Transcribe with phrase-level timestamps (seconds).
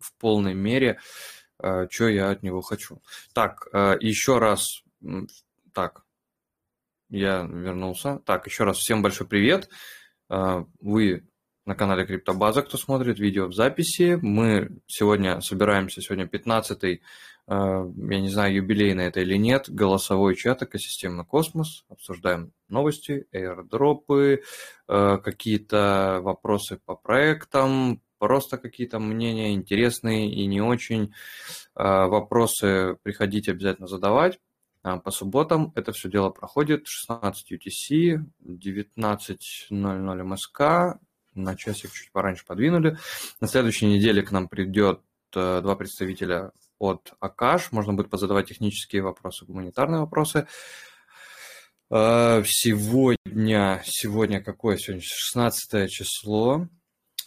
[0.00, 0.98] в полной мере,
[1.58, 3.02] что я от него хочу.
[3.34, 3.68] Так,
[4.00, 4.82] еще раз,
[5.74, 6.04] так,
[7.10, 8.20] я вернулся.
[8.24, 9.68] Так, еще раз всем большой привет.
[10.28, 11.28] Вы
[11.66, 14.18] на канале Криптобаза, кто смотрит видео в записи.
[14.22, 17.02] Мы сегодня собираемся, сегодня 15-й
[17.50, 21.84] Э, я не знаю, юбилейный это или нет, голосовой чат экосистемы Космос.
[21.88, 23.26] Обсуждаем новости,
[24.88, 31.12] э, какие-то вопросы по проектам, просто какие-то мнения интересные и не очень.
[31.74, 34.38] Э, вопросы приходите обязательно задавать.
[34.82, 40.98] По субботам это все дело проходит 16 UTC, 19.00 МСК,
[41.34, 42.96] на часик чуть пораньше подвинули.
[43.40, 47.72] На следующей неделе к нам придет два представителя от Акаш.
[47.72, 50.46] Можно будет позадавать технические вопросы, гуманитарные вопросы.
[51.90, 55.02] Э, сегодня, сегодня какое сегодня?
[55.04, 56.68] 16 число,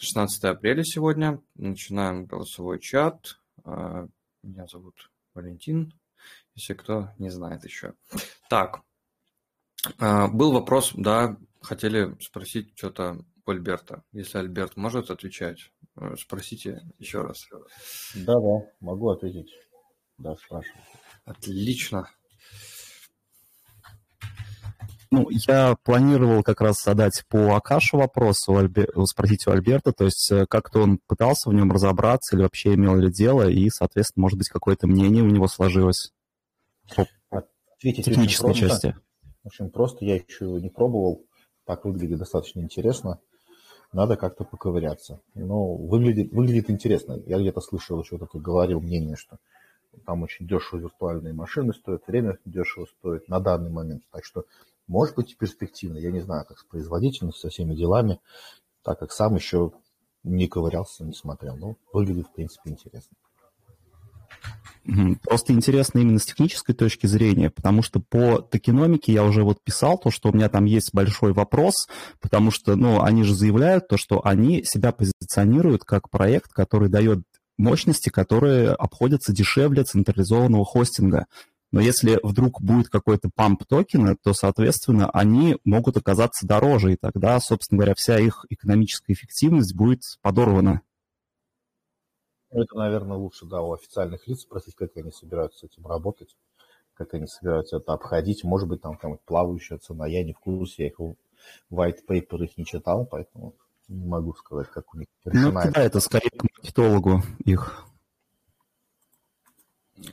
[0.04, 1.42] 16 апреля сегодня.
[1.56, 3.40] Начинаем голосовой чат.
[3.64, 4.06] Э,
[4.44, 5.94] меня зовут Валентин,
[6.56, 7.94] если кто не знает еще.
[8.50, 8.82] Так,
[10.00, 14.04] э, был вопрос, да, хотели спросить что-то у Альберта.
[14.12, 17.48] Если Альберт может отвечать, э, спросите еще раз.
[18.14, 19.54] Да, да, могу ответить.
[20.18, 20.82] Да, спрашивайте.
[21.24, 22.10] Отлично.
[25.14, 28.92] Ну, я планировал как раз задать по Акашу вопрос, у Альбер...
[29.06, 32.96] спросить у Альберта, то есть э, как-то он пытался в нем разобраться или вообще имел
[32.96, 36.12] ли дело, и, соответственно, может быть, какое-то мнение у него сложилось
[36.96, 37.08] по
[37.76, 38.96] Ответить технической части.
[39.44, 41.26] Очень просто, я еще не пробовал,
[41.66, 43.20] так выглядит достаточно интересно
[43.94, 45.22] надо как-то поковыряться.
[45.36, 47.22] Но выглядит, выглядит интересно.
[47.26, 49.38] Я где-то слышал, еще кто-то говорил мнение, что
[50.06, 54.04] там очень дешево виртуальные машины стоят, время дешево стоит на данный момент.
[54.12, 54.46] Так что
[54.88, 55.98] может быть перспективно.
[55.98, 58.20] Я не знаю, как с производительностью, со всеми делами,
[58.84, 59.72] так как сам еще
[60.24, 61.58] не ковырялся, не смотрел.
[61.58, 63.16] Но выглядит, в принципе, интересно.
[65.24, 69.98] Просто интересно именно с технической точки зрения, потому что по токеномике я уже вот писал
[69.98, 71.88] то, что у меня там есть большой вопрос,
[72.20, 77.20] потому что, ну, они же заявляют то, что они себя позиционируют как проект, который дает
[77.58, 81.28] мощности, которые обходятся дешевле централизованного хостинга.
[81.74, 87.40] Но если вдруг будет какой-то памп токена, то, соответственно, они могут оказаться дороже, и тогда,
[87.40, 90.82] собственно говоря, вся их экономическая эффективность будет подорвана.
[92.52, 96.38] Ну, это, наверное, лучше, да, у официальных лиц спросить, как они собираются с этим работать,
[96.94, 98.44] как они собираются это обходить.
[98.44, 100.06] Может быть, там, там плавающая цена.
[100.06, 101.00] Я не в курсе, я их
[101.72, 103.56] white paper их не читал, поэтому
[103.88, 105.08] не могу сказать, как у них.
[105.26, 107.84] Ну, да, это скорее к маркетологу их.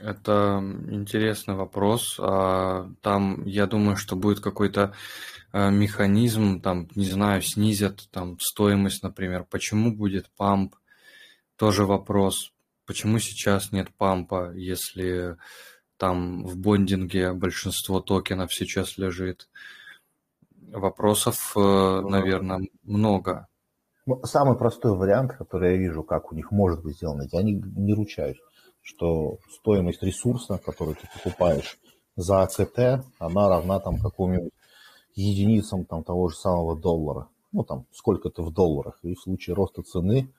[0.01, 2.17] Это интересный вопрос.
[2.19, 4.93] А, там, я думаю, что будет какой-то
[5.51, 9.45] а, механизм, там, не знаю, снизят там стоимость, например.
[9.49, 10.75] Почему будет памп?
[11.55, 12.53] Тоже вопрос,
[12.85, 15.37] почему сейчас нет пампа, если
[15.97, 19.49] там в бондинге большинство токенов сейчас лежит.
[20.71, 23.47] Вопросов, э, наверное, много.
[24.07, 27.53] Ну, самый простой вариант, который я вижу, как у них может быть сделано, я не,
[27.53, 28.39] не ручаюсь,
[28.81, 31.77] что стоимость ресурса, который ты покупаешь
[32.15, 34.53] за АКТ, она равна там какому-нибудь
[35.15, 37.27] единицам там, того же самого доллара.
[37.51, 38.99] Ну, там, сколько-то в долларах.
[39.03, 40.33] И в случае роста цены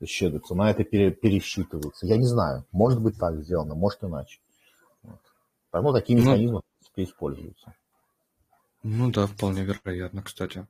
[0.00, 2.06] еще цена это пере, пересчитывается.
[2.06, 4.40] Я не знаю, может быть так сделано, может иначе.
[5.02, 5.20] Вот.
[5.70, 6.62] Поэтому такие ну, механизмы,
[6.96, 7.74] принципе, используются.
[8.82, 10.66] Ну да, вполне вероятно, кстати.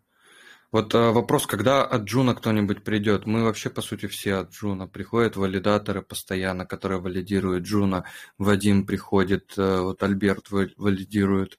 [0.73, 3.27] Вот а, вопрос, когда от Juno кто-нибудь придет?
[3.27, 4.87] Мы вообще, по сути, все от Juno.
[4.89, 8.05] Приходят валидаторы постоянно, которые валидируют Juno.
[8.39, 11.59] Вадим приходит, а, вот Альберт валидирует.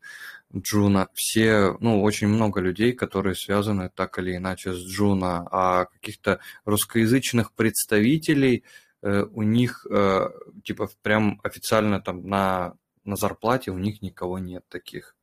[0.55, 1.09] Juno.
[1.13, 7.53] Все, ну, очень много людей, которые связаны так или иначе с Juno, а каких-то русскоязычных
[7.53, 8.63] представителей
[9.01, 10.29] э, у них, э,
[10.63, 15.16] типа, прям официально там на, на зарплате у них никого нет таких.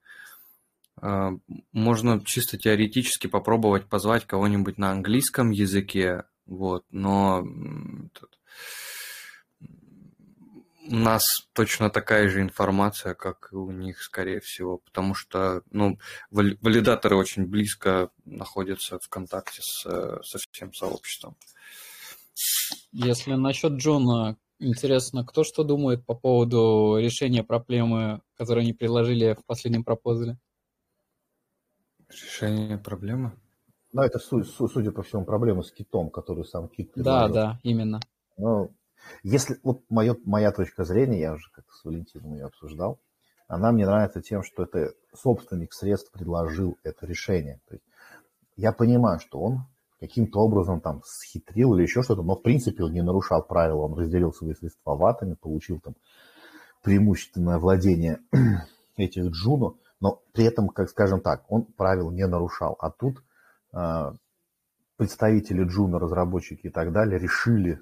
[1.04, 1.32] Э,
[1.72, 7.44] можно чисто теоретически попробовать позвать кого-нибудь на английском языке, вот, но
[10.86, 15.98] у нас точно такая же информация, как и у них, скорее всего, потому что ну,
[16.30, 21.36] валидаторы очень близко находятся в контакте с, со всем сообществом.
[22.92, 29.44] Если насчет Джона, интересно, кто что думает по поводу решения проблемы, которую они приложили в
[29.44, 30.38] последнем пропозале?
[32.22, 33.32] Решение проблемы?
[33.92, 36.92] Ну, это, судя по всему, проблема с китом, который сам кит.
[36.96, 38.00] Да, да, именно.
[38.36, 38.74] Ну,
[39.22, 43.00] если вот мое, моя точка зрения, я уже как-то с Валентином ее обсуждал,
[43.46, 47.60] она мне нравится тем, что это собственник средств предложил это решение.
[47.68, 47.84] То есть
[48.56, 49.66] я понимаю, что он
[50.00, 53.94] каким-то образом там схитрил или еще что-то, но в принципе он не нарушал правила, он
[53.94, 55.94] разделил свои средства ватами, получил там
[56.82, 58.20] преимущественное владение
[58.96, 62.76] этих джуну, но при этом, как скажем так, он правил не нарушал.
[62.80, 63.22] А тут
[63.72, 64.12] э,
[64.96, 67.80] представители джуна, разработчики и так далее решили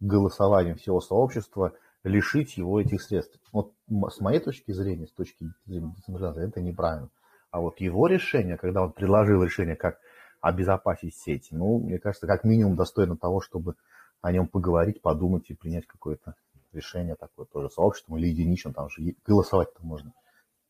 [0.00, 1.72] голосованием всего сообщества
[2.02, 3.38] лишить его этих средств.
[3.52, 7.08] Вот с моей точки зрения, с точки зрения децентрализации, это неправильно.
[7.50, 9.98] А вот его решение, когда он предложил решение, как
[10.40, 13.76] обезопасить сеть, ну, мне кажется, как минимум достойно того, чтобы
[14.20, 16.34] о нем поговорить, подумать и принять какое-то
[16.72, 20.12] решение такое тоже сообществом или единично, там же голосовать-то можно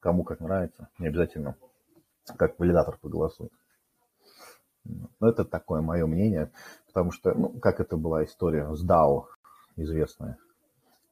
[0.04, 1.56] кому как нравится, не обязательно
[2.36, 3.52] как валидатор поголосует.
[4.84, 6.52] Но это такое мое мнение,
[6.86, 9.24] потому что, ну, как это была история с DAO
[9.76, 10.36] известная,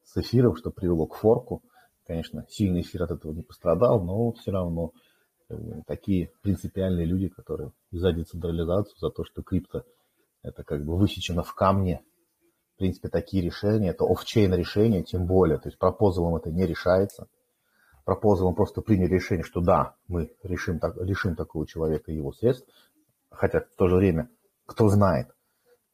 [0.04, 1.62] с эфиром, что привело к форку.
[2.06, 4.92] Конечно, сильный эфир от этого не пострадал, но все равно
[5.86, 9.84] такие принципиальные люди, которые за децентрализацию, за то, что крипто
[10.42, 12.02] это как бы высечено в камне.
[12.74, 17.26] В принципе, такие решения, это офчейн решения, тем более, то есть пропозалом это не решается.
[18.04, 22.66] Пропозалом просто приняли решение, что да, мы решим, так, лишим такого человека его средств,
[23.30, 24.28] хотя в то же время,
[24.66, 25.28] кто знает,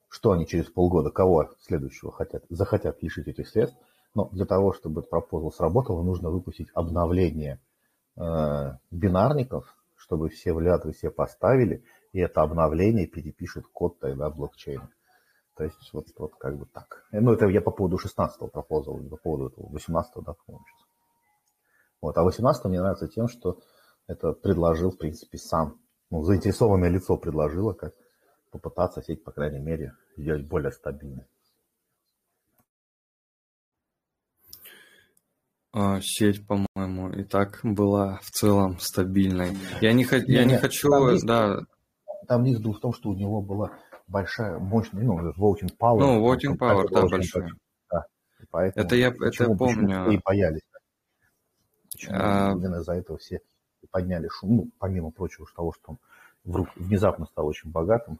[0.08, 3.78] что они через полгода, кого следующего хотят, захотят лишить этих средств,
[4.14, 7.60] но для того, чтобы этот пропозал сработал, нужно выпустить обновление
[8.16, 14.88] э, бинарников, чтобы все валидаторы все поставили, и это обновление перепишет код тогда блокчейна.
[15.56, 17.04] То есть вот, вот как бы так.
[17.12, 20.87] Ну, это я по поводу 16-го пропозала, по поводу этого 18-го, да, по-моему, сейчас.
[22.00, 22.16] Вот.
[22.16, 23.58] А 18 мне нравится тем, что
[24.06, 25.78] это предложил, в принципе, сам.
[26.10, 27.94] Ну, заинтересованное лицо предложило, как
[28.50, 31.26] попытаться сеть, по крайней мере, сделать более стабильной.
[35.72, 39.56] А, сеть, по-моему, и так была в целом стабильной.
[39.82, 40.16] Я не, х...
[40.26, 41.60] я не, хочу, там риск, да.
[42.26, 43.70] Там был в том, что у него была
[44.06, 45.98] большая, мощная, ну, voting power.
[45.98, 47.48] Ну, voting power, да, большой.
[47.90, 48.06] Да.
[48.50, 50.10] Поэтому, это я, это я помню.
[50.10, 50.62] И боялись.
[52.08, 52.52] А...
[52.52, 53.40] Именно из-за этого все
[53.90, 55.98] подняли шум, ну, помимо прочего, того, что он
[56.44, 58.18] вдруг внезапно стал очень богатым.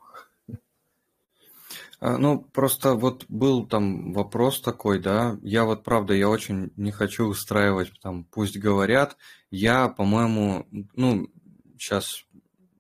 [2.01, 6.93] А, ну, просто вот был там вопрос такой, да, я вот, правда, я очень не
[6.93, 9.17] хочу устраивать, там, пусть говорят,
[9.51, 11.29] я, по-моему, ну,
[11.77, 12.25] сейчас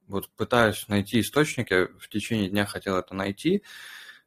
[0.07, 3.63] вот пытаюсь найти источники, в течение дня хотел это найти,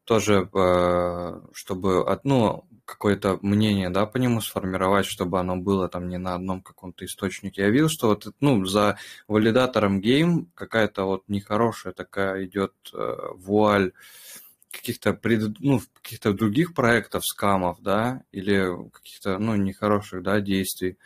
[0.05, 6.17] тоже, э, чтобы, ну, какое-то мнение, да, по нему сформировать, чтобы оно было там не
[6.17, 7.61] на одном каком-то источнике.
[7.61, 13.93] Я видел, что вот, ну, за валидатором гейм какая-то вот нехорошая такая идет э, вуаль
[14.71, 20.97] каких-то пред, ну, каких-то других проектов, скамов, да, или каких-то, ну, нехороших, да, действий.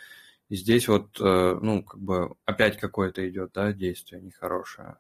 [0.50, 4.98] И здесь вот, э, ну, как бы опять какое-то идет, да, действие нехорошее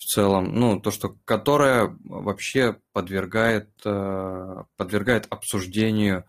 [0.00, 6.24] в целом, ну, то, что, которое вообще подвергает, э, подвергает обсуждению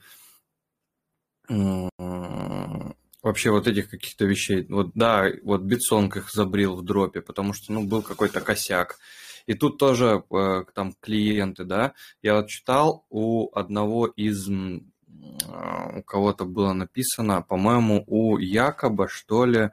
[3.23, 4.65] вообще вот этих каких-то вещей.
[4.69, 9.00] Вот да, вот BitSong их забрил в дропе, потому что, ну, был какой-то косяк.
[9.47, 16.44] И тут тоже э, там клиенты, да, я вот читал у одного из, у кого-то
[16.44, 19.69] было написано, по-моему, у Якоба, что ли,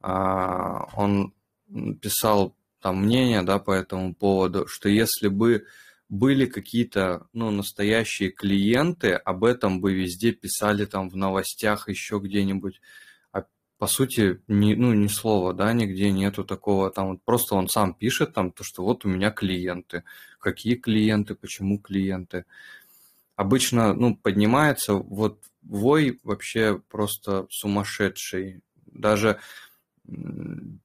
[0.00, 1.32] а, он
[2.00, 5.66] писал там мнение, да, по этому поводу, что если бы
[6.10, 12.80] были какие-то, ну, настоящие клиенты, об этом бы везде писали там в новостях еще где-нибудь.
[13.32, 13.44] А
[13.78, 17.94] по сути, ни, ну, ни слова, да, нигде нету такого, там вот просто он сам
[17.94, 20.02] пишет там, то, что вот у меня клиенты.
[20.40, 22.44] Какие клиенты, почему клиенты?
[23.36, 28.62] Обычно, ну, поднимается вот вой вообще просто сумасшедший.
[28.86, 29.38] Даже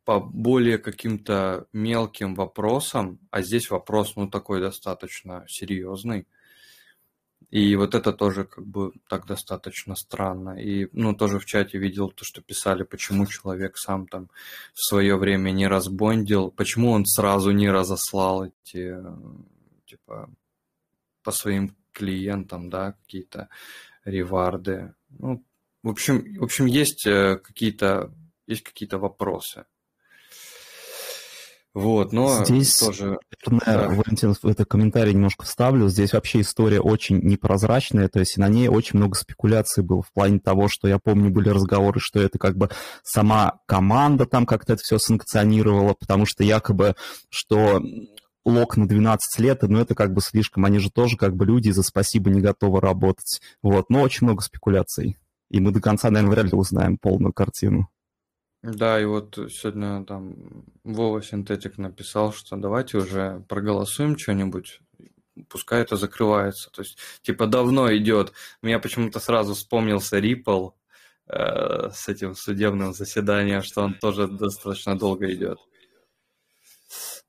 [0.03, 6.27] по более каким-то мелким вопросам, а здесь вопрос, ну, такой достаточно серьезный.
[7.51, 10.59] И вот это тоже как бы так достаточно странно.
[10.59, 14.29] И, ну, тоже в чате видел то, что писали, почему человек сам там
[14.73, 18.97] в свое время не разбондил, почему он сразу не разослал эти,
[19.85, 20.29] типа,
[21.23, 23.49] по своим клиентам, да, какие-то
[24.03, 24.93] реварды.
[25.17, 25.43] Ну,
[25.81, 28.11] в общем, в общем, есть э, какие-то
[28.47, 29.65] есть какие-то вопросы.
[31.75, 33.19] Вот, но здесь, тоже...
[33.45, 33.95] Наверное, да.
[33.95, 35.89] Валентин, это комментарий немножко вставлю.
[35.89, 40.39] Здесь вообще история очень непрозрачная, то есть на ней очень много спекуляций было в плане
[40.39, 42.69] того, что я помню, были разговоры, что это как бы
[43.03, 46.95] сама команда там как-то это все санкционировала, потому что якобы,
[47.29, 47.81] что
[48.45, 51.71] лок на 12 лет, ну это как бы слишком, они же тоже как бы люди
[51.71, 53.41] за спасибо не готовы работать.
[53.61, 55.17] Вот, но очень много спекуляций.
[55.49, 57.89] И мы до конца, наверное, вряд ли узнаем полную картину.
[58.65, 64.79] Да, и вот сегодня там Вова Синтетик написал, что давайте уже проголосуем что-нибудь,
[65.49, 66.71] пускай это закрывается.
[66.71, 68.33] То есть, типа, давно идет.
[68.63, 70.71] Меня почему-то сразу вспомнился Ripple
[71.27, 75.59] э, с этим судебным заседанием, что он тоже достаточно долго идет.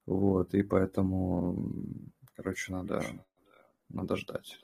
[0.06, 1.68] Вот, и поэтому,
[2.34, 3.04] короче, надо,
[3.90, 4.58] надо ждать.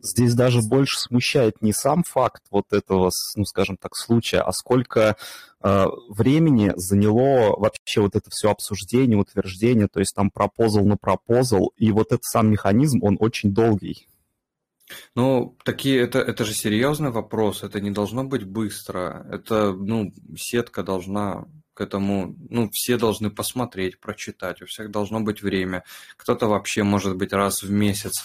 [0.00, 5.16] Здесь даже больше смущает не сам факт вот этого, ну, скажем так, случая, а сколько
[5.62, 11.72] э, времени заняло вообще вот это все обсуждение, утверждение, то есть там пропозал на пропозал,
[11.76, 14.08] и вот этот сам механизм, он очень долгий.
[15.14, 20.82] Ну, такие, это, это же серьезный вопрос, это не должно быть быстро, это, ну, сетка
[20.82, 25.84] должна к этому, ну, все должны посмотреть, прочитать, у всех должно быть время.
[26.16, 28.24] Кто-то вообще, может быть, раз в месяц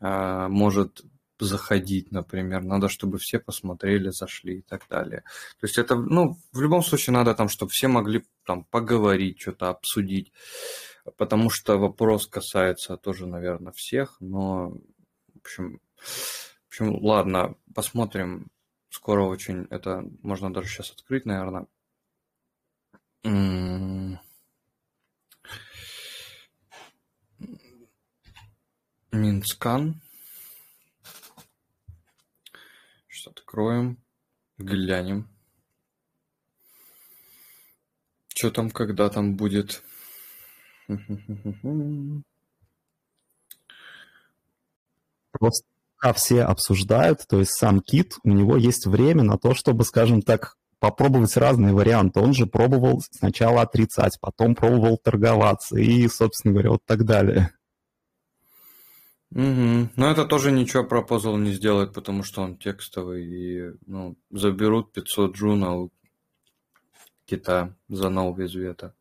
[0.00, 1.04] может
[1.38, 5.22] заходить, например, надо, чтобы все посмотрели, зашли и так далее.
[5.60, 9.68] То есть это, ну, в любом случае надо там, чтобы все могли там поговорить, что-то
[9.68, 10.32] обсудить,
[11.16, 14.70] потому что вопрос касается тоже, наверное, всех, но,
[15.34, 18.48] в общем, в общем, ладно, посмотрим,
[18.90, 21.66] скоро очень, это можно даже сейчас открыть, наверное.
[29.16, 30.00] Mintscan.
[33.08, 33.98] Сейчас откроем,
[34.58, 35.28] глянем.
[38.28, 39.82] Что там, когда там будет?
[45.32, 45.66] Просто
[46.14, 50.56] все обсуждают, то есть сам Кит, у него есть время на то, чтобы, скажем так,
[50.78, 52.20] попробовать разные варианты.
[52.20, 57.55] Он же пробовал сначала отрицать, потом пробовал торговаться и, собственно говоря, вот так далее.
[59.32, 59.90] Угу.
[59.96, 63.26] Но это тоже ничего пропозал не сделает, потому что он текстовый.
[63.26, 65.92] И ну, заберут 500 джуна у
[67.24, 68.94] кита за новый вета.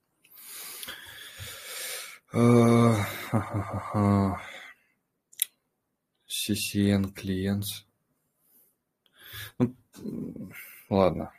[6.28, 7.66] CCN клиент.
[9.58, 9.76] Ну,
[10.90, 11.32] ладно.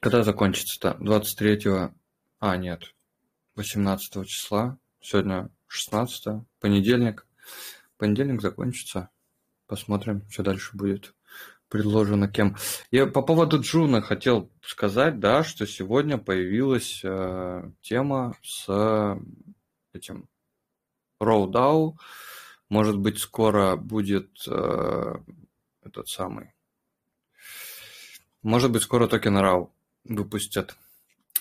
[0.00, 0.96] Когда закончится-то?
[1.00, 1.90] 23
[2.40, 2.94] А, нет.
[3.54, 4.78] 18 числа.
[5.00, 7.26] Сегодня 16 понедельник.
[7.96, 9.10] Понедельник закончится.
[9.66, 11.14] Посмотрим, что дальше будет
[11.72, 12.56] предложено кем.
[12.90, 19.18] Я по поводу Juno хотел сказать, да, что сегодня появилась э, тема с
[19.94, 20.28] этим
[21.18, 21.98] RAW DAO.
[22.68, 25.14] Может быть, скоро будет э,
[25.82, 26.52] этот самый.
[28.42, 29.72] Может быть, скоро токен RAW
[30.04, 30.76] выпустят.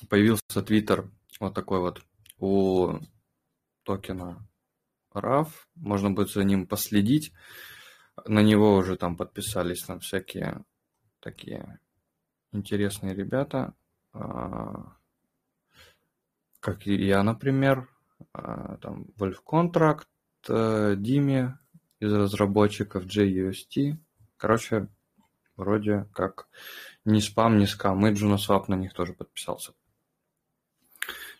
[0.07, 1.09] Появился Твиттер
[1.41, 2.01] вот такой вот
[2.37, 2.99] у
[3.83, 4.47] токена
[5.13, 5.47] RAV.
[5.75, 7.33] Можно будет за ним последить.
[8.25, 10.63] На него уже там подписались там всякие
[11.19, 11.79] такие
[12.51, 13.73] интересные ребята.
[14.13, 14.95] А,
[16.59, 17.89] как я, например.
[18.33, 20.05] А, там Wolf Contract,
[20.47, 21.57] э, Диме
[21.99, 23.97] из разработчиков JUST.
[24.37, 24.87] Короче,
[25.55, 26.47] вроде как
[27.05, 28.05] ни спам, ни скам.
[28.05, 29.73] И Junoswap на них тоже подписался.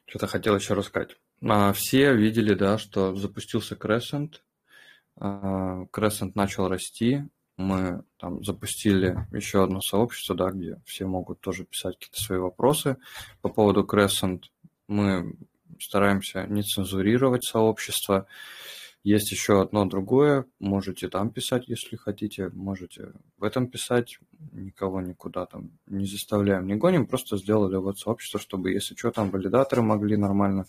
[0.05, 1.17] Что-то хотел еще рассказать.
[1.43, 4.35] А, все видели, да, что запустился Crescent.
[5.17, 7.23] А, Crescent начал расти.
[7.57, 12.97] Мы там запустили еще одно сообщество, да, где все могут тоже писать какие-то свои вопросы.
[13.41, 14.43] По поводу Crescent
[14.87, 15.35] мы
[15.79, 18.27] стараемся не цензурировать сообщество.
[19.03, 24.19] Есть еще одно другое, можете там писать, если хотите, можете в этом писать,
[24.51, 29.31] никого никуда там не заставляем, не гоним, просто сделали вот сообщество, чтобы, если что, там
[29.31, 30.67] валидаторы могли нормально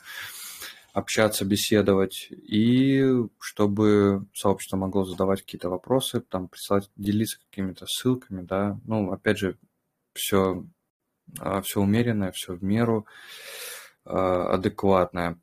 [0.92, 3.02] общаться, беседовать, и
[3.38, 9.58] чтобы сообщество могло задавать какие-то вопросы, там присылать, делиться какими-то ссылками, да, ну, опять же,
[10.12, 10.66] все,
[11.38, 13.06] а, все умеренное, все в меру,
[14.04, 15.38] а, адекватное.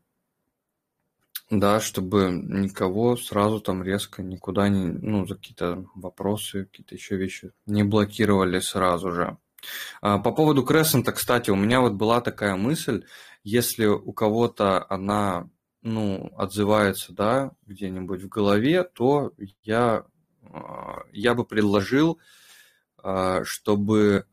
[1.50, 7.52] Да, чтобы никого сразу там резко никуда не, ну, за какие-то вопросы, какие-то еще вещи
[7.66, 9.38] не блокировали сразу же.
[10.02, 13.06] А, по поводу Крессента, кстати, у меня вот была такая мысль,
[13.44, 15.50] если у кого-то она,
[15.82, 20.06] ну, отзывается, да, где-нибудь в голове, то я,
[20.44, 22.20] а, я бы предложил,
[22.98, 24.26] а, чтобы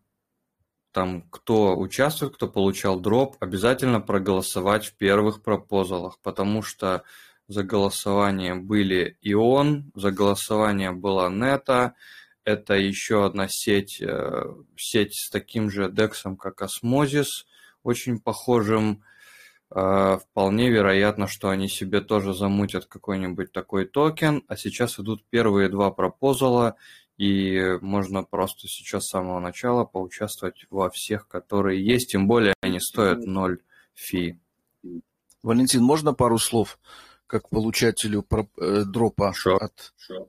[0.93, 7.05] там, кто участвует, кто получал дроп, обязательно проголосовать в первых пропозалах, потому что
[7.49, 11.95] за голосование были ИОН, за голосование была Нета,
[12.45, 17.45] это еще одна сеть, э, сеть с таким же дексом, как Osmosis,
[17.87, 19.03] очень похожим.
[19.71, 24.43] Э, вполне вероятно, что они себе тоже замутят какой-нибудь такой токен.
[24.49, 26.77] А сейчас идут первые два пропозала,
[27.17, 32.81] и можно просто сейчас с самого начала поучаствовать во всех, которые есть, тем более они
[32.81, 33.61] стоят ноль
[33.95, 34.39] fee.
[35.43, 36.79] Валентин, можно пару слов
[37.27, 39.59] как получателю э, дропа sure.
[39.59, 39.95] от...
[39.99, 40.29] Sure.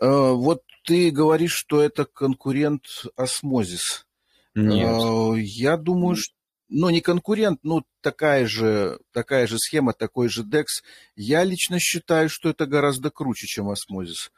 [0.00, 2.84] Э, вот ты говоришь, что это конкурент
[3.16, 4.06] Osmosis.
[4.54, 4.88] Нет.
[4.88, 6.34] Э, я думаю, что
[6.70, 10.66] ну, не конкурент, но такая же, такая же схема, такой же DEX.
[11.16, 14.30] Я лично считаю, что это гораздо круче, чем Osmosis.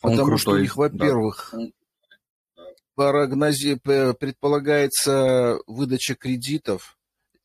[0.00, 2.64] Он Потому крутой, что у них, во-первых, да.
[2.94, 6.96] прогнози, предполагается выдача кредитов,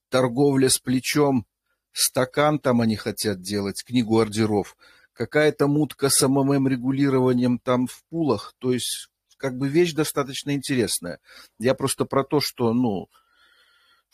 [0.09, 1.45] торговля с плечом,
[1.91, 4.77] стакан там они хотят делать, книгу ордеров,
[5.13, 11.19] какая-то мутка с МММ-регулированием там в пулах, то есть как бы вещь достаточно интересная.
[11.59, 13.09] Я просто про то, что, ну,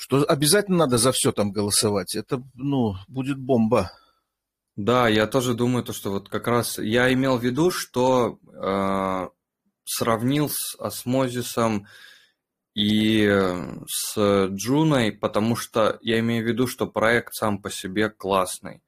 [0.02, 2.16] что обязательно надо за все там голосовать.
[2.16, 3.92] Это, ну, будет бомба.
[4.76, 9.28] Да, я тоже думаю, то, что вот как раз я имел в виду, что э,
[9.84, 11.86] сравнил с осмозисом
[12.74, 13.30] и
[13.88, 18.82] с Джуной, потому что я имею в виду, что проект сам по себе классный.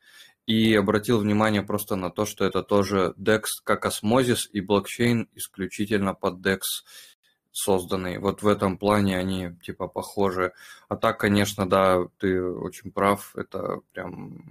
[0.47, 6.15] И обратил внимание просто на то, что это тоже DEX как осмозис и блокчейн исключительно
[6.15, 6.61] под DEX
[7.53, 8.17] созданный.
[8.17, 10.53] Вот в этом плане они типа похожи.
[10.89, 13.33] А так, конечно, да, ты очень прав.
[13.35, 14.43] Это прям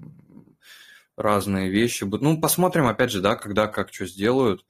[1.16, 2.04] разные вещи.
[2.04, 4.64] Ну, посмотрим, опять же, да, когда как что сделают.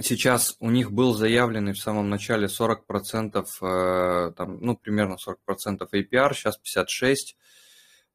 [0.00, 6.34] Сейчас у них был заявленный в самом начале 40%, э, там, ну, примерно 40% APR,
[6.34, 7.36] сейчас 56%,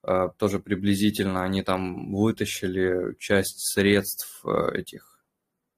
[0.03, 1.43] э, тоже приблизительно.
[1.43, 5.19] Они там вытащили часть средств э, этих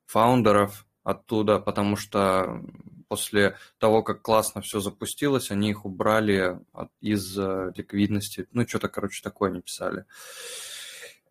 [0.05, 2.61] фаундеров оттуда, потому что
[3.07, 6.59] после того, как классно все запустилось, они их убрали
[6.99, 8.47] из ликвидности.
[8.51, 10.05] Ну, что-то, короче, такое они писали.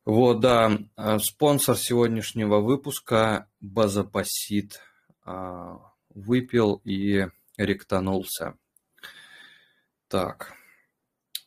[0.05, 4.81] Вот, да, э, спонсор сегодняшнего выпуска Базапасит
[5.25, 5.79] а,
[6.11, 7.27] выпил и
[7.57, 8.59] ректанулся.
[10.09, 10.53] Так,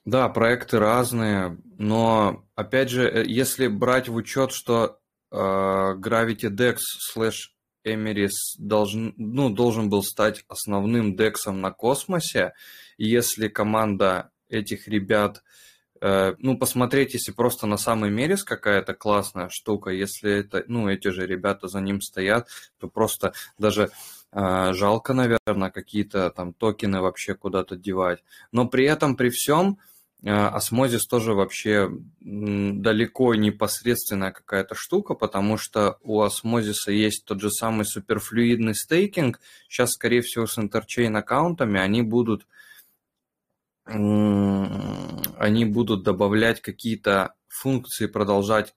[0.06, 6.78] да, проекты разные, но, опять же, э, если брать в учет, что Gravity Dex
[7.14, 7.50] slash
[7.88, 12.54] Emiris должен, ну, должен был стать основным дексом на космосе,
[12.98, 15.44] если команда этих ребят
[16.02, 21.10] Э, ну, посмотреть, если просто на самый мерис какая-то классная штука, если это, ну, эти
[21.10, 22.48] же ребята за ним стоят,
[22.80, 23.90] то просто даже
[24.32, 28.24] э, жалко, наверное, какие-то там токены вообще куда-то девать.
[28.52, 35.98] Но при этом, при всем, э, осмозис тоже вообще далеко непосредственная какая-то штука, потому что
[36.02, 39.40] у осмозиса есть тот же самый суперфлюидный стейкинг.
[39.68, 42.48] Сейчас, скорее всего, с интерчейн аккаунтами они будут
[43.86, 48.76] они будут добавлять какие-то функции, продолжать,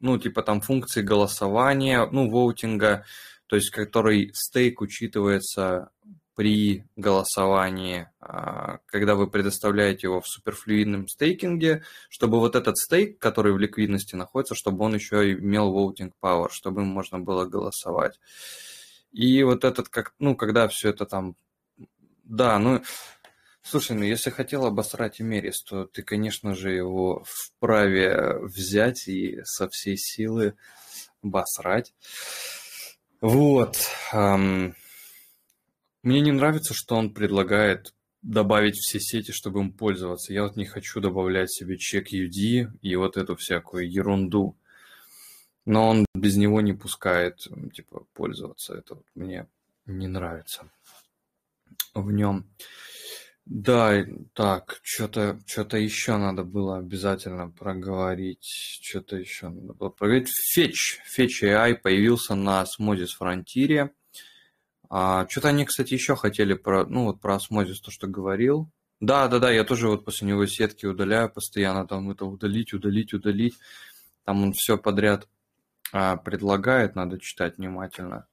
[0.00, 3.04] ну, типа там функции голосования, ну, воутинга,
[3.46, 5.90] то есть который стейк учитывается
[6.38, 13.52] при голосовании, а, когда вы предоставляете его в суперфлюидном стейкинге, чтобы вот этот стейк, который
[13.52, 18.20] в ликвидности находится, чтобы он еще имел voting power, чтобы им можно было голосовать.
[19.10, 21.34] И вот этот, как, ну, когда все это там,
[22.22, 22.82] да, ну,
[23.62, 29.68] Слушай, ну если хотел обосрать Эмерис, то ты, конечно же, его вправе взять и со
[29.68, 30.54] всей силы
[31.20, 31.92] обосрать.
[33.20, 33.76] Вот.
[36.02, 40.32] Мне не нравится, что он предлагает добавить все сети, чтобы им пользоваться.
[40.32, 44.56] Я вот не хочу добавлять себе чек UD и вот эту всякую ерунду.
[45.64, 48.74] Но он без него не пускает, типа, пользоваться.
[48.74, 49.46] Это вот мне
[49.86, 50.70] не нравится
[51.94, 52.46] в нем.
[53.44, 58.44] Да, так, что-то что-то еще надо было обязательно проговорить.
[58.82, 60.28] Что-то еще надо было проговорить.
[60.54, 63.90] Fetch, Fetch AI появился на Osmosis Frontier.
[64.90, 68.70] А, что-то они, кстати, еще хотели про, ну вот про Osmosis, то, что говорил.
[69.00, 73.14] Да, да, да, я тоже вот после него сетки удаляю постоянно, там это удалить, удалить,
[73.14, 73.54] удалить.
[74.24, 75.28] Там он все подряд
[75.92, 78.26] а, предлагает, надо читать внимательно.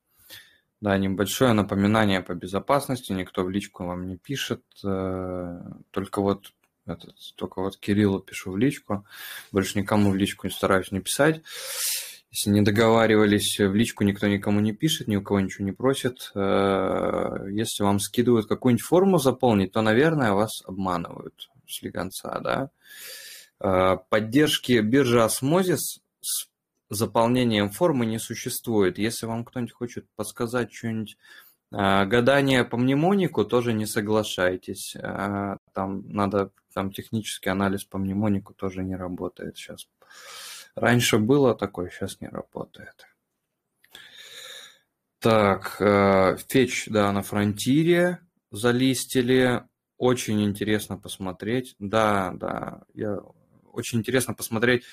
[0.82, 3.12] Да, небольшое напоминание по безопасности.
[3.12, 4.62] Никто в личку вам не пишет.
[4.84, 6.54] Э, только вот
[6.86, 9.06] этот, только вот Кириллу пишу в личку.
[9.52, 11.42] Больше никому в личку не стараюсь не писать.
[12.36, 16.34] Если не договаривались, в личку никто никому не пишет, ни у кого ничего не просит.
[16.36, 22.72] Э, если вам скидывают какую-нибудь форму заполнить, то, наверное, вас обманывают слегонца, да.
[23.62, 26.50] Э, поддержки биржи Osmosis с
[26.90, 28.98] заполнением формы не существует.
[28.98, 31.18] Если вам кто-нибудь хочет подсказать что-нибудь
[31.72, 34.96] гадание по мнемонику, тоже не соглашайтесь.
[35.74, 39.88] Там надо, там технический анализ по мнемонику тоже не работает сейчас.
[40.76, 43.08] Раньше было такое, сейчас не работает.
[45.20, 48.20] Так, э, Фетч, да, на фронтире
[48.52, 49.64] залистили.
[49.98, 51.76] Очень интересно посмотреть.
[51.80, 53.20] Да, да, я
[53.72, 54.84] очень интересно посмотреть,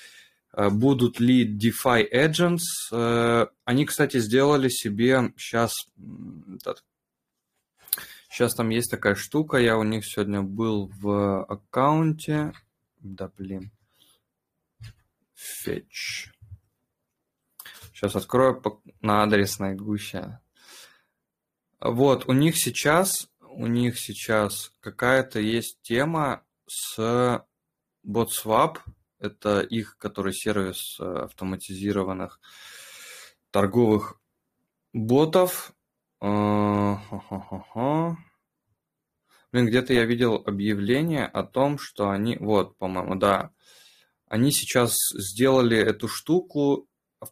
[0.53, 2.61] э, будут ли DeFi Agents.
[2.91, 5.73] Э, они, кстати, сделали себе сейчас...
[8.29, 12.53] Сейчас там есть такая штука, я у них сегодня был в аккаунте.
[12.99, 13.71] Да, блин.
[15.35, 16.29] Fetch.
[17.93, 18.61] Сейчас открою
[19.01, 20.39] на адресной гуще.
[21.79, 27.45] Вот, у них сейчас, у них сейчас какая-то есть тема с
[28.05, 28.79] BotSwap.
[29.19, 32.41] Это их, который сервис э, автоматизированных
[33.51, 34.19] торговых
[34.91, 35.73] ботов.
[36.19, 36.97] Блин,
[39.67, 43.51] где-то я видел объявление о том, что они, вот, по-моему, да,
[44.33, 46.87] они сейчас сделали эту штуку,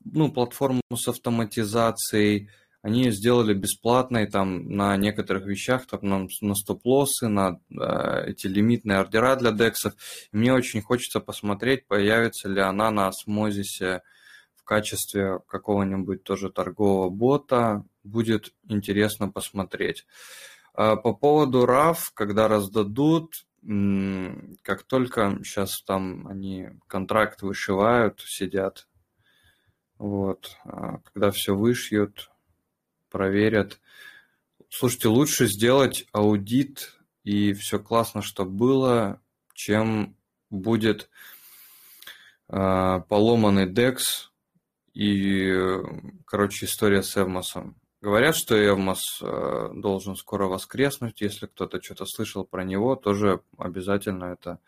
[0.06, 2.52] ну, платформу с автоматизацией,
[2.84, 9.00] они сделали бесплатной там на некоторых вещах, там на, на стоп-лоссы, на э, эти лимитные
[9.00, 9.94] ордера для дексов.
[10.32, 14.04] И мне очень хочется посмотреть, появится ли она на осмозисе
[14.54, 17.84] в качестве какого-нибудь тоже торгового бота.
[18.04, 20.06] Будет интересно посмотреть.
[20.76, 28.88] А по поводу RAV, когда раздадут, как только сейчас там они контракт вышивают, сидят,
[29.98, 32.32] вот, а когда все вышьют,
[33.10, 33.80] проверят.
[34.70, 39.22] Слушайте, лучше сделать аудит и все классно, что было,
[39.54, 40.16] чем
[40.50, 41.10] будет
[42.50, 44.00] э, поломанный DEX
[44.94, 45.54] и,
[46.26, 47.81] короче, история с Эвмосом.
[48.02, 51.22] Говорят, что Эвмос э, должен скоро воскреснуть.
[51.22, 54.60] Если кто-то что-то слышал про него, тоже обязательно это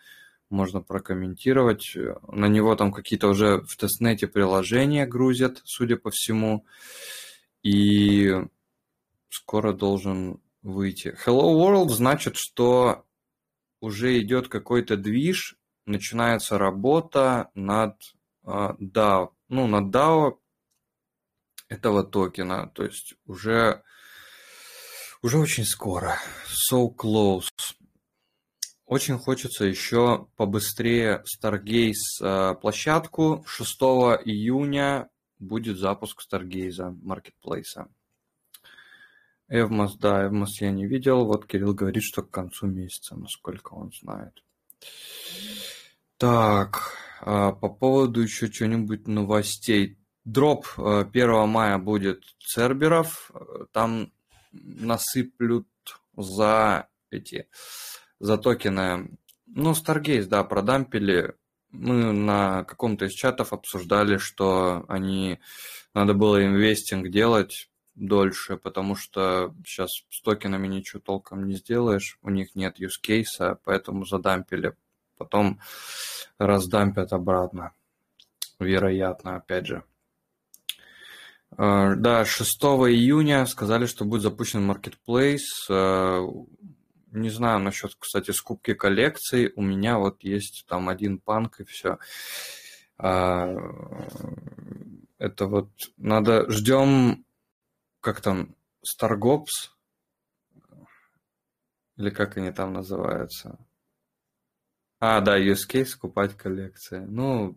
[0.52, 1.98] можно прокомментировать.
[2.28, 6.66] На него там какие-то уже в тестнете приложения грузят, судя по всему.
[7.64, 8.32] И
[9.30, 11.18] скоро должен выйти.
[11.26, 13.04] Hello World значит, что
[13.80, 17.98] уже идет какой-то движ, начинается работа над
[18.46, 19.30] uh, DAO.
[19.50, 20.38] Ну, над DAO
[21.74, 22.68] этого токена.
[22.68, 23.84] То есть уже,
[25.22, 26.18] уже очень скоро.
[26.72, 27.50] So close.
[28.86, 33.44] Очень хочется еще побыстрее Stargaze э, площадку.
[33.48, 33.82] 6
[34.26, 35.10] июня
[35.40, 37.88] будет запуск Stargaze маркетплейса.
[39.48, 41.26] Эвмос, да, Эвмос я не видел.
[41.26, 44.44] Вот Кирилл говорит, что к концу месяца, насколько он знает.
[46.18, 49.98] Так, э, по поводу еще что-нибудь новостей.
[50.26, 53.32] Дроп 1 э, мая будет Церберов.
[53.72, 54.12] Там
[54.52, 55.68] насыплют
[56.16, 57.48] за эти
[58.20, 59.18] за токены.
[59.48, 61.36] Ну, Stargaze, да, продампили.
[61.72, 65.40] Мы на каком-то из чатов обсуждали, что они
[65.94, 72.30] надо было инвестинг делать дольше, потому что сейчас с токенами ничего толком не сделаешь, у
[72.30, 74.76] них нет case, поэтому задампили.
[75.18, 75.60] Потом
[76.38, 77.74] раздампят обратно.
[78.60, 79.84] Вероятно, опять же.
[81.58, 85.40] Э, да, 6 июня сказали, что будет запущен marketplace.
[85.70, 86.28] Э,
[87.12, 89.54] не знаю насчет, кстати, скупки коллекций.
[89.56, 92.00] У меня вот есть там один панк и все.
[92.98, 93.56] А,
[95.20, 96.50] это вот надо...
[96.50, 97.26] Ждем,
[98.00, 99.76] как там, Старгопс?
[101.98, 103.60] Или как они там называются?
[105.00, 107.06] А, да, use case, скупать коллекции.
[107.08, 107.56] Ну...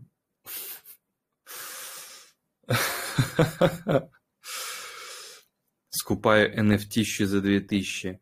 [5.90, 8.20] Скупаю NFT за 2000.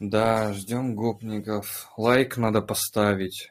[0.00, 1.90] Да, ждем гопников.
[1.96, 3.50] Лайк надо поставить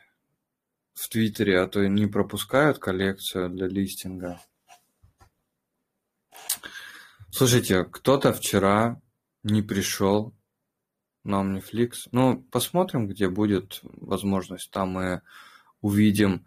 [0.93, 4.41] в Твиттере, а то не пропускают коллекцию для листинга.
[7.31, 8.99] Слушайте, кто-то вчера
[9.43, 10.33] не пришел
[11.23, 12.07] на Omniflix.
[12.11, 14.71] Ну, посмотрим, где будет возможность.
[14.71, 15.21] Там мы
[15.81, 16.45] увидим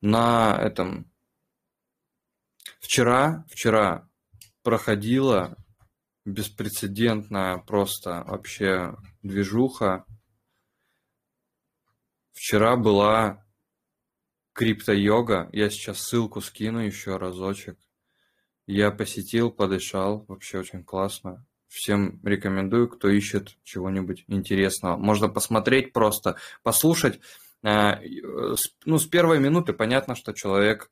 [0.00, 1.10] на этом...
[2.80, 4.08] Вчера, вчера
[4.62, 5.56] проходила
[6.24, 10.04] беспрецедентная просто вообще движуха.
[12.32, 13.46] Вчера была
[14.54, 15.50] крипто-йога.
[15.52, 17.78] Я сейчас ссылку скину еще разочек.
[18.66, 20.24] Я посетил, подышал.
[20.26, 21.46] Вообще очень классно.
[21.68, 24.96] Всем рекомендую, кто ищет чего-нибудь интересного.
[24.96, 27.20] Можно посмотреть просто, послушать.
[27.62, 28.00] А,
[28.84, 30.90] ну, с первой минуты понятно, что человек,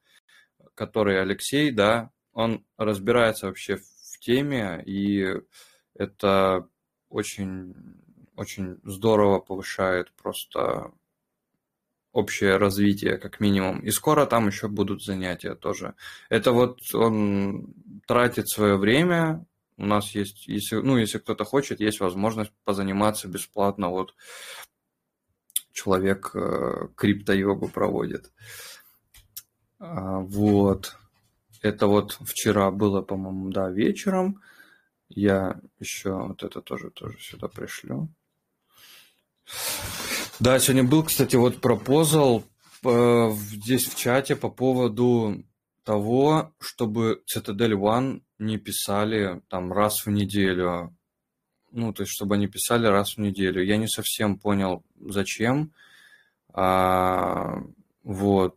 [0.78, 5.26] который Алексей, да, он разбирается вообще в теме, и
[5.94, 6.68] это
[7.08, 7.74] очень
[8.36, 10.92] очень здорово повышает просто
[12.12, 13.80] общее развитие, как минимум.
[13.80, 15.94] И скоро там еще будут занятия тоже.
[16.28, 17.74] Это вот он
[18.06, 19.44] тратит свое время
[19.78, 23.90] у нас есть, если, ну, если кто-то хочет, есть возможность позаниматься бесплатно.
[23.90, 24.14] Вот
[25.72, 28.26] человек э, крипто-йогу проводит.
[28.26, 28.77] А,
[29.78, 30.96] вот.
[31.62, 34.40] Это вот вчера было, по-моему, да, вечером.
[35.08, 38.08] Я еще вот это тоже, тоже сюда пришлю.
[40.40, 42.44] Да, сегодня был, кстати, вот пропозал
[42.84, 45.42] э, здесь в чате по поводу
[45.84, 50.94] того, чтобы Citadel One не писали там раз в неделю.
[51.72, 53.64] Ну, то есть, чтобы они писали раз в неделю.
[53.64, 55.72] Я не совсем понял, зачем.
[56.52, 57.62] А,
[58.04, 58.56] вот.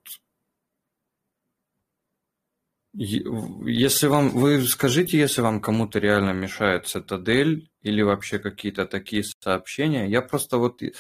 [2.94, 10.08] Если вам, вы скажите, если вам кому-то реально мешает Цитадель или вообще какие-то такие сообщения.
[10.08, 10.92] Я просто вот э,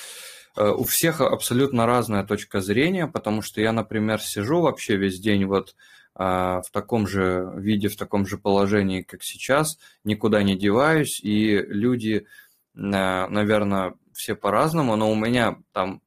[0.55, 5.75] у всех абсолютно разная точка зрения, потому что я, например, сижу вообще весь день вот
[6.13, 11.57] а, в таком же виде, в таком же положении, как сейчас, никуда не деваюсь, и
[11.57, 12.25] люди,
[12.73, 16.01] наверное, все по-разному, но у меня там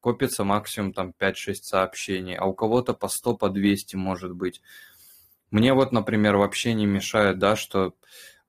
[0.00, 4.62] копится максимум там 5-6 сообщений, а у кого-то по 100, по 200 может быть.
[5.50, 7.94] Мне вот, например, вообще не мешает, да, что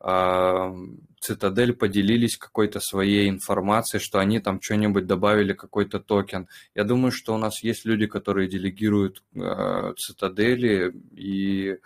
[0.01, 0.73] э,
[1.19, 6.47] Цитадель поделились какой-то своей информацией, что они там что-нибудь добавили, какой-то токен.
[6.75, 11.77] Я думаю, что у нас есть люди, которые делегируют э, Цитадели, и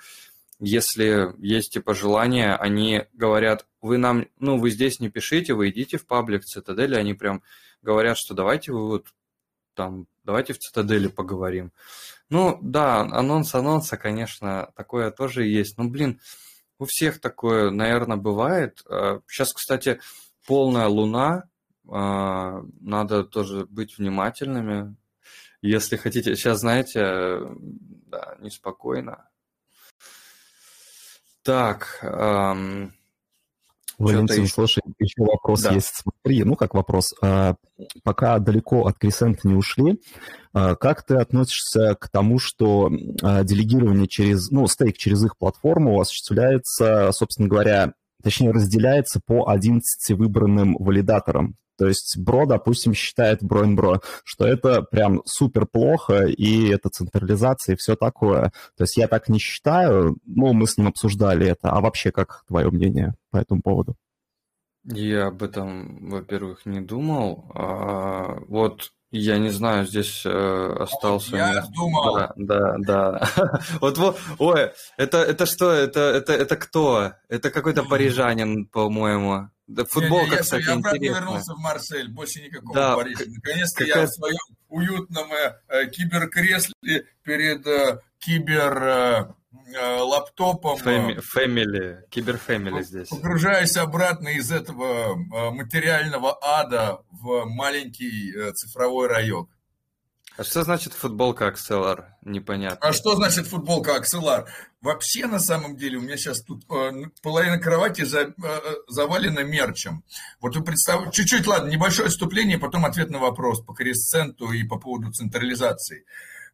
[0.60, 5.98] если есть типа желание, они говорят, вы нам, ну, вы здесь не пишите, вы идите
[5.98, 7.42] в паблик Цитадели, они прям
[7.82, 9.08] говорят, что давайте вы вот
[9.74, 11.72] там, давайте в Цитадели поговорим.
[12.32, 15.78] Ну, да, анонс анонса, конечно, такое тоже есть.
[15.78, 16.22] Но, блин,
[16.80, 18.82] у всех такое, наверное, бывает.
[19.28, 20.00] Сейчас, а, кстати,
[20.48, 21.44] полная луна.
[21.90, 24.96] А, надо тоже быть внимательными.
[25.62, 27.42] Если хотите, сейчас, знаете,
[28.08, 29.30] да, неспокойно.
[31.44, 32.00] Так,
[34.02, 35.72] Валентин, слушай, еще вопрос да.
[35.72, 35.96] есть.
[35.96, 37.14] Смотри, ну как вопрос.
[37.22, 37.56] А,
[38.04, 40.00] пока далеко от Крисент не ушли,
[40.54, 46.00] а, как ты относишься к тому, что а, делегирование через, ну, стейк через их платформу
[46.00, 51.56] осуществляется, собственно говоря, точнее разделяется по 11 выбранным валидаторам?
[51.82, 57.76] То есть Бро, допустим, считает Бро, что это прям супер плохо, и это централизация, и
[57.76, 58.52] все такое.
[58.78, 61.72] То есть я так не считаю, но мы с ним обсуждали это.
[61.72, 63.96] А вообще, как твое мнение по этому поводу?
[64.84, 67.52] Я об этом, во-первых, не думал.
[67.56, 71.36] А, вот я не знаю, здесь э, остался.
[71.36, 72.16] Я думал.
[72.16, 73.30] Да, да, да.
[73.82, 75.72] вот, вот, ой, это, это что?
[75.72, 77.14] Это, это, это кто?
[77.28, 79.50] Это какой-то парижанин, по-моему.
[79.76, 83.24] Да, футболка, не, не, кстати, я обратно вернулся в Марсель, больше никакого да, Парижа.
[83.26, 85.32] Наконец-то я в своем уютном
[85.70, 88.84] э, киберкресле перед э, кибер...
[88.84, 89.34] Э,
[89.74, 90.78] э лаптопом.
[90.78, 93.08] Фэмили, киберфэмили здесь.
[93.10, 99.48] Погружаясь обратно из этого э, материального ада в маленький э, цифровой район.
[100.38, 102.06] А что значит футболка Axelar?
[102.24, 102.80] Непонятно.
[102.88, 104.48] А что значит футболка Axelar?
[104.82, 106.92] Вообще, на самом деле, у меня сейчас тут э,
[107.22, 108.34] половина кровати за, э,
[108.88, 110.04] завалена мерчем.
[110.40, 114.80] Вот вы представляете, чуть-чуть, ладно, небольшое отступление, потом ответ на вопрос по кресценту и по
[114.80, 116.06] поводу централизации.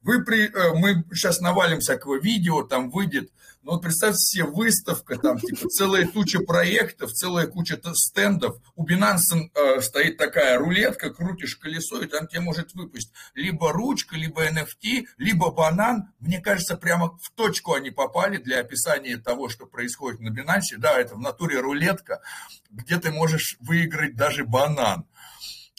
[0.01, 3.29] Вы при, э, мы сейчас навалим всякого видео, там выйдет,
[3.67, 8.55] но вот представьте себе выставка, там типа целая туча проектов, целая куча стендов.
[8.77, 14.15] У Binance э, стоит такая рулетка, крутишь колесо, и там тебе может выпустить либо ручка,
[14.15, 16.13] либо NFT, либо банан.
[16.21, 20.77] Мне кажется, прямо в точку они попали для описания того, что происходит на Binance.
[20.77, 22.21] Да, это в натуре рулетка,
[22.69, 25.05] где ты можешь выиграть даже банан.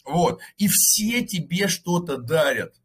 [0.05, 0.41] Вот.
[0.59, 2.75] И все тебе что-то дарят.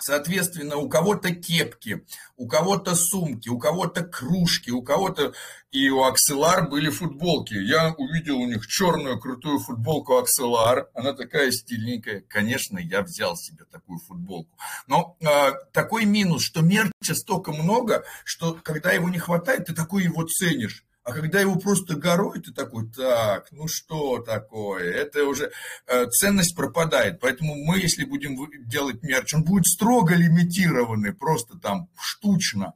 [0.00, 2.04] Соответственно, у кого-то кепки,
[2.36, 5.34] у кого-то сумки, у кого-то кружки, у кого-то...
[5.70, 7.54] И у Акселар были футболки.
[7.54, 10.88] Я увидел у них черную крутую футболку Акселар.
[10.94, 12.24] Она такая стильненькая.
[12.26, 14.50] Конечно, я взял себе такую футболку.
[14.88, 20.02] Но э, такой минус, что мерча столько много, что когда его не хватает, ты такой
[20.02, 20.84] его ценишь.
[21.10, 24.92] А когда его просто горой, ты такой, так, ну что такое?
[24.92, 25.50] Это уже
[25.88, 27.18] э, ценность пропадает.
[27.18, 28.36] Поэтому мы, если будем
[28.68, 32.74] делать мерч, он будет строго лимитированный, просто там штучно.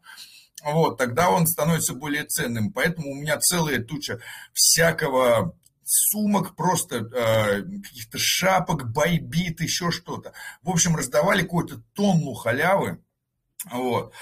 [0.64, 2.72] Вот, тогда он становится более ценным.
[2.72, 4.18] Поэтому у меня целая туча
[4.52, 10.32] всякого сумок, просто э, каких-то шапок, байбит, еще что-то.
[10.62, 12.98] В общем, раздавали какую-то тонну халявы.
[13.70, 14.12] Вот.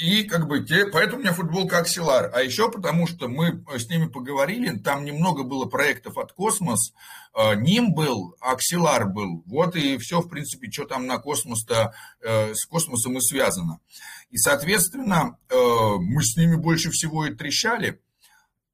[0.00, 2.30] И как бы те, поэтому у меня футболка Axelar.
[2.32, 6.92] А еще потому, что мы с ними поговорили, там немного было проектов от Космос.
[7.36, 9.42] Э, Nym был, Axelar был.
[9.46, 13.80] Вот и все, в принципе, что там на космос-то, э, с космосом и связано.
[14.30, 18.00] И, соответственно, э, мы с ними больше всего и трещали.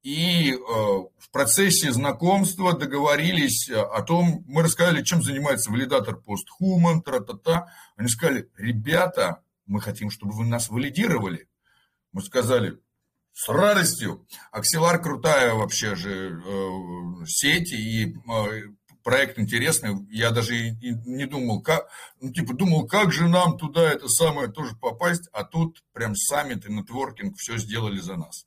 [0.03, 7.67] и в процессе знакомства договорились о том, мы рассказали, чем занимается валидатор постхуман, тра-та-та.
[7.95, 11.47] Они сказали, ребята, мы хотим, чтобы вы нас валидировали.
[12.11, 12.79] Мы сказали,
[13.33, 14.27] с радостью.
[14.51, 18.61] Акселар крутая вообще же э, сеть, и э,
[19.03, 20.05] проект интересный.
[20.09, 21.87] Я даже и, и не думал, как,
[22.19, 26.65] ну, типа, думал, как же нам туда это самое тоже попасть, а тут прям саммит
[26.65, 28.45] и нетворкинг все сделали за нас.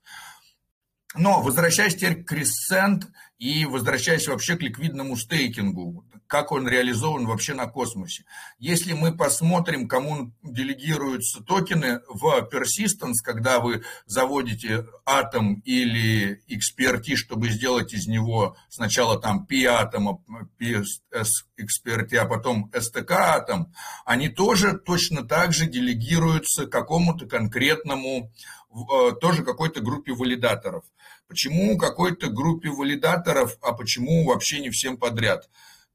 [1.16, 3.05] Но возвращаясь теперь к Crescent
[3.38, 8.25] и возвращаясь вообще к ликвидному стейкингу, как он реализован вообще на космосе.
[8.59, 17.49] Если мы посмотрим, кому делегируются токены в Persistence, когда вы заводите атом или XPRT, чтобы
[17.49, 20.23] сделать из него сначала там P атома,
[20.61, 23.73] XPRT, а потом STK атом,
[24.05, 28.31] они тоже точно так же делегируются какому-то конкретному
[28.75, 30.85] Э, тоже какой-то группе валидаторов.
[31.29, 35.49] Почему какой-то группе валидаторов, а почему вообще не всем подряд?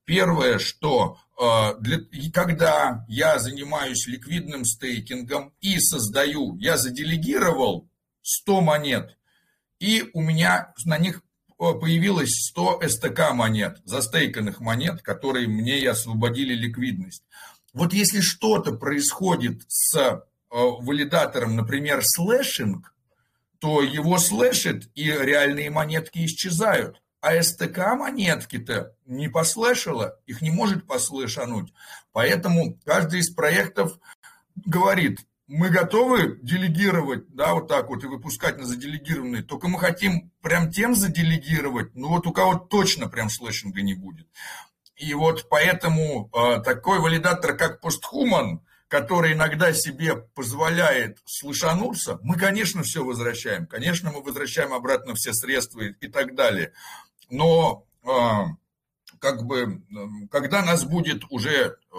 [0.09, 1.99] Первое, что э, для,
[2.33, 7.87] когда я занимаюсь ликвидным стейкингом и создаю, я заделегировал
[8.23, 9.17] 100 монет,
[9.79, 11.21] и у меня на них
[11.59, 17.23] э, появилось 100 STK монет, застейканных монет, которые мне и освободили ликвидность.
[17.73, 22.95] Вот если что-то происходит с Э, валидатором, например, слэшинг,
[23.59, 27.01] то его слэшит, и реальные монетки исчезают.
[27.21, 31.73] А STK монетки-то не послэшила, их не может послэшануть.
[32.13, 33.99] Поэтому каждый из проектов
[34.55, 40.31] говорит, мы готовы делегировать, да, вот так вот, и выпускать на заделегированные, только мы хотим
[40.41, 44.27] прям тем заделегировать, ну вот у кого точно прям слэшинга не будет.
[44.95, 52.83] И вот поэтому э, такой валидатор, как постхуман, который иногда себе позволяет слышануться, мы, конечно,
[52.83, 53.65] все возвращаем.
[53.65, 56.73] Конечно, мы возвращаем обратно все средства и, и так далее.
[57.29, 58.47] Но а,
[59.19, 59.81] как бы,
[60.31, 61.97] когда нас будет уже э,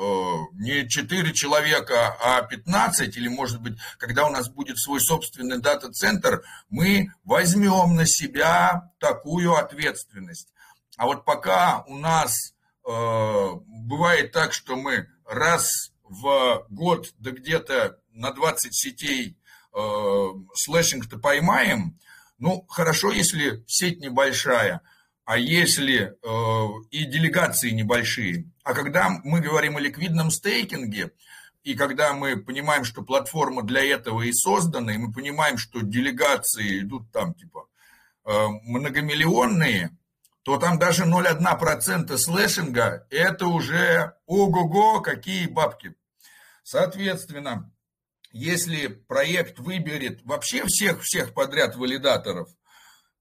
[0.55, 6.43] не 4 человека, а 15, или, может быть, когда у нас будет свой собственный дата-центр,
[6.71, 10.53] мы возьмем на себя такую ответственность.
[10.97, 12.55] А вот пока у нас
[12.87, 19.37] э, бывает так, что мы раз в год да где-то на 20 сетей
[19.75, 21.99] э, слэшинг-то поймаем,
[22.39, 24.81] ну, хорошо, если сеть небольшая,
[25.31, 28.51] а если э, и делегации небольшие.
[28.65, 31.13] А когда мы говорим о ликвидном стейкинге,
[31.63, 36.81] и когда мы понимаем, что платформа для этого и создана, и мы понимаем, что делегации
[36.81, 37.69] идут там типа
[38.27, 38.33] э,
[38.65, 39.97] многомиллионные,
[40.43, 45.95] то там даже 0,1% слэшинга– это уже ого-го, какие бабки.
[46.65, 47.73] Соответственно,
[48.33, 52.49] если проект выберет вообще всех-всех подряд валидаторов,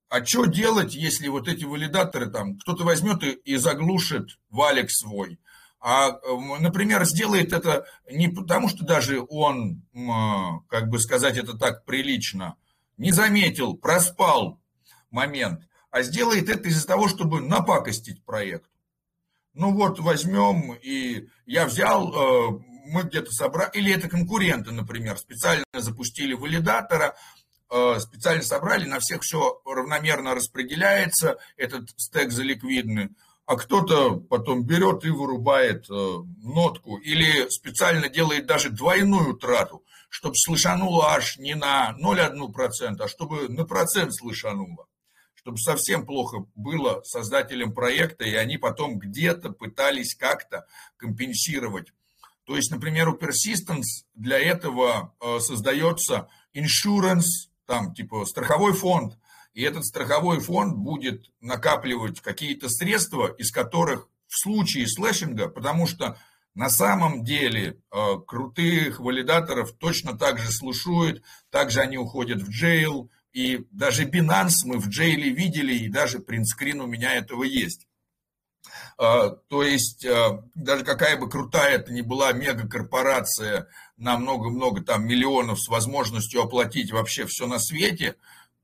[0.10, 5.40] а что делать, если вот эти валидаторы там, кто-то возьмет и, и заглушит валик свой,
[5.80, 6.20] а,
[6.60, 9.84] например, сделает это не потому, что даже он,
[10.68, 12.56] как бы сказать это так прилично,
[12.98, 14.60] не заметил, проспал
[15.10, 18.68] момент, а сделает это из-за того, чтобы напакостить проекту.
[19.54, 25.64] Ну вот возьмем, и я взял э, мы где-то собрали, или это конкуренты, например, специально
[25.74, 27.16] запустили валидатора,
[28.00, 33.10] специально собрали, на всех все равномерно распределяется, этот стек заликвидный,
[33.46, 40.36] а кто-то потом берет и вырубает э, нотку, или специально делает даже двойную трату, чтобы
[40.36, 44.86] слышануло аж не на 0,1%, а чтобы на процент слышануло
[45.34, 51.94] чтобы совсем плохо было создателям проекта, и они потом где-то пытались как-то компенсировать.
[52.44, 59.18] То есть, например, у Persistence для этого э, создается insurance, там типа страховой фонд,
[59.54, 66.18] и этот страховой фонд будет накапливать какие-то средства, из которых в случае слэшинга, потому что
[66.56, 73.12] на самом деле э, крутых валидаторов точно так же слушают, также они уходят в джейл,
[73.34, 77.88] и даже Binance мы в джейле видели, и даже принтскрин у меня этого есть.
[79.02, 85.08] А, то есть а, даже какая бы крутая это ни была мегакорпорация на много-много там
[85.08, 88.18] миллионов с возможностью оплатить вообще все на свете,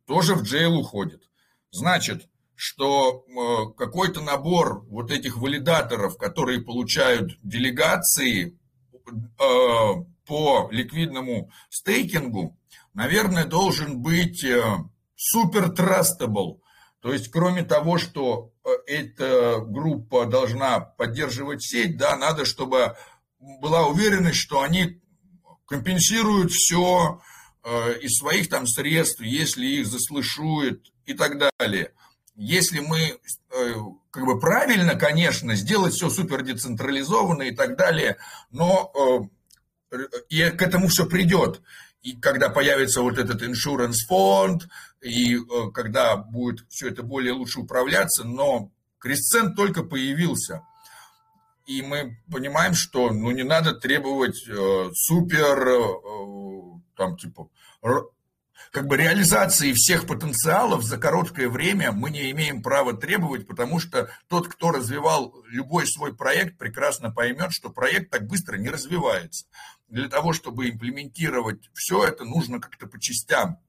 [0.06, 1.24] тоже в джейл уходит.
[1.72, 8.60] Значит, что а, какой-то набор вот этих валидаторов, которые получают делегации
[9.38, 12.58] по ликвидному стейкингу,
[12.94, 14.44] наверное, должен быть
[15.16, 16.60] супер trustable,
[17.06, 18.55] то есть, кроме того, что э,
[18.88, 22.96] эта группа должна поддерживать сеть, да, надо, чтобы
[23.40, 25.02] была уверенность, что они
[25.68, 27.22] компенсируют все
[27.64, 31.94] э, из своих там средств, если их заслышует и так далее.
[32.36, 33.74] Если мы э,
[34.12, 38.18] как бы правильно, конечно, сделать все супер децентрализованно и так далее,
[38.52, 39.30] но
[39.92, 39.98] э,
[40.30, 41.62] и к этому все придет.
[42.06, 44.68] И когда появится вот этот иншуранс фонд,
[45.02, 45.38] и
[45.74, 50.62] когда будет все это более лучше управляться, но кресцент только появился–
[51.66, 57.50] и мы понимаем, что ну, не надо требовать э, супер, э, там, типа,
[58.72, 64.10] как бы реализации всех потенциалов за короткое время мы не имеем права требовать, потому что
[64.28, 69.46] тот, кто развивал любой свой проект, прекрасно поймет, что проект так быстро не развивается.
[69.96, 73.60] Для того, чтобы имплементировать все это, нужно как-то по частям.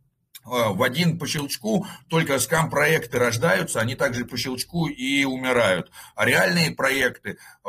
[0.44, 5.92] Э, в один по щелчку только скам-проекты рождаются, они также по щелчку и умирают.
[6.16, 7.68] А реальные проекты, э,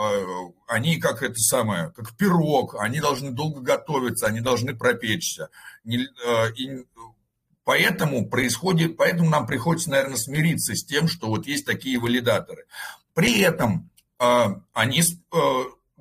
[0.68, 5.50] они как это самое, как пирог, они должны долго готовиться, они должны пропечься.
[5.86, 6.84] Э, и
[7.64, 12.66] поэтому происходит, поэтому нам приходится, наверное, смириться с тем, что вот есть такие валидаторы.
[13.14, 13.92] При этом
[14.74, 15.04] они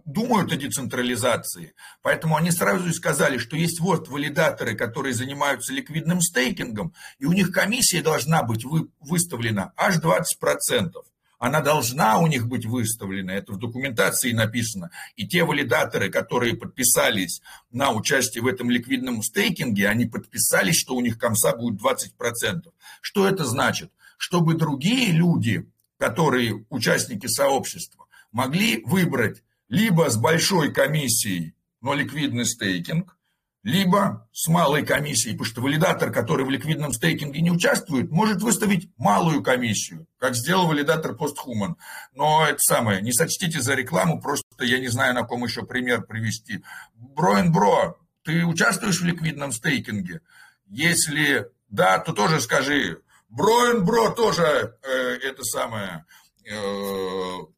[0.07, 1.75] думают о децентрализации.
[2.01, 7.33] Поэтому они сразу и сказали, что есть вот валидаторы, которые занимаются ликвидным стейкингом, и у
[7.33, 10.93] них комиссия должна быть вы, выставлена аж 20%.
[11.39, 14.91] Она должна у них быть выставлена, это в документации написано.
[15.17, 21.03] И те валидаторы, которые подписались на участие в этом ликвидном стейкинге, они подписались, что у
[21.03, 22.73] них комса будет 20%.
[23.03, 23.91] Что это значит?
[24.17, 33.17] Чтобы другие люди, которые участники сообщества, могли выбрать либо с большой комиссией, но ликвидный стейкинг,
[33.63, 38.91] либо с малой комиссией, потому что валидатор, который в ликвидном стейкинге не участвует, может выставить
[38.97, 41.75] малую комиссию, как сделал валидатор PostHuman.
[42.15, 46.03] Но это самое, не сочтите за рекламу, просто я не знаю, на ком еще пример
[46.03, 46.63] привести.
[46.95, 50.21] Броин Бро, ты участвуешь в ликвидном стейкинге?
[50.69, 53.03] Если да, то тоже скажи.
[53.29, 56.07] Броин Бро тоже э, это самое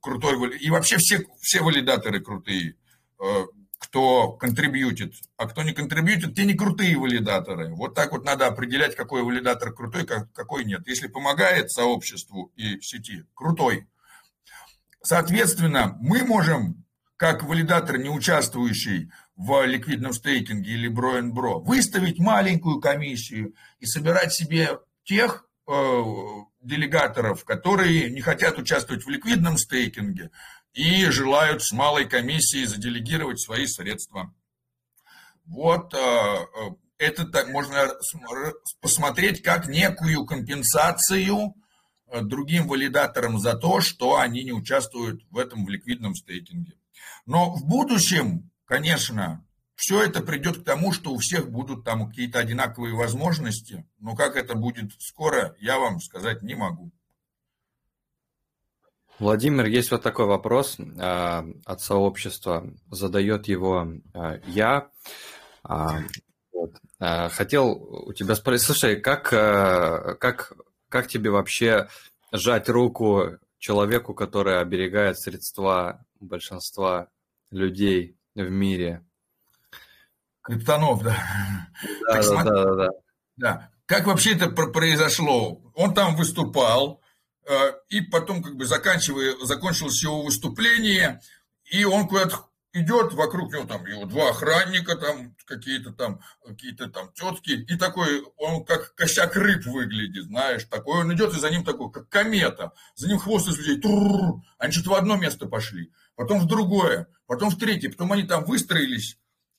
[0.01, 2.77] крутой, и вообще все, все валидаторы крутые,
[3.23, 3.45] э,
[3.79, 7.75] кто контрибьютит, а кто не контрибьютит, те не крутые валидаторы.
[7.75, 10.87] Вот так вот надо определять, какой валидатор крутой, какой нет.
[10.87, 13.89] Если помогает сообществу и сети, крутой.
[15.03, 16.85] Соответственно, мы можем,
[17.17, 24.81] как валидатор, не участвующий в ликвидном стейкинге или бро выставить маленькую комиссию и собирать себе
[25.05, 26.03] тех э,
[26.61, 30.31] делегаторов, которые не хотят участвовать в ликвидном стейкинге
[30.73, 34.35] и желают с малой комиссией заделегировать свои средства.
[35.47, 37.89] Вот э, э, это так можно
[38.81, 41.55] посмотреть как некую компенсацию
[42.07, 46.75] э, другим валидаторам за то, что они не участвуют в этом в ликвидном стейкинге.
[47.25, 49.45] Но в будущем, конечно,
[49.79, 54.35] все это придет к тому, что у всех будут там какие-то одинаковые возможности, но как
[54.35, 56.91] это будет скоро, я вам сказать не могу.
[59.21, 64.91] Владимир, есть вот такой вопрос э, от сообщества, задает его э, я.
[65.69, 65.75] Э,
[66.53, 66.75] вот.
[66.99, 70.55] э, хотел у тебя спросить, слушай, как, э, как,
[70.89, 71.89] как тебе вообще
[72.33, 77.09] сжать руку человеку, который оберегает средства большинства
[77.53, 79.05] людей в мире?
[80.49, 81.17] Криптонов, да.
[82.07, 82.89] Да, так, да, смотри, да, да,
[83.37, 83.71] да.
[83.85, 85.61] Как вообще это произошло?
[85.75, 87.03] Он там выступал,
[87.47, 91.21] э, и потом как бы заканчивая, закончилось его выступление,
[91.71, 97.13] и он куда-то идет, вокруг него там его два охранника, там какие-то там, какие-то там
[97.13, 101.63] тетки, и такой, он как косяк рыб выглядит, знаешь, такой, он идет, и за ним
[101.63, 103.83] такой, как комета, за ним хвост из людей,
[104.59, 108.45] они что-то в одно место пошли, потом в другое, потом в третье, потом они там
[108.45, 109.19] выстроились,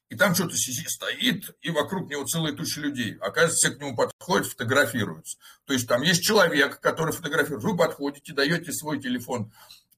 [0.10, 3.16] и там что-то стоит, и вокруг него целая туча людей.
[3.22, 5.38] Оказывается, все к нему подходят, фотографируются.
[5.66, 7.64] То есть там есть человек, который фотографирует.
[7.64, 9.51] Вы подходите, даете свой телефон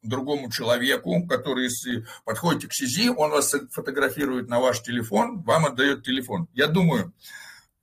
[0.04, 6.04] другому человеку, который, если подходите к СИЗИ, он вас фотографирует на ваш телефон, вам отдает
[6.04, 6.48] телефон.
[6.54, 7.14] Я думаю,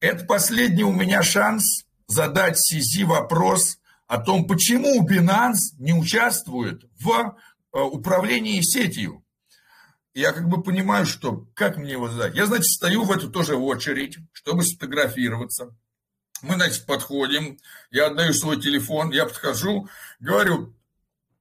[0.00, 7.36] это последний у меня шанс задать СИЗИ вопрос о том, почему Binance не участвует в
[7.72, 9.22] э, управлении сетью
[10.14, 12.34] я как бы понимаю, что как мне его задать.
[12.34, 15.76] Я, значит, стою в эту тоже очередь, чтобы сфотографироваться.
[16.42, 17.58] Мы, значит, подходим,
[17.90, 19.88] я отдаю свой телефон, я подхожу,
[20.20, 20.74] говорю,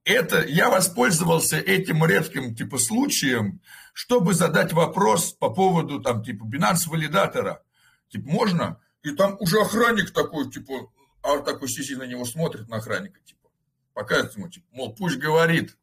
[0.04, 3.60] это я воспользовался этим редким типа случаем,
[3.92, 7.62] чтобы задать вопрос по поводу там типа Binance валидатора.
[8.08, 8.80] Типа можно?
[9.02, 10.90] И там уже охранник такой, типа,
[11.22, 13.50] а такой сидит на него смотрит на охранника, типа,
[13.92, 15.76] показывает ему, типа, мол, пусть говорит.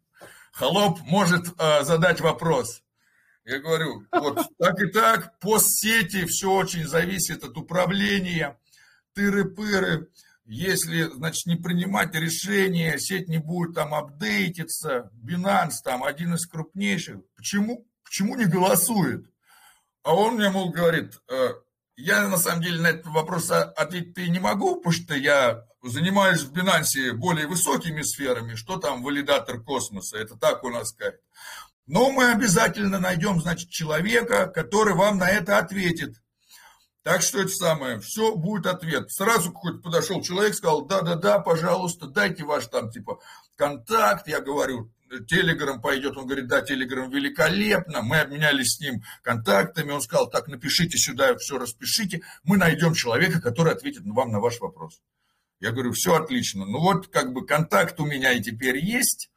[0.55, 2.81] Холоп может э, задать вопрос.
[3.43, 8.57] Я говорю, вот так и так, постсети, все очень зависит от управления,
[9.13, 10.07] тыры-пыры.
[10.45, 17.17] если, значит, не принимать решения, сеть не будет там апдейтиться, Binance там один из крупнейших,
[17.35, 19.29] почему, почему не голосует?
[20.03, 21.49] А он мне, мол, говорит, «Э,
[21.97, 26.51] я на самом деле на этот вопрос ответить не могу, потому что я занимаюсь в
[26.51, 31.15] Binance более высокими сферами, что там валидатор космоса, это так у нас сказать.
[31.87, 36.15] Но мы обязательно найдем, значит, человека, который вам на это ответит.
[37.03, 39.11] Так что это самое, все, будет ответ.
[39.11, 43.19] Сразу какой-то подошел человек, сказал, да-да-да, пожалуйста, дайте ваш там, типа,
[43.55, 44.27] контакт.
[44.27, 44.91] Я говорю,
[45.27, 46.17] Телеграм пойдет.
[46.17, 48.01] Он говорит, да, Телеграм великолепно.
[48.01, 49.91] Мы обменялись с ним контактами.
[49.91, 52.21] Он сказал, так, напишите сюда, все распишите.
[52.43, 54.99] Мы найдем человека, который ответит вам на ваш вопрос.
[55.59, 56.65] Я говорю, все отлично.
[56.65, 59.29] Ну вот, как бы контакт у меня и теперь есть,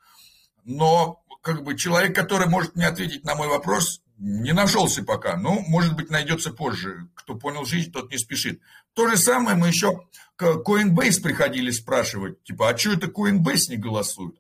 [0.65, 5.37] но как бы человек, который может мне ответить на мой вопрос, не нашелся пока.
[5.37, 7.09] Ну, может быть, найдется позже.
[7.15, 8.61] Кто понял жизнь, тот не спешит.
[8.95, 10.03] То же самое мы еще
[10.37, 12.43] к Coinbase приходили спрашивать.
[12.43, 14.37] Типа, а что это Coinbase не голосует?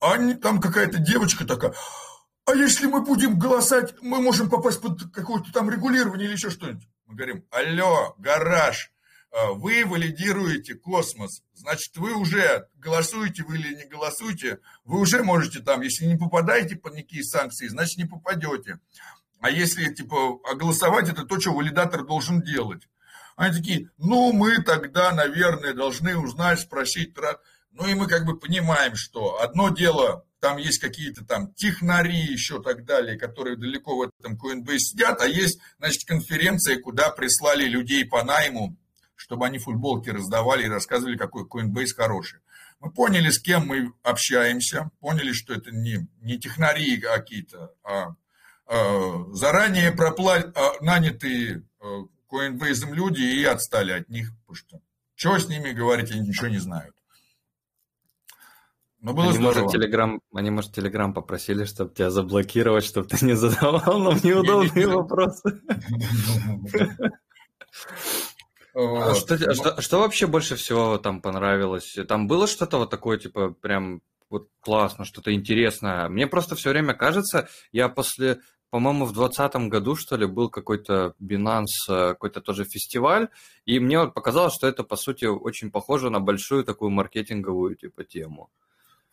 [0.00, 1.74] А они, там какая-то девочка такая,
[2.44, 6.88] а если мы будем голосать, мы можем попасть под какое-то там регулирование или еще что-нибудь.
[7.06, 8.92] Мы говорим, алло, гараж,
[9.54, 15.80] вы валидируете космос, значит, вы уже голосуете вы или не голосуете, вы уже можете там,
[15.80, 18.78] если не попадаете под никакие санкции, значит, не попадете.
[19.40, 22.86] А если, типа, а голосовать это то, что валидатор должен делать.
[23.34, 27.14] Они такие, ну, мы тогда, наверное, должны узнать, спросить.
[27.72, 32.62] Ну, и мы как бы понимаем, что одно дело, там есть какие-то там технари еще
[32.62, 38.04] так далее, которые далеко в этом Coinbase сидят, а есть, значит, конференция, куда прислали людей
[38.04, 38.76] по найму,
[39.22, 42.40] чтобы они футболки раздавали и рассказывали, какой Coinbase хороший.
[42.80, 48.14] Мы поняли, с кем мы общаемся, поняли, что это не, не технари какие-то, а
[48.72, 50.38] Э, заранее пропла...
[50.54, 51.84] А, нанятые э,
[52.30, 54.80] Coinbase люди и отстали от них, потому что
[55.14, 56.96] что с ними говорить, они ничего не знают.
[59.00, 63.34] Но было они, может, телеграм, они, может, Телеграм попросили, чтобы тебя заблокировать, чтобы ты не
[63.34, 65.60] задавал нам неудобные вопросы.
[68.74, 71.96] А что, а что, что вообще больше всего там понравилось?
[72.08, 74.00] Там было что-то вот такое, типа, прям
[74.30, 76.08] вот классно, что-то интересное.
[76.08, 78.40] Мне просто все время кажется, я после
[78.72, 83.28] по-моему, в 2020 году, что ли, был какой-то Binance, э, какой-то тоже фестиваль,
[83.66, 88.04] и мне вот показалось, что это, по сути, очень похоже на большую такую маркетинговую типа
[88.04, 88.48] тему.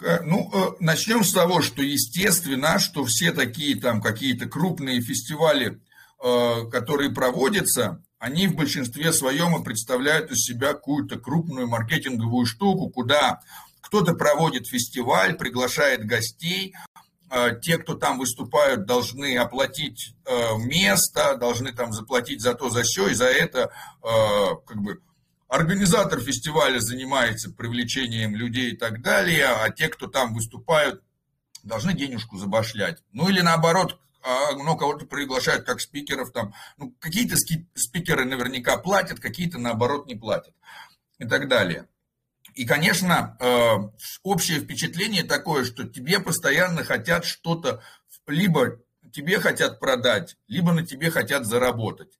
[0.01, 5.82] Э, ну, э, начнем с того, что естественно, что все такие там какие-то крупные фестивали,
[6.72, 13.41] которые проводятся, они в большинстве своем представляют из себя какую-то крупную маркетинговую штуку, куда
[13.82, 16.76] кто-то проводит фестиваль, приглашает гостей,
[17.32, 22.82] Э, те, кто там выступают, должны оплатить э, место, должны там заплатить за то, за
[22.82, 24.99] все, и за это э, как бы
[25.47, 31.03] организатор фестиваля занимается привлечением людей и так далее, а те, кто там выступают,
[31.63, 33.03] должны денежку забашлять.
[33.11, 33.99] Ну или наоборот,
[34.30, 40.13] а, ну, кого-то приглашают как спикеров там, ну, какие-то спикеры наверняка платят, какие-то наоборот не
[40.13, 40.53] платят
[41.17, 41.88] и так далее.
[42.53, 47.82] И, конечно, э, общее впечатление такое, что тебе постоянно хотят что-то,
[48.27, 48.80] либо
[49.11, 52.19] тебе хотят продать, либо на тебе хотят заработать.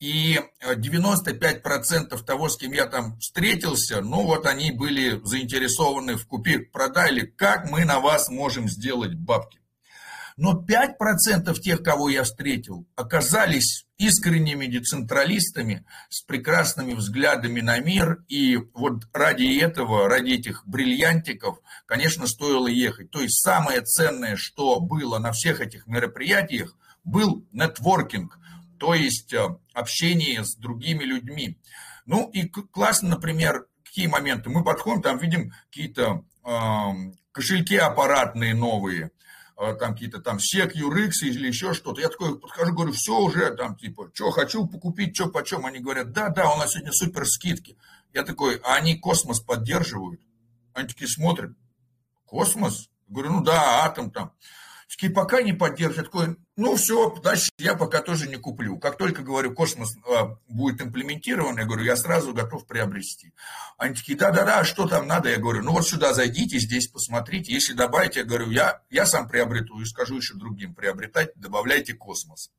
[0.00, 6.58] И 95% того, с кем я там встретился, ну вот они были заинтересованы в купе
[6.58, 9.60] продали, как мы на вас можем сделать бабки.
[10.38, 18.22] Но 5% тех, кого я встретил, оказались искренними децентралистами с прекрасными взглядами на мир.
[18.28, 23.10] И вот ради этого, ради этих бриллиантиков, конечно, стоило ехать.
[23.10, 28.38] То есть самое ценное, что было на всех этих мероприятиях, был нетворкинг,
[28.78, 31.58] то есть э, общение с другими людьми.
[32.06, 34.50] Ну и классно, например, какие моменты.
[34.50, 36.50] Мы подходим, там видим какие-то э,
[37.32, 39.10] кошельки аппаратные новые–
[39.58, 42.00] там какие-то там сек, юриксы или еще что-то.
[42.00, 45.66] Я такой подхожу, говорю, все уже, там, типа, что хочу покупить, что почем.
[45.66, 47.76] Они говорят, да, да, у нас сегодня супер скидки.
[48.12, 50.20] Я такой, а они космос поддерживают?
[50.74, 51.52] Они такие смотрят,
[52.24, 52.88] космос?
[53.08, 54.32] Я говорю, ну да, атом там.
[54.88, 56.10] Такие, пока не поддерживают.
[56.10, 58.78] Такой, ну все, значит, я пока тоже не куплю.
[58.78, 63.34] Как только, говорю, космос а, будет имплементирован, я говорю, я сразу готов приобрести.
[63.76, 65.28] Они такие, да-да-да, что там надо?
[65.28, 67.52] Я говорю, ну вот сюда зайдите, здесь посмотрите.
[67.52, 72.50] Если добавите, я говорю, я, я сам приобрету и скажу еще другим, приобретать, добавляйте космос.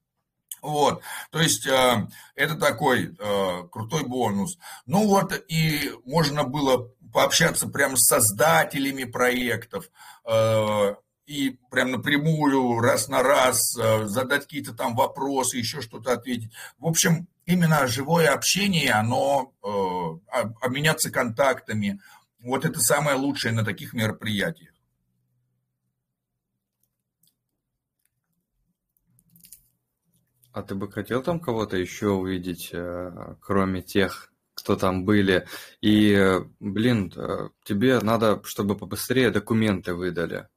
[0.62, 1.02] Вот,
[1.32, 4.58] то есть э, это такой э, крутой бонус.
[4.86, 9.90] Ну вот, и можно было пообщаться прямо с создателями проектов,
[10.26, 10.96] э,
[11.30, 16.52] и прям напрямую, раз на раз, э, задать какие-то там вопросы, еще что-то ответить.
[16.80, 22.02] В общем, именно живое общение, оно, э, обменяться контактами,
[22.40, 24.74] вот это самое лучшее на таких мероприятиях.
[30.52, 35.48] А ты бы хотел там кого-то еще увидеть, э, кроме тех, кто там были?
[35.80, 37.14] И, блин,
[37.64, 40.48] тебе надо, чтобы побыстрее документы выдали.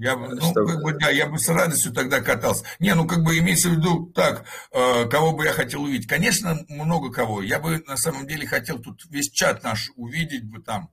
[0.00, 2.64] Я, ну, как бы, да, я бы с радостью тогда катался.
[2.78, 6.06] Не, ну, как бы имеется в виду так, э, кого бы я хотел увидеть.
[6.06, 7.42] Конечно, много кого.
[7.42, 10.90] Я бы на самом деле хотел тут весь чат наш увидеть бы там.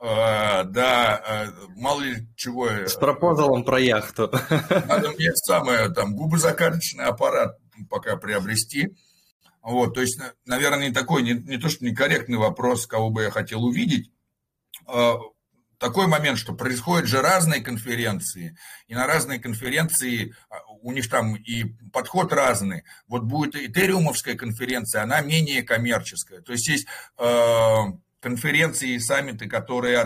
[0.00, 1.46] Э, да, э,
[1.76, 2.68] мало ли чего.
[2.70, 4.30] С пропозалом про яхту.
[4.86, 7.58] Надо мне самое, там, губозакаточный аппарат
[7.90, 8.96] пока приобрести.
[9.60, 13.30] Вот, то есть, наверное, не такой, не, не то, что некорректный вопрос, кого бы я
[13.30, 14.10] хотел увидеть.
[15.78, 18.56] Такой момент, что происходят же разные конференции,
[18.88, 22.84] и на разные конференции а, у них там и подход разный.
[23.06, 26.40] Вот будет этериумовская конференция, она менее коммерческая.
[26.40, 26.86] То есть есть
[27.18, 27.76] э,
[28.20, 29.98] конференции и саммиты, которые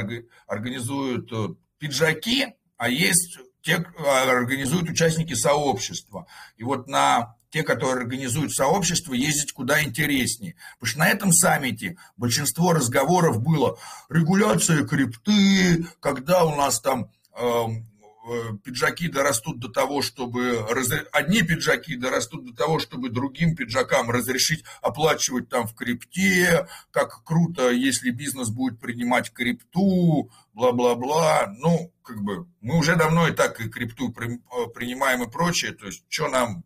[0.46, 6.26] организуют э, пиджаки, а есть те а, организуют участники сообщества.
[6.56, 10.56] И вот на те, которые организуют сообщество, ездить куда интереснее.
[10.80, 13.78] Потому что на этом саммите большинство разговоров было
[14.08, 17.86] регуляция крипты, когда у нас там эм,
[18.26, 20.66] э, пиджаки дорастут до того, чтобы...
[21.12, 27.68] Одни пиджаки дорастут до того, чтобы другим пиджакам разрешить оплачивать там в крипте, как круто,
[27.70, 31.54] если бизнес будет принимать крипту, бла-бла-бла.
[31.58, 35.84] Ну, как бы, мы уже давно и так и крипту э, принимаем и прочее, то
[35.84, 36.64] есть, что нам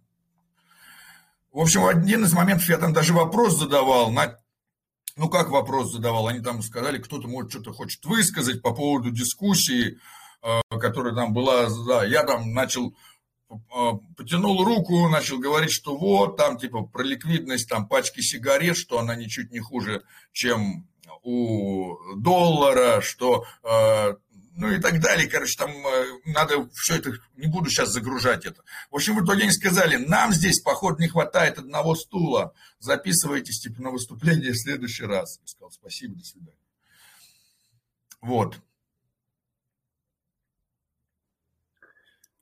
[1.56, 4.38] в общем, один из моментов я там даже вопрос задавал, на...
[5.16, 9.98] ну как вопрос задавал, они там сказали, кто-то может что-то хочет высказать по поводу дискуссии,
[10.42, 12.94] э, которая там была, да, я там начал
[13.50, 13.56] э,
[14.18, 19.16] потянул руку, начал говорить, что вот, там, типа, про ликвидность, там, пачки сигарет, что она
[19.16, 20.02] ничуть не хуже,
[20.32, 20.86] чем
[21.22, 24.14] у доллара, что э,
[24.56, 25.28] ну и так далее.
[25.28, 28.62] Короче, там э, надо все это, не буду сейчас загружать это.
[28.90, 32.54] В общем, в итоге они сказали, нам здесь, походу, не хватает одного стула.
[32.78, 35.38] Записывайтесь, типа, на выступление в следующий раз.
[35.42, 36.58] Я сказал, спасибо, до свидания.
[38.22, 38.58] Вот.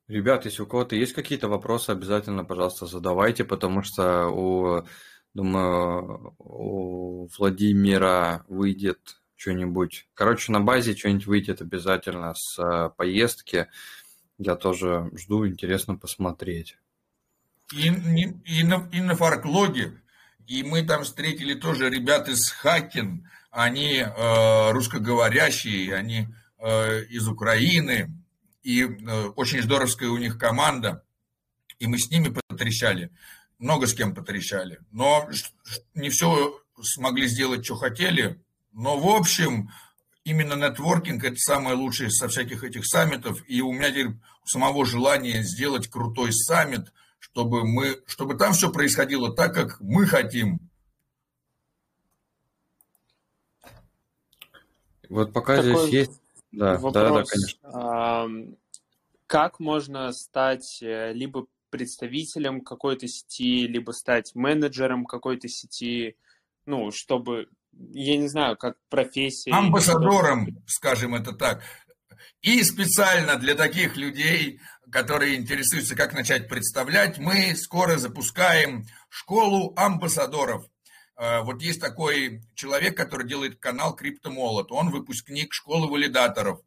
[0.07, 4.87] Ребят, если у кого-то есть какие-то вопросы, обязательно, пожалуйста, задавайте, потому что у,
[5.33, 10.07] думаю, у Владимира выйдет что-нибудь.
[10.15, 13.69] Короче, на базе что-нибудь выйдет обязательно с э, поездки.
[14.39, 16.79] Я тоже жду, интересно посмотреть.
[17.75, 20.01] И, и, и, на, и на фарклоге.
[20.47, 23.29] И мы там встретили тоже ребят из Хакин.
[23.51, 26.29] Они э, русскоговорящие, они
[26.59, 28.11] э, из Украины.
[28.63, 31.05] И э, очень здоровская у них команда.
[31.79, 33.11] И мы с ними потрещали.
[33.59, 34.81] Много с кем потрещали.
[34.91, 35.29] Но
[35.95, 38.43] не все смогли сделать, что хотели.
[38.75, 39.71] Но, в общем,
[40.25, 43.43] именно нетворкинг– это самое лучшее со всяких этих саммитов.
[43.47, 44.09] И у меня теперь
[44.45, 50.59] самого желание сделать крутой саммит, чтобы, мы, чтобы там все происходило так, как мы хотим.
[55.09, 56.21] Вот пока Такой здесь есть...
[56.51, 56.93] Да, вопрос.
[56.93, 58.57] да, да, конечно.
[59.27, 66.17] Как можно стать э, либо представителем какой-то сети, либо стать менеджером какой-то сети,
[66.67, 67.49] ну, чтобы
[67.93, 69.53] я не знаю, как профессия.
[69.53, 71.63] Амбассадором, скажем это так.
[72.43, 74.61] И специально для таких людей,
[74.91, 80.67] которые интересуются, как начать представлять, мы скоро запускаем школу амбассадоров.
[81.17, 84.73] Э, вот есть такой человек, который делает канал Криптомолот.
[84.73, 86.61] Он выпускник школы валидаторов.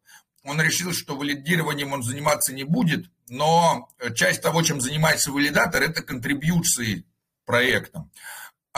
[0.44, 6.02] Он решил, что валидированием он заниматься не будет, но часть того, чем занимается валидатор, это
[6.02, 7.06] контрибьюции
[7.46, 8.12] проектам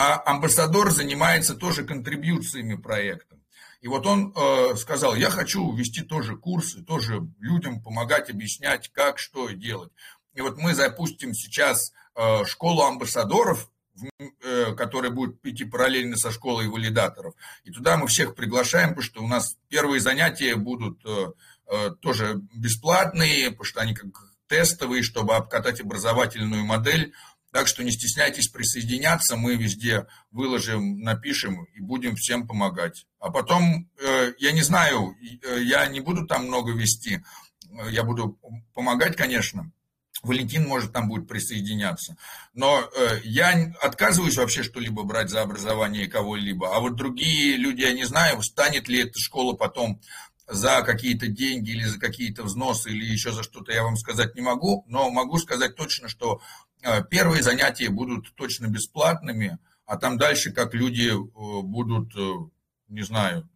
[0.00, 3.36] а амбассадор занимается тоже контрибьюциями проекта.
[3.82, 9.18] И вот он э, сказал, я хочу вести тоже курсы, тоже людям помогать, объяснять, как,
[9.18, 9.92] что делать.
[10.32, 13.70] И вот мы запустим сейчас э, школу амбассадоров,
[14.42, 17.34] э, которая будет идти параллельно со школой валидаторов.
[17.64, 21.32] И туда мы всех приглашаем, потому что у нас первые занятия будут э,
[21.66, 27.12] э, тоже бесплатные, потому что они как тестовые, чтобы обкатать образовательную модель
[27.52, 33.06] так что не стесняйтесь присоединяться, мы везде выложим, напишем и будем всем помогать.
[33.18, 37.22] А потом, э, я не знаю, э, я не буду там много вести,
[37.68, 38.38] э, я буду
[38.74, 39.70] помогать, конечно.
[40.22, 42.14] Валентин может там будет присоединяться.
[42.52, 42.90] Но
[43.24, 46.76] я отказываюсь вообще что-либо брать за образование кого-либо.
[46.76, 49.98] А вот другие люди, я не знаю, станет ли эта школа потом
[50.50, 54.42] за какие-то деньги или за какие-то взносы или еще за что-то я вам сказать не
[54.42, 56.40] могу, но могу сказать точно, что
[57.10, 62.14] первые занятия будут точно бесплатными, а там дальше как люди э, будут,
[62.88, 63.48] не знаю,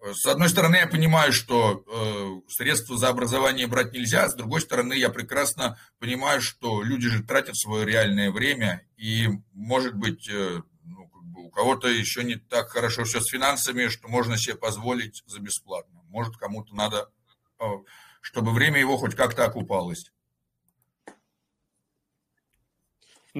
[0.00, 4.94] с одной стороны, я понимаю, что э, средства за образование брать нельзя, с другой стороны,
[4.94, 11.08] я прекрасно понимаю, что люди же тратят свое реальное время, и, может быть, э, ну,
[11.08, 15.24] как бы у кого-то еще не так хорошо все с финансами, что можно себе позволить
[15.26, 16.00] за бесплатно.
[16.10, 17.10] Может, кому-то надо,
[17.58, 17.64] э,
[18.20, 20.12] чтобы время его хоть как-то окупалось.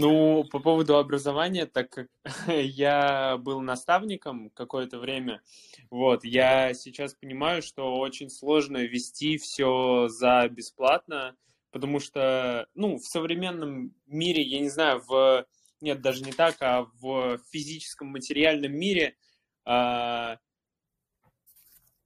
[0.00, 2.08] Ну, по поводу образования, так как
[2.46, 5.42] я был наставником какое-то время,
[5.90, 11.36] вот, я сейчас понимаю, что очень сложно вести все за бесплатно,
[11.72, 15.46] потому что, ну, в современном мире, я не знаю, в
[15.80, 19.16] нет, даже не так, а в физическом материальном мире
[19.64, 20.38] а,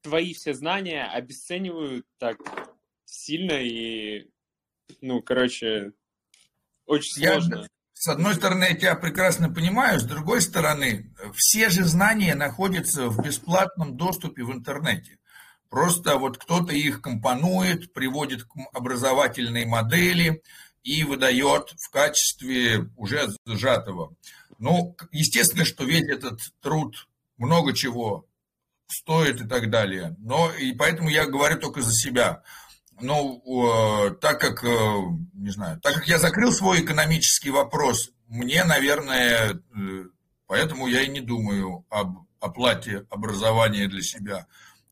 [0.03, 2.38] твои все знания обесценивают так
[3.05, 4.30] сильно и,
[5.01, 5.93] ну, короче,
[6.86, 7.62] очень сложно.
[7.62, 7.68] Я,
[8.03, 13.22] с одной стороны, я тебя прекрасно понимаю, с другой стороны, все же знания находятся в
[13.22, 15.18] бесплатном доступе в интернете.
[15.70, 20.42] Просто вот кто-то их компонует, приводит к образовательной модели
[20.82, 24.16] и выдает в качестве уже сжатого.
[24.59, 28.26] Ну, естественно, что весь этот труд много чего
[28.88, 30.16] стоит и так далее.
[30.18, 32.42] Но и поэтому я говорю только за себя.
[33.03, 34.68] Ну, так как, э,
[35.34, 40.05] не знаю, так как я закрыл свой экономический вопрос, мне, наверное, э,
[40.46, 44.46] поэтому я и не думаю об оплате образования для себя.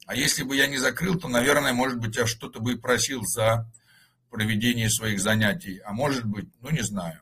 [0.06, 3.22] А если бы я не закрыл, то, наверное, может быть, я что-то бы и просил
[3.24, 3.70] за
[4.28, 5.78] проведение своих занятий.
[5.84, 7.20] А может быть, ну, не знаю.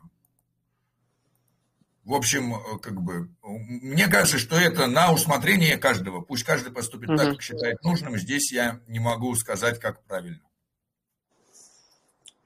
[2.03, 6.22] В общем, э, как бы, мне кажется, что это на усмотрение каждого.
[6.22, 8.16] Пусть каждый поступит так, как считает нужным.
[8.16, 10.41] Здесь я не могу сказать, как правильно.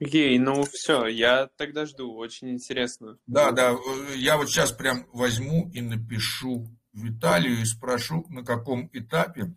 [0.05, 3.18] Окей, ну все, я тогда жду, очень интересно.
[3.26, 3.76] Да, да,
[4.16, 9.55] я вот сейчас прям возьму и напишу Виталию и спрошу, на каком этапе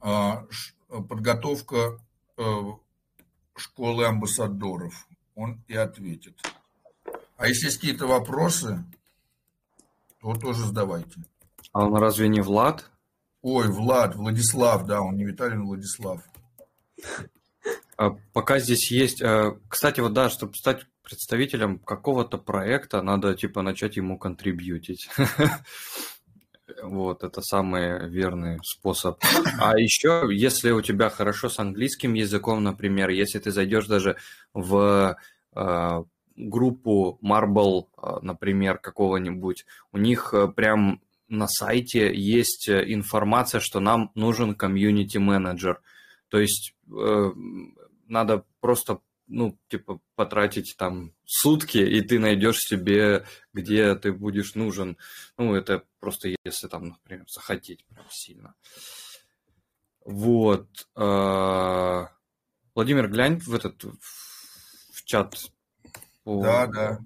[0.00, 0.44] а,
[0.88, 1.98] подготовка
[2.36, 2.42] э,
[3.56, 5.08] школы амбассадоров.
[5.34, 6.40] Он и ответит.
[7.36, 8.84] А если есть какие-то вопросы,
[10.20, 11.22] то тоже задавайте.
[11.72, 12.90] А он разве не Влад?
[13.42, 16.22] Ой, Влад, Владислав, да, он не Виталий, он Владислав.
[17.96, 19.22] А, пока здесь есть...
[19.22, 25.08] А, кстати, вот да, чтобы стать представителем какого-то проекта, надо типа начать ему контрибьютить.
[26.82, 29.22] Вот, это самый верный способ.
[29.60, 34.16] А еще, если у тебя хорошо с английским языком, например, если ты зайдешь даже
[34.52, 35.16] в
[35.54, 36.04] э,
[36.36, 37.86] группу Marble,
[38.20, 45.80] например, какого-нибудь, у них прям на сайте есть информация, что нам нужен комьюнити-менеджер.
[46.28, 47.32] То есть э,
[48.06, 54.96] надо просто, ну, типа, потратить там сутки, и ты найдешь себе, где ты будешь нужен.
[55.36, 58.54] Ну, это просто если там, например, захотеть прям сильно.
[60.04, 60.68] Вот.
[60.94, 62.08] А,
[62.74, 65.50] Владимир, глянь в этот в чат.
[66.24, 67.00] Да, да.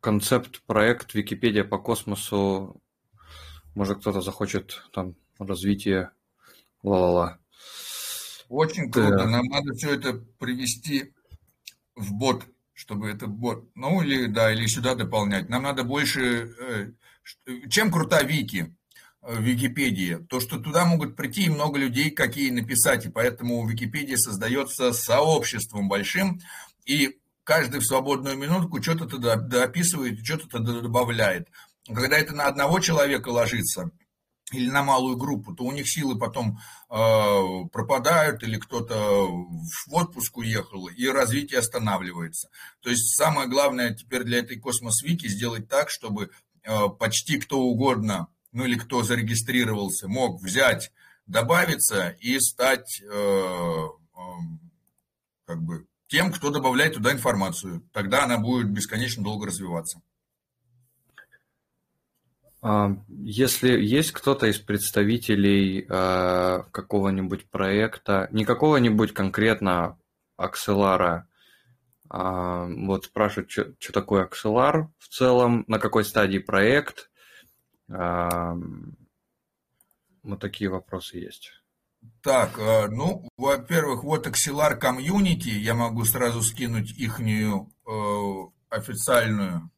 [0.00, 2.80] Концепт, проект Википедия по космосу.
[3.74, 6.12] Может, кто-то захочет там развитие.
[6.82, 7.38] Ла-ла-ла.
[8.48, 9.16] Очень круто.
[9.16, 9.26] Да.
[9.26, 11.12] Нам надо все это привести
[11.94, 15.48] в бот, чтобы это бот, ну или да, или сюда дополнять.
[15.48, 16.54] Нам надо больше.
[16.58, 16.92] Э,
[17.68, 18.74] чем крута Вики?
[19.20, 24.92] Э, Википедия, то, что туда могут прийти много людей, какие написать, и поэтому Википедия создается
[24.92, 26.40] сообществом большим,
[26.86, 31.48] и каждый в свободную минутку что-то туда дописывает, что-то туда добавляет.
[31.86, 33.90] Когда это на одного человека ложится,
[34.52, 36.58] или на малую группу, то у них силы потом
[36.90, 42.48] э, пропадают, или кто-то в отпуск уехал, и развитие останавливается.
[42.80, 46.30] То есть самое главное теперь для этой космос-вики сделать так, чтобы
[46.62, 50.90] э, почти кто угодно, ну или кто зарегистрировался, мог взять,
[51.26, 54.20] добавиться и стать э, э,
[55.46, 57.86] как бы тем, кто добавляет туда информацию.
[57.92, 60.00] Тогда она будет бесконечно долго развиваться.
[62.60, 69.96] А, если есть кто-то из представителей а, какого-нибудь проекта, не какого-нибудь конкретно
[70.36, 71.28] акселара,
[72.10, 77.10] а, вот спрашивают, что, такое акселар в целом, на какой стадии проект,
[77.88, 78.04] вот
[80.40, 81.52] такие вопросы есть.
[82.22, 87.94] Так, ну, во-первых, вот Axelar Community, я могу сразу скинуть ихнюю э,
[88.68, 89.70] официальную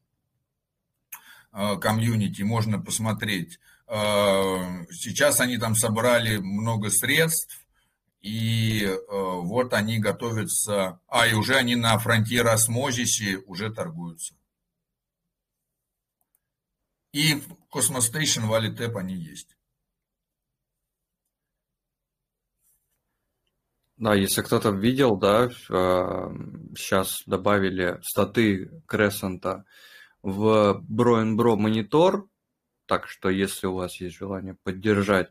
[1.51, 3.59] комьюнити можно посмотреть.
[3.87, 7.65] Сейчас они там собрали много средств,
[8.21, 14.35] и вот они готовятся, а и уже они на Frontier Osmosis'е уже торгуются.
[17.11, 19.57] И в Cosmos Station, валлете они есть.
[23.97, 29.65] Да, если кто-то видел, да, сейчас добавили статы Crescent'а
[30.23, 32.27] в Bro_n_Bro монитор,
[32.85, 35.29] так что если у вас есть желание поддержать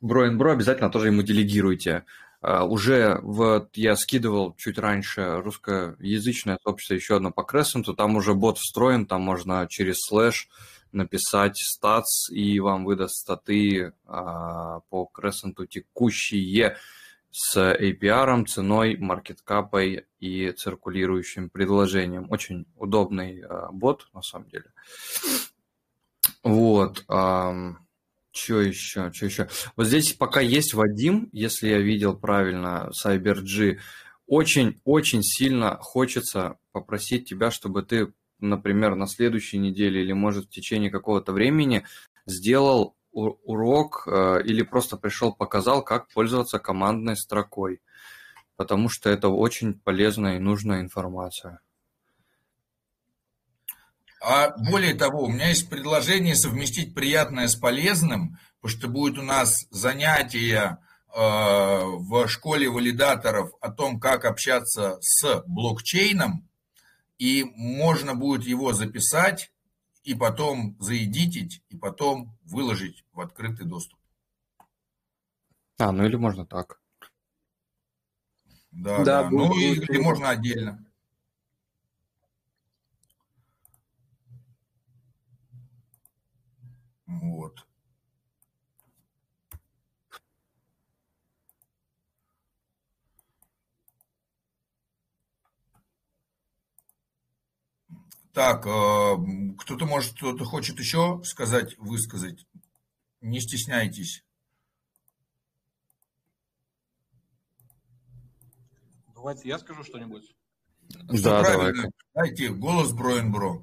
[0.00, 2.04] Bro_n_Bro, обязательно тоже ему делегируйте.
[2.42, 8.34] А, уже вот я скидывал чуть раньше русскоязычное сообщество еще одно по Crescent'у, там уже
[8.34, 10.48] бот встроен, там можно через слэш
[10.90, 16.76] написать статс, и вам выдаст статы а, по Crescent'у текущие
[17.32, 22.26] с APR, ценой, маркеткапой и циркулирующим предложением.
[22.30, 24.66] Очень удобный а, бот, на самом деле.
[26.44, 27.04] Вот.
[27.08, 27.74] А,
[28.32, 29.10] что еще?
[29.12, 29.48] Что еще?
[29.76, 33.78] Вот здесь пока есть Вадим, если я видел правильно, CyberG.
[34.26, 38.12] Очень-очень сильно хочется попросить тебя, чтобы ты
[38.42, 41.84] например, на следующей неделе или, может, в течение какого-то времени
[42.26, 47.80] сделал урок э, или просто пришел, показал, как пользоваться командной строкой,
[48.56, 51.60] потому что это очень полезная и нужная информация.
[54.24, 59.22] А более того, у меня есть предложение совместить приятное с полезным, потому что будет у
[59.22, 60.78] нас занятие
[61.14, 66.48] э, в школе валидаторов о том, как общаться с блокчейном,
[67.18, 69.50] и можно будет его записать
[70.02, 73.98] и потом заедитить, и потом выложить в открытый доступ.
[75.78, 76.80] А, ну или можно так.
[78.70, 79.22] Да, да.
[79.22, 79.30] да.
[79.30, 80.84] Ну будет, или можно отдельно.
[87.06, 87.66] Вот.
[98.32, 99.16] Так, э,
[99.58, 102.46] кто-то может, кто-то хочет еще сказать, высказать.
[103.20, 104.24] Не стесняйтесь.
[109.14, 110.34] Давайте я скажу что-нибудь.
[110.88, 111.90] Что да, правильно.
[112.14, 113.62] Дайте голос Bro_n_Bro.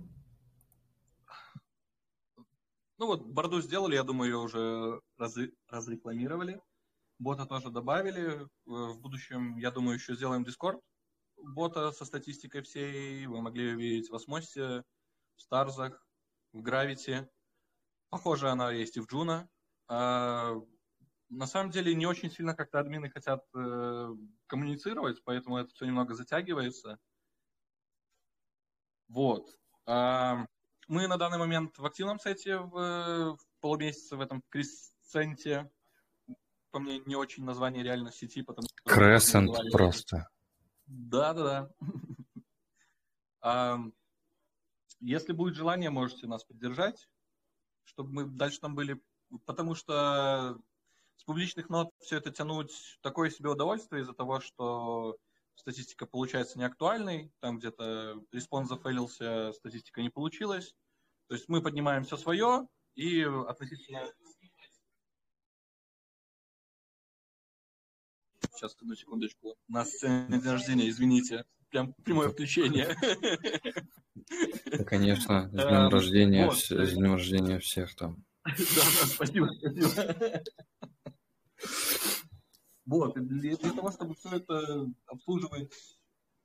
[3.00, 5.36] Ну вот, board'у сделали, я думаю, ее уже раз,
[5.68, 6.62] разрекламировали.
[7.18, 8.48] Бота тоже добавили.
[8.66, 10.80] В будущем, я думаю, еще сделаем Discord
[11.44, 13.26] бота со статистикой всей.
[13.28, 14.84] Вы могли увидеть в Osmo'се,
[15.36, 16.06] в Stars'ах,
[16.54, 17.28] в Gravity.
[18.10, 19.50] Похоже, она есть и в Juno.
[19.88, 20.56] А,
[21.30, 24.10] на самом деле не очень сильно как-то админы хотят э,
[24.48, 26.98] коммуницировать, поэтому это все немного затягивается.
[29.08, 29.56] Вот.
[29.86, 30.46] А,
[30.88, 35.70] мы на данный момент в активном сете в, в полумесяце в этом кресценте.
[36.72, 38.96] По мне не очень название реально сети, потому что...
[38.96, 40.28] Кресцент просто.
[40.90, 41.72] Да-да-да.
[45.00, 47.08] Если будет желание, можете нас поддержать,
[47.84, 49.02] чтобы мы дальше там были.
[49.46, 50.60] Потому что
[51.16, 55.18] с публичных нод все это тянуть такое себе удовольствие из-за того, что
[55.56, 60.76] статистика получается неактуальной, там где-то response зафейлился, статистика не получилась.
[61.28, 64.12] То есть мы поднимаем все свое и относительно
[68.60, 69.55] Сейчас, одну секундочку.
[69.70, 71.45] Нас сегодня день рождения, извините.
[71.70, 72.93] Прям прямое включение.
[74.66, 78.26] Да, конечно, с днем эм, рождения, с днем рождения всех там.
[78.43, 80.43] Да, да, спасибо, спасибо.
[82.86, 85.72] Вот, и для, для того, чтобы все это обслуживать,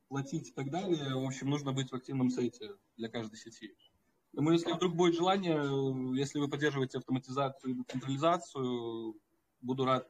[0.07, 3.75] платить и так далее, в общем, нужно быть в активном сайте для каждой сети.
[4.31, 9.17] Поэтому, если вдруг будет желание, если вы поддерживаете автоматизацию и децентрализацию,
[9.61, 10.07] буду рад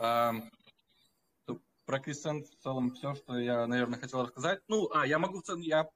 [0.00, 4.60] про Крисент в целом все, что я, наверное, хотел рассказать.
[4.68, 5.88] Ну, а, я могу, я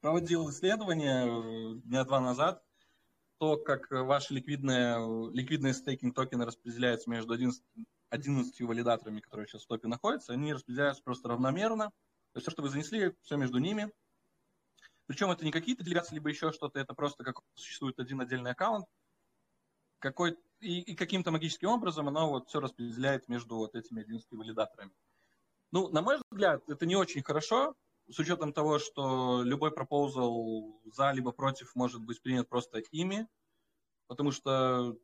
[0.00, 2.62] проводил исследование э, дня два назад,
[3.38, 7.62] то, как ваши ликвидные, ликвидные стейкинг токены распределяются между 11,
[8.10, 11.86] 11 валидаторами, которые сейчас в топе находятся, они распределяются просто равномерно.
[12.32, 13.90] То есть все, что вы занесли, все между ними.
[15.06, 18.86] Причем это не какие-то делегации, либо еще что-то, это просто как существует один отдельный аккаунт,
[19.98, 24.92] какой и, и каким-то магическим образом оно вот все распределяет между вот этими 11 валидаторами.
[25.72, 27.74] Ну, на мой взгляд, это не очень хорошо,
[28.08, 33.28] с учетом того, что любой proposal за либо против может быть принят просто ими,
[34.08, 34.96] потому что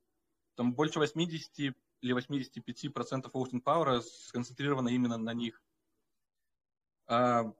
[0.56, 5.62] там больше 80 или 85 процентов voting power сконцентрировано именно на них.
[7.06, 7.52] А,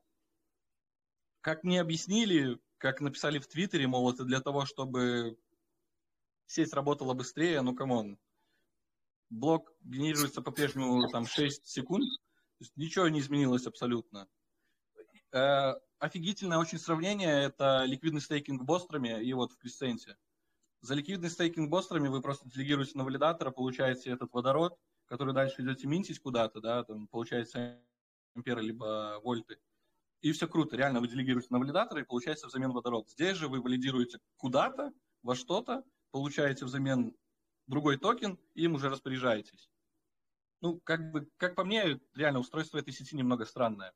[1.41, 5.39] как мне объяснили, как написали в Твиттере, мол, это для того, чтобы
[6.47, 8.19] сеть работала быстрее, ну, come on.
[9.31, 12.09] Блок генерируется по-прежнему там 6 секунд,
[12.59, 14.29] то есть ничего не изменилось абсолютно.
[15.33, 20.17] Э, офигительное очень сравнение– это ликвидный стейкинг бострами и вот в Крисценте.
[20.81, 25.87] За ликвидный стейкинг бострами вы просто делегируете на валидатора, получаете этот водород, который дальше идете
[25.87, 27.81] минтить куда-то, да, там получается
[28.35, 29.59] амперы либо вольты.
[30.21, 33.09] И все круто, реально вы делегируете на валидатора и получается взамен водород.
[33.11, 34.93] Здесь же вы валидируете куда-то,
[35.23, 35.85] во что-то,
[36.17, 37.15] получаете взамен
[37.67, 39.71] другой токен и им уже распоряжаетесь.
[40.63, 43.93] Ну, как бы, как по мне, реально устройство этой сети немного странное.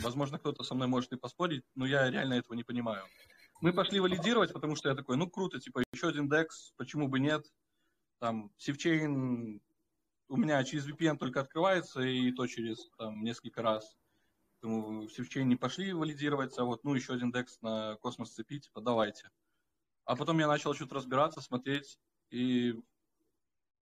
[0.00, 3.04] Возможно, кто-то со мной может и поспорить, но я реально этого не понимаю.
[3.60, 7.18] Мы пошли валидировать, потому что я такой, ну круто, типа еще один DEX, почему бы
[7.18, 7.44] нет?
[8.20, 9.60] Там Sifchain
[10.28, 13.96] у меня через VPN только открывается, и то через там, несколько раз.
[14.60, 18.80] Поэтому Sifchain не пошли валидировать, а вот ну еще один DEX на космос цепи, типа
[18.80, 19.30] давайте.
[20.06, 21.98] А потом я начал что-то разбираться, смотреть,
[22.30, 22.74] и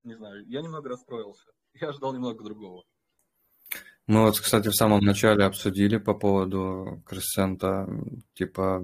[0.05, 1.51] не знаю, я немного расстроился.
[1.81, 2.85] Я ожидал немного другого.
[4.07, 7.89] Мы вот, кстати, в самом начале обсудили по поводу Кресента,
[8.35, 8.83] типа,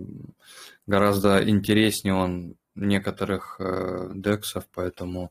[0.86, 5.30] гораздо интереснее он некоторых э, дексов, поэтому,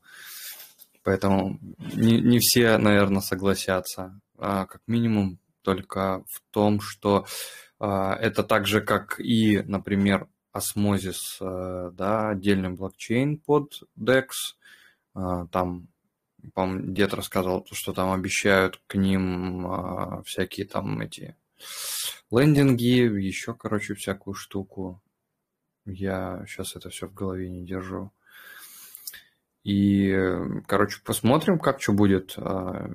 [1.04, 1.60] поэтому
[1.96, 4.20] не, не все, наверное, согласятся.
[4.38, 7.26] А как минимум только в том, что
[7.80, 14.28] э, это так же, как и, например, осмозис, э, да, отдельный блокчейн под DEX,
[15.16, 15.88] э, там
[16.54, 21.36] по-моему, дед рассказывал, что там обещают к ним а, всякие там эти
[22.32, 25.02] лендинги, еще, короче, всякую штуку.
[25.86, 28.12] Я сейчас это все в голове не держу.
[29.64, 30.16] И,
[30.68, 32.38] короче, посмотрим, как что будет.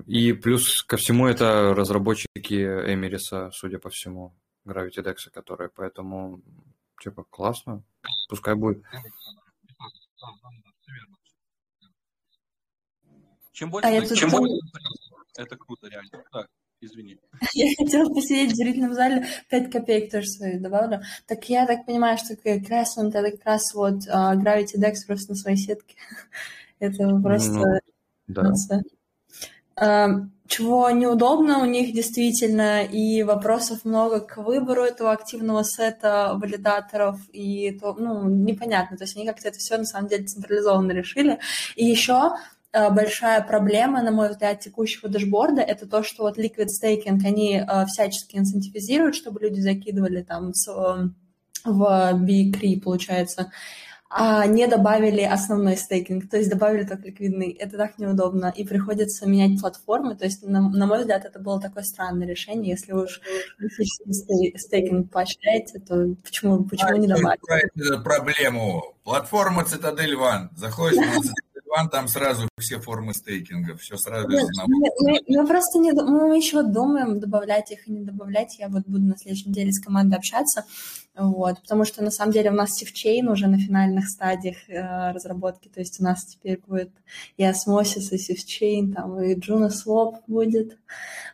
[0.07, 4.35] И плюс ко всему это разработчики Эмириса, судя по всему,
[4.67, 6.41] Gravity Dex, которые, поэтому,
[7.01, 7.83] типа, классно.
[8.29, 8.83] Пускай будет.
[13.53, 14.57] Чем больше, а чем больше,
[15.37, 16.11] это круто, реально.
[16.33, 16.49] Так,
[16.81, 17.19] извини.
[17.55, 21.03] Я хотела посидеть в зрительном зале, 5 копеек тоже свои добавлю.
[21.27, 24.95] Так я так понимаю, что как раз он это как раз вот uh, Gravity Dex
[25.07, 25.95] просто на своей сетке.
[26.81, 27.53] это просто...
[27.53, 27.81] Ну,
[28.27, 28.53] да.
[29.77, 37.19] Uh, чего неудобно у них действительно, и вопросов много к выбору этого активного сета валидаторов,
[37.33, 41.41] и то, ну, непонятно, то есть они как-то это все на самом деле централизованно решили.
[41.77, 42.35] И еще
[42.75, 47.59] Э, большая проблема, на мой взгляд, текущего дашборда, это то, что вот Liquid Staking, они
[47.65, 51.09] э, всячески инцентивизируют, чтобы люди закидывали там э,
[51.65, 53.53] в BCRE, получается,
[54.17, 57.51] а не добавили основной стейкинг, то есть добавили только ликвидный.
[57.51, 60.15] Это так неудобно, и приходится менять платформы.
[60.15, 62.71] То есть, на, на мой взгляд, это было такое странное решение.
[62.71, 63.21] Если вы уж
[64.57, 67.41] стейкинг поощряете, то почему, почему а, не добавить?
[68.05, 68.85] проблему.
[69.03, 70.49] Платформа Citadel One.
[70.57, 71.21] Заходишь на
[71.75, 76.37] One, там сразу все формы стейкинга, все сразу Нет, мы, мы, мы просто не, мы
[76.37, 78.59] еще думаем, добавлять их и не добавлять.
[78.59, 80.65] Я вот буду на следующей неделе с командой общаться,
[81.15, 85.69] вот, потому что на самом деле у нас Sifchain уже на финальных стадиях э, разработки,
[85.69, 86.91] то есть у нас теперь будет
[87.37, 90.79] и Osmosis, и Sifchain, там и Juno Swap будет,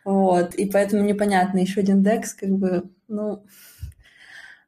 [0.03, 3.43] вот, и поэтому непонятно, еще один DEX, как бы, ну,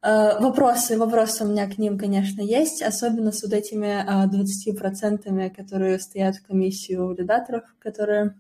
[0.04, 6.00] вопросы, вопросы у меня к ним, конечно, есть, особенно с вот этими 20%, э, которые
[6.00, 8.36] стоят в комиссию валидаторов, которые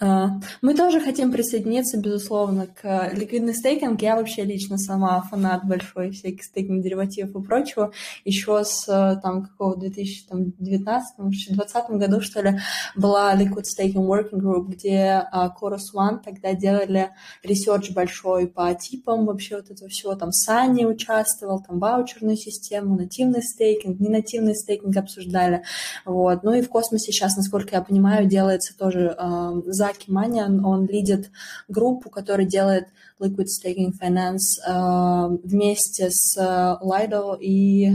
[0.00, 4.00] мы тоже хотим присоединиться, безусловно, к ликвидный стейкинг.
[4.00, 7.92] Я вообще лично сама фанат большой всяких стейкинг деривативов и прочего.
[8.24, 8.86] Еще с
[9.22, 12.60] там какого 2019-2020 году, что ли,
[12.96, 17.10] была Liquid Staking Working Group, где uh, Chorus One тогда делали
[17.42, 20.14] research большой по типам вообще вот этого всего.
[20.14, 25.62] Там Sunny участвовал, там ваучерную систему, нативный стейкинг, ненативный стейкинг обсуждали.
[26.04, 26.42] Вот.
[26.42, 30.86] Ну и в космосе сейчас, насколько я понимаю, делается тоже uh, за Zaki Manian, он
[30.86, 31.30] лидит
[31.68, 32.88] группу, которая делает
[33.18, 37.92] Liquid Staking Finance э, вместе с э, Lido и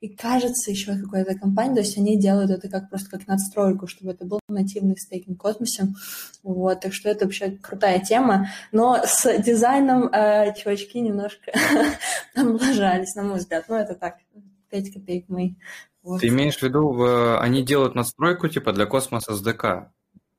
[0.00, 4.12] и кажется еще какая-то компания, то есть они делают это как просто как надстройку, чтобы
[4.12, 5.94] это был нативный стейкинг в космосе.
[6.42, 8.48] Вот, так что это вообще крутая тема.
[8.70, 11.52] Но с дизайном э, чувачки немножко
[12.36, 13.64] облажались, на мой взгляд.
[13.68, 14.16] Ну, это так,
[14.68, 15.54] 5 копеек мои.
[16.02, 16.20] Вот.
[16.20, 19.86] Ты имеешь в виду, они делают настройку типа для космоса SDK?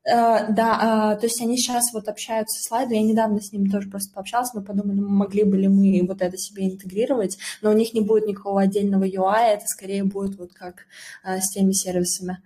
[0.08, 3.68] Uh, да, uh, то есть они сейчас вот общаются с Лайдо, я недавно с ними
[3.68, 7.72] тоже просто пообщалась, мы подумали, могли бы ли мы вот это себе интегрировать, но у
[7.72, 10.86] них не будет никакого отдельного UI, это скорее будет вот как
[11.26, 12.38] uh, с теми сервисами,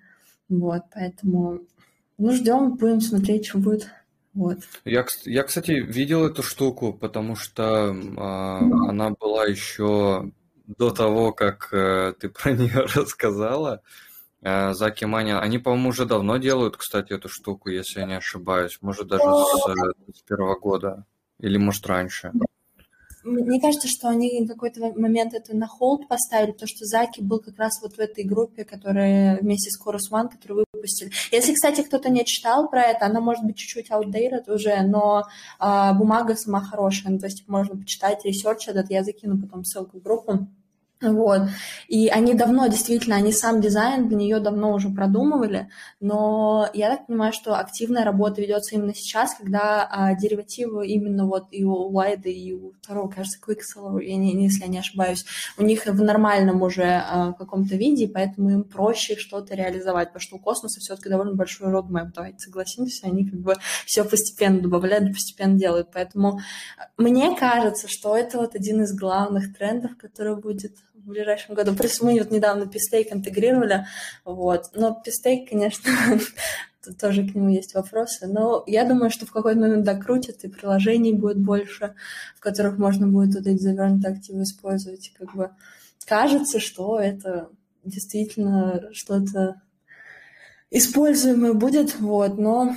[0.49, 1.61] вот, поэтому,
[2.17, 3.89] ну, ждем, будем смотреть, что будет.
[4.33, 4.59] Вот.
[4.85, 8.21] Я, я, кстати, видел эту штуку, потому что э,
[8.89, 10.31] она была еще
[10.67, 14.10] до того, как э, ты про нее рассказала, э,
[14.43, 18.79] Заки Мани, они, по-моему, уже давно делают, кстати, эту штуку, если я не ошибаюсь.
[18.81, 21.05] Может, даже с, э, с первого года.
[21.39, 22.33] Или, может, раньше.
[23.23, 27.59] Мне кажется, что они какой-то момент это на холд поставили, потому что Заки был как
[27.59, 31.13] раз вот в этой группе, которая вместе с Chorus One, которую выпустили.
[31.31, 35.25] Если, кстати, кто-то не читал про это, она может быть чуть-чуть outdated уже, но
[35.59, 39.99] а, бумага сама хорошая, ну, то есть можно почитать research этот, я закину потом ссылку
[39.99, 40.49] в группу.
[41.03, 41.49] Вот.
[41.89, 47.07] И они давно, действительно, они сам дизайн для нее давно уже продумывали, но я так
[47.07, 52.29] понимаю, что активная работа ведется именно сейчас, когда а, деривативы именно вот и у Lido,
[52.29, 55.25] и у второго, кажется, Quicksilver, я не, если я не ошибаюсь,
[55.57, 60.37] у них в нормальном уже а, каком-то виде, поэтому им проще что-то реализовать, потому что
[60.37, 63.55] у космоса все-таки довольно большой roadmap, давайте согласимся, они как бы
[63.87, 66.41] все постепенно добавляют, постепенно делают, поэтому
[66.99, 71.75] мне кажется, что это вот один из главных трендов, который будет в ближайшем году.
[71.75, 73.87] Плюс мы вот недавно пистейк интегрировали,
[74.25, 74.71] вот.
[74.75, 75.91] Но пистейк, конечно,
[77.01, 78.27] тоже к нему есть вопросы.
[78.27, 81.95] Но я думаю, что в какой-то момент докрутят, и приложений будет больше,
[82.37, 85.13] в которых можно будет вот эти завернутые активы использовать.
[85.19, 85.51] Как бы
[86.07, 87.49] кажется, что это
[87.85, 89.61] действительно что-то
[90.71, 92.75] используемое будет, вот, но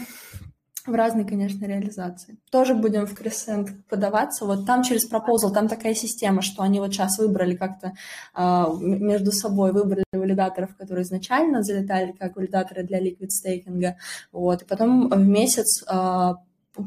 [0.86, 2.38] в разной, конечно, реализации.
[2.52, 4.46] Тоже будем в Crescent подаваться.
[4.46, 7.94] Вот там через пропозал, там такая система, что они вот сейчас выбрали как-то
[8.36, 13.98] э, между собой, выбрали валидаторов, которые изначально залетали как валидаторы для liquid стейкинга.
[14.32, 14.64] Вот.
[14.64, 16.34] И потом в месяц, э,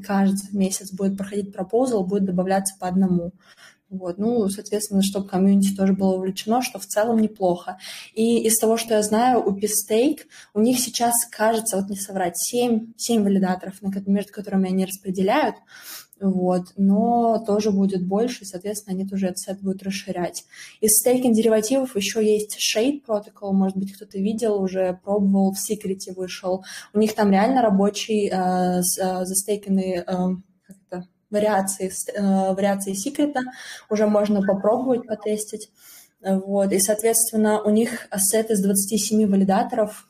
[0.06, 3.32] кажется, в месяц будет проходить пропозал, будет добавляться по одному.
[3.98, 4.18] Вот.
[4.18, 7.78] Ну, соответственно, чтобы комьюнити тоже было увлечено, что в целом неплохо.
[8.14, 10.20] И из того, что я знаю, у Pistake,
[10.54, 13.74] у них сейчас, кажется, вот не соврать, 7, 7 валидаторов,
[14.06, 15.56] между которыми они распределяют,
[16.18, 20.44] вот, но тоже будет больше, и, соответственно, они тоже этот сет будут расширять.
[20.80, 26.14] Из стейкинг деривативов еще есть Shade Protocol, может быть, кто-то видел, уже пробовал, в секрете
[26.14, 26.64] вышел.
[26.94, 30.36] У них там реально рабочий э, застейканный э,
[31.30, 33.40] вариации, э, вариации секрета,
[33.90, 35.70] уже можно попробовать потестить.
[36.20, 36.72] Вот.
[36.72, 40.08] И, соответственно, у них сет из 27 валидаторов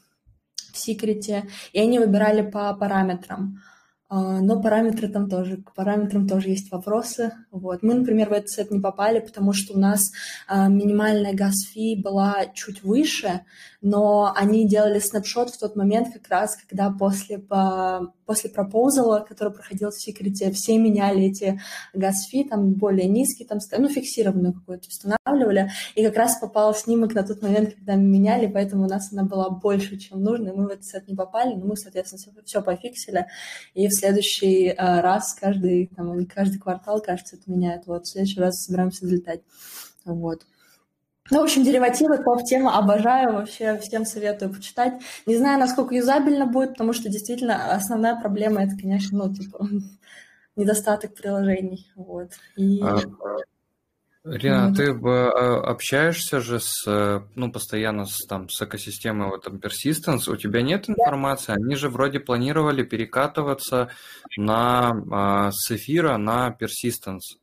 [0.73, 3.61] в секрете, и они выбирали по параметрам.
[4.09, 7.33] А, но параметры там тоже, к параметрам тоже есть вопросы.
[7.51, 7.83] Вот.
[7.83, 10.13] Мы, например, в этот сет не попали, потому что у нас
[10.47, 13.43] а, минимальная газ-фи была чуть выше,
[13.81, 19.53] но они делали снапшот в тот момент, как раз, когда после, по, после пропозала, который
[19.53, 21.61] проходил в секрете, все меняли эти
[21.95, 27.23] газ-фи, там более низкие, там, ну, фиксированную какую-то устанавливали, и как раз попал снимок на
[27.23, 30.67] тот момент, когда мы меняли, поэтому у нас она была больше, чем нужно, и мы
[30.67, 33.27] в этот сет не попали, но мы, соответственно, все, все пофиксили,
[33.75, 37.87] и в следующий э, раз, каждый, там, каждый квартал, кажется, это меняет.
[37.87, 39.41] Вот, в следующий раз собираемся взлетать.
[40.05, 40.47] Вот.
[41.31, 44.95] Ну, в общем, деривативы, топ-тема, обожаю, вообще всем советую почитать.
[45.27, 49.69] Не знаю, насколько юзабельно будет, потому что действительно основная проблема это, конечно, ну, типа,
[50.57, 51.91] недостаток приложений.
[51.97, 52.31] Вот.
[52.57, 52.81] И...
[52.83, 52.99] А,
[54.27, 59.57] Рина, ты а, общаешься же с, э, ну, постоянно с, там, с экосистемой вот, там,
[59.57, 61.55] Persistence, у тебя нет информации?
[61.55, 63.91] Они же вроде планировали перекатываться
[64.37, 67.39] на, а, с эфира на Persistence.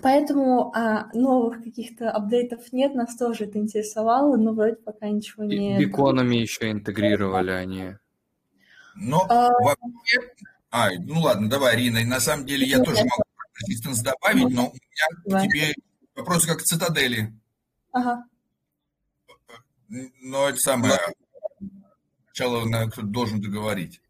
[0.00, 5.78] Поэтому а, новых каких-то апдейтов нет, нас тоже это интересовало, но вроде пока ничего не...
[5.78, 7.96] Биконами еще интегрировали они.
[8.94, 9.50] Ну, а...
[9.50, 10.20] вообще...
[10.70, 13.22] А, ну ладно, давай, Рина, на самом деле я тоже могу
[13.52, 15.40] Persistence добавить, но у меня да.
[15.40, 15.74] к тебе
[16.16, 17.34] вопрос как к цитадели.
[17.92, 18.24] Ага.
[19.88, 20.94] Но это самое...
[22.32, 24.00] Сначала кто-то должен договорить.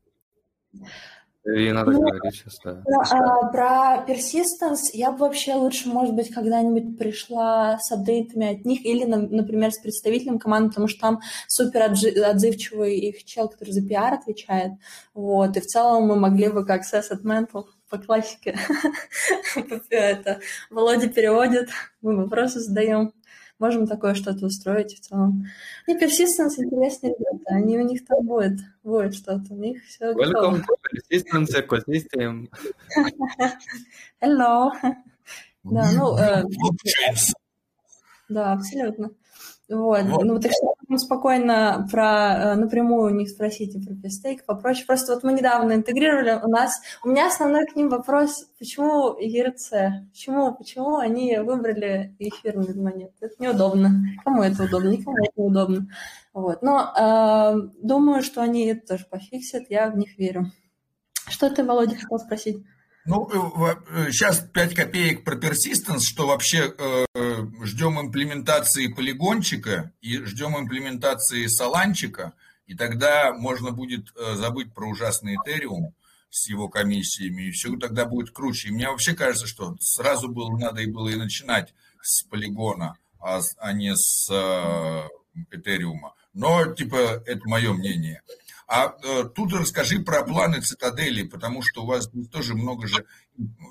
[1.44, 2.82] И надо ну, говорить сейчас, да.
[3.10, 8.86] А, про Persistence я бы вообще лучше, может быть, когда-нибудь пришла с апдейтами от них
[8.86, 14.14] или, например, с представителем команды, потому что там супер отзывчивый их чел, который за пиар
[14.14, 14.74] отвечает.
[15.14, 15.56] Вот.
[15.56, 18.56] И в целом мы могли бы как Asset Mental по классике.
[19.90, 20.38] Это
[20.70, 21.70] Володя переводит,
[22.02, 23.12] мы вопросы задаем.
[23.62, 25.46] Можем такое что-то устроить в целом.
[25.86, 30.62] И Persistence интересные ребята, они у них там будет, будет что-то, у них все Welcome
[30.62, 32.48] to Persistence Ecosystem.
[34.20, 34.72] Hello.
[35.64, 36.16] Да, ну...
[36.16, 36.42] Э,
[38.28, 39.12] да, абсолютно.
[39.72, 40.04] Вот.
[40.04, 40.24] вот.
[40.24, 44.84] Ну, так что спокойно про э, напрямую у них спросите про пистейк, попроще.
[44.86, 50.10] Просто вот мы недавно интегрировали, у нас, у меня основной к ним вопрос, почему ERC?
[50.10, 53.12] Почему, почему они выбрали эфирный монет?
[53.20, 53.90] Это неудобно.
[54.24, 54.90] Кому это удобно?
[54.90, 55.88] Никому это неудобно.
[56.32, 56.62] Вот.
[56.62, 60.50] Но э, думаю, что они это тоже пофиксят, я в них верю.
[61.28, 62.64] Что ты, Володя, хотел спросить?
[63.04, 63.28] Ну,
[64.10, 67.04] сейчас 5 копеек про persistence, что вообще э,
[67.64, 72.32] ждем имплементации полигончика и ждем имплементации саланчика,
[72.66, 75.92] и тогда можно будет забыть про ужасный Ethereum
[76.32, 78.68] с его комиссиями, и все тогда будет круче.
[78.68, 83.40] И мне вообще кажется, что сразу было, надо и было и начинать с полигона, а,
[83.58, 85.08] а не с э,
[85.50, 86.14] Этериума.
[86.32, 88.22] Но, типа, это мое мнение.
[88.66, 93.04] А э, тут расскажи про планы цитадели, потому что у вас тоже много же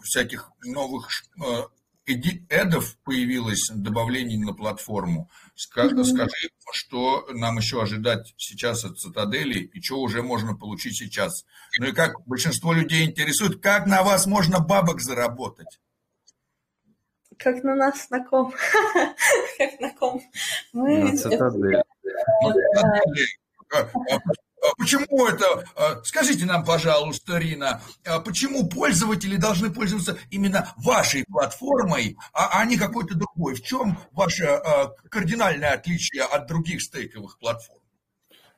[0.03, 1.09] всяких новых
[1.43, 1.63] э,
[2.06, 5.30] эдов появилось, добавлений на платформу.
[5.56, 6.30] Скажи, mm-hmm.
[6.73, 11.45] что нам еще ожидать сейчас от цитадели и что уже можно получить сейчас.
[11.80, 15.80] Ну и как большинство людей интересует, как на вас можно бабок заработать?
[17.38, 18.53] Как на нас, на ком?
[19.57, 20.22] Как на ком?
[20.73, 21.11] Мы...
[21.11, 21.84] На цитадели.
[24.62, 31.26] А почему это, а, скажите нам, пожалуйста, Рина, а почему пользователи должны пользоваться именно вашей
[31.26, 33.56] платформой, а не какой-то другой?
[33.56, 34.62] В чем ваше
[35.10, 37.82] кардинальное отличие от других стейковых платформ?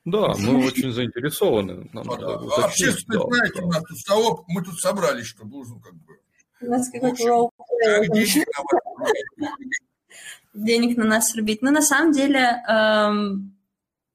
[0.04, 1.88] Да, мы очень заинтересованы.
[1.94, 2.66] Нам а, да.
[2.66, 3.64] общественность, да, знаете, да.
[3.64, 6.18] у нас тут совок, мы тут собрались, чтобы, ну, как бы...
[6.60, 7.50] У нас какой-то
[10.52, 11.62] денег на нас рубить.
[11.62, 13.53] Но на самом деле, эм,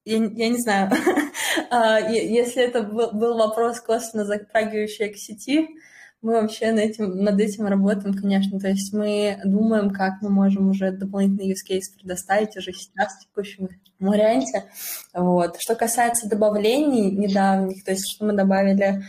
[0.09, 0.91] я, я не знаю,
[1.69, 5.69] а, если это был вопрос косвенно затрагивающий к сети,
[6.21, 8.59] мы вообще над этим, над этим работаем, конечно.
[8.59, 13.19] То есть мы думаем, как мы можем уже дополнительный use case предоставить уже сейчас в
[13.21, 13.69] текущем
[13.99, 14.65] варианте.
[15.13, 15.55] Вот.
[15.59, 19.01] Что касается добавлений недавних, то есть что мы добавили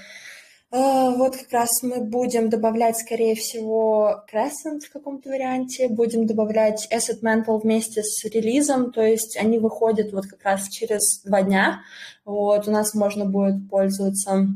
[0.70, 7.22] вот как раз мы будем добавлять, скорее всего, Crescent в каком-то варианте, будем добавлять Asset
[7.22, 11.80] Mantle вместе с релизом, то есть они выходят вот как раз через два дня.
[12.24, 14.46] Вот, у нас можно будет пользоваться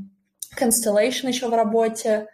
[0.57, 2.29] Constellation еще в работе,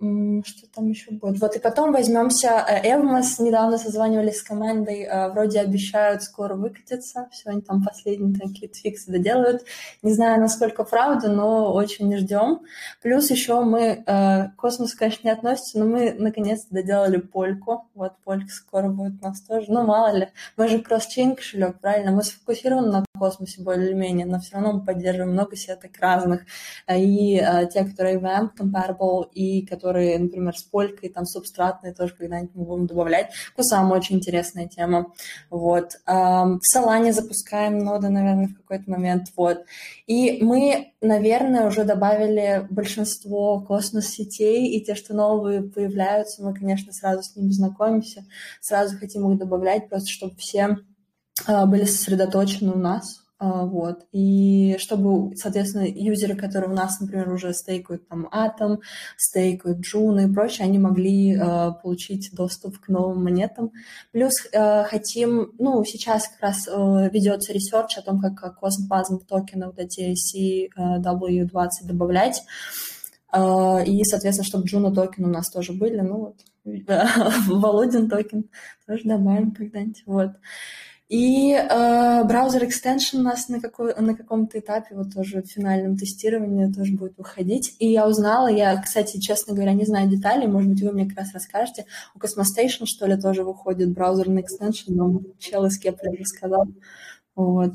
[0.00, 1.40] что там еще будет?
[1.40, 3.38] Вот и потом возьмемся Эвмос.
[3.38, 7.28] Недавно созванивались с командой, э, вроде обещают скоро выкатиться.
[7.30, 9.64] Все, они там последние такие фиксы доделают.
[10.02, 12.60] Не знаю, насколько правда, но очень ждем.
[13.02, 17.84] Плюс еще мы, э, космос, конечно, не относится, но мы наконец-то доделали польку.
[17.94, 19.66] Вот полька скоро будет у нас тоже.
[19.68, 22.12] Ну, мало ли, мы же кросс-чейн кошелек, правильно?
[22.12, 26.42] Мы сфокусированы на космосе более или менее, но все равно мы поддерживаем много сеток разных.
[26.90, 32.14] И э, те, которые VM compatible, и которые которые, например, с полькой, там, субстратные тоже
[32.14, 33.32] когда-нибудь мы будем добавлять.
[33.56, 35.12] Кусам очень интересная тема.
[35.50, 35.96] Вот.
[36.06, 39.32] В Солане запускаем ноды, наверное, в какой-то момент.
[39.36, 39.64] Вот.
[40.06, 47.24] И мы, наверное, уже добавили большинство космос-сетей, и те, что новые появляются, мы, конечно, сразу
[47.24, 48.24] с ними знакомимся,
[48.60, 50.78] сразу хотим их добавлять, просто чтобы все
[51.46, 54.06] а, были сосредоточены у нас, вот.
[54.12, 58.80] И чтобы, соответственно, юзеры, которые у нас, например, уже стейкают там Atom,
[59.16, 63.72] стейкают Juno и прочее, они могли uh, получить доступ к новым монетам.
[64.12, 69.66] Плюс uh, хотим, ну, сейчас как раз uh, ведется ресерч о том, как CosmWasm токены
[69.66, 72.42] вот эти CW20 добавлять.
[73.32, 76.00] И, соответственно, чтобы Juno токены у нас тоже были.
[76.00, 76.36] Ну вот,
[77.46, 78.50] Володин токен
[78.86, 80.02] тоже добавим когда-нибудь.
[80.04, 80.30] Вот.
[81.10, 85.96] И э, браузер extension у нас на, какой, на каком-то этапе, вот тоже в финальном
[85.96, 87.74] тестировании тоже будет выходить.
[87.80, 91.18] И я узнала, я, кстати, честно говоря, не знаю деталей, может быть, вы мне как
[91.18, 91.86] раз расскажете.
[92.14, 96.68] У Cosmostation, что ли, тоже выходит браузерный extension, но чел из Kepler рассказал.
[97.34, 97.72] Вот.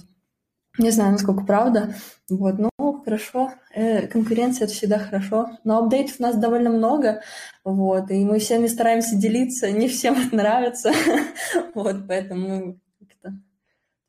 [0.77, 1.93] Не знаю, насколько правда.
[2.29, 3.51] Вот, ну, хорошо.
[3.73, 5.49] Э, конкуренция— это всегда хорошо.
[5.65, 7.21] Но апдейтов у нас довольно много,
[7.65, 9.69] вот, и мы всеми стараемся делиться.
[9.71, 10.93] Не всем это нравится.
[11.75, 12.79] вот, поэтому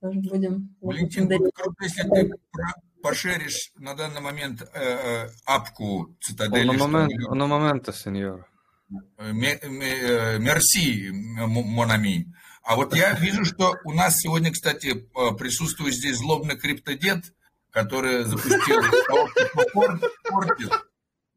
[0.01, 0.77] тоже будем...
[0.81, 2.31] Валентин, будет круто, если ты
[3.03, 6.67] пошеришь на данный момент э, э, апку цитадели.
[6.67, 8.49] На момент, на момента, сеньор.
[9.19, 12.33] Э, мерси, Монами.
[12.63, 15.09] А вот я вижу, что у нас сегодня, кстати,
[15.39, 17.33] присутствует здесь злобный криптодед,
[17.71, 18.83] который запустил
[20.25, 20.73] Фортит.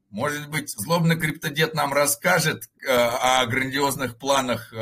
[0.10, 4.74] Может быть, злобный криптодед нам расскажет о грандиозных планах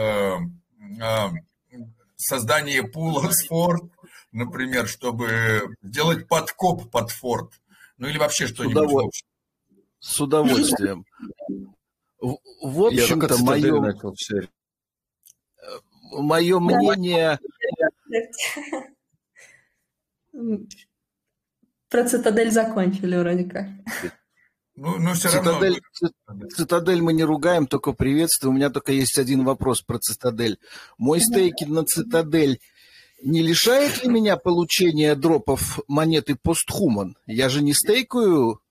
[2.18, 3.86] создание пула с Форд,
[4.32, 7.54] например, чтобы сделать подкоп под Форд.
[7.98, 9.24] Ну или вообще что-нибудь.
[10.00, 11.06] С удовольствием.
[12.20, 13.80] В общем-то, мое,
[16.20, 17.40] мое мнение...
[21.90, 23.68] Про цитадель закончили вроде как.
[24.78, 25.82] Ну, но все цитадель,
[26.28, 26.48] равно...
[26.50, 28.52] Цитадель мы не ругаем, только приветствую.
[28.52, 30.60] У меня только есть один вопрос про цитадель.
[31.00, 32.60] Мой стейки на цитадель
[33.24, 37.18] не лишает ли меня получения дропов монеты постхуман?
[37.26, 38.62] Я же не стейкаю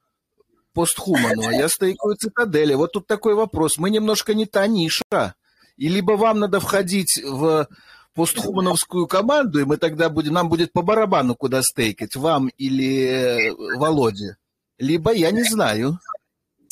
[0.72, 2.74] постхуману, а я стейкаю цитадели.
[2.74, 3.76] Вот тут такой вопрос.
[3.76, 5.34] Мы немножко не та ниша.
[5.76, 7.68] И либо вам надо входить в
[8.14, 13.76] постхумановскую команду, и мы тогда будем, нам будет по барабану, куда стейкать, вам или э,
[13.76, 14.36] Володе.
[14.78, 15.98] Либо я не знаю.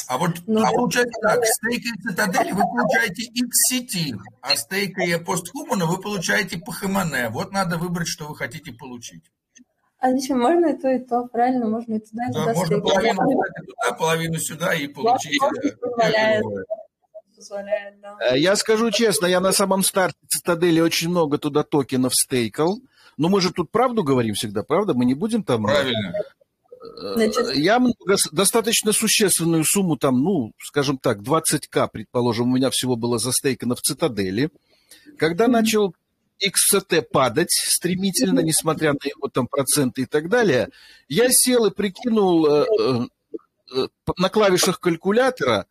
[0.07, 5.99] А вот ну, а получается так, стейкая цитадели вы получаете X-сети, а стейкая постхумана вы
[5.99, 7.31] получаете ПХМН.
[7.31, 9.25] Вот надо выбрать, что вы хотите получить.
[9.99, 10.41] А зачем?
[10.41, 11.67] Можно и то, и то, правильно?
[11.67, 12.55] Можно и туда, и да, туда.
[12.55, 15.41] можно половину туда, половину сюда и получить...
[15.81, 16.45] Позволяет.
[17.35, 18.17] Позволяет, да.
[18.21, 22.81] Э, я скажу честно, я на самом старте цитадели очень много туда токенов стейкал.
[23.17, 24.93] Но мы же тут правду говорим всегда, правда?
[24.93, 25.63] Мы не будем там...
[25.63, 26.13] Правильно.
[26.97, 27.55] Значит...
[27.55, 33.19] Я много, достаточно существенную сумму, там, ну, скажем так, 20к, предположим, у меня всего было
[33.19, 34.51] застейкано в цитадели.
[35.19, 35.51] Когда mm-hmm.
[35.51, 35.95] начал
[36.45, 40.69] XCT падать стремительно, несмотря на его там проценты и так далее,
[41.09, 43.07] я сел и прикинул э, э,
[43.77, 43.89] э
[44.19, 45.67] на клавишах калькулятора,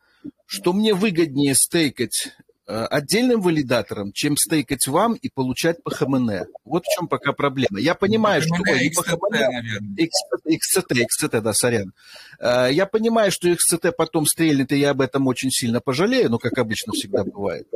[0.45, 6.45] что мне выгоднее стейкать Э, отдельным валидатором, чем стейкать вам и получать по ХМН.
[6.63, 7.79] Вот в чем пока проблема.
[7.79, 8.55] Я понимаю, что...
[8.55, 11.93] Ой, по ХМН, XCT, XCT, да, сорян.
[12.39, 16.37] Э, я понимаю, что XCT потом стрельнет, и я об этом очень сильно пожалею, но,
[16.37, 17.67] как обычно всегда бывает.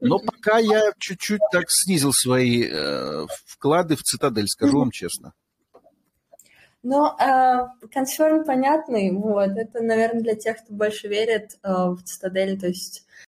[0.00, 5.32] Но пока я чуть-чуть так снизил свои э, вклады в цитадель, скажу вам честно.
[6.82, 12.60] Ну, э, консерн понятный, вот, это, наверное, для тех, кто больше верит э, в цитадель,
[12.60, 13.23] то есть Э,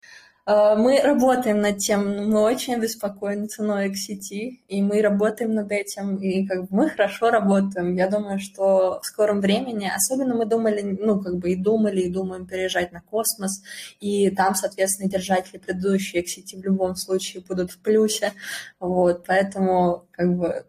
[0.44, 6.44] мы работаем над тем, мы очень обеспокоены ценой XCT, и мы работаем над этим, и
[6.44, 7.94] как бы мы хорошо работаем.
[7.94, 12.10] Я думаю, что в скором времени, особенно мы думали, ну, как бы и думали, и
[12.10, 13.62] думаем переезжать на космос,
[14.00, 18.32] и там, соответственно, держатели предыдущие XCT в любом случае будут в плюсе,
[18.80, 20.66] вот, поэтому, как бы,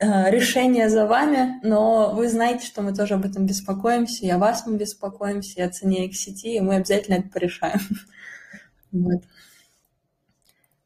[0.00, 4.38] э, решение за вами, но вы знаете, что мы тоже об этом беспокоимся, и о
[4.38, 7.78] вас мы беспокоимся, и о цене XCT, и мы обязательно это порешаем.
[8.94, 9.22] Вот.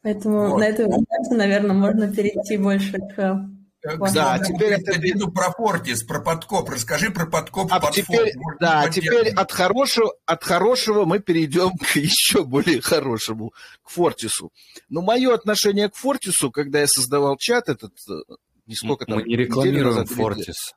[0.02, 0.58] Поэтому вот.
[0.58, 3.48] на эту информацию, наверное, можно перейти больше к
[3.80, 4.92] да, теперь это...
[4.92, 6.68] Иду про Фортис, про подкоп.
[6.68, 11.76] Расскажи про подкоп а под теперь, Может, Да, теперь от хорошего, от хорошего мы перейдем
[11.78, 13.52] к еще более хорошему,
[13.82, 14.52] к Фортису.
[14.88, 18.34] Но мое отношение к Фортису, когда я создавал чат этот, э,
[18.66, 19.18] не сколько там...
[19.18, 20.74] Мы не рекламируем Фортис.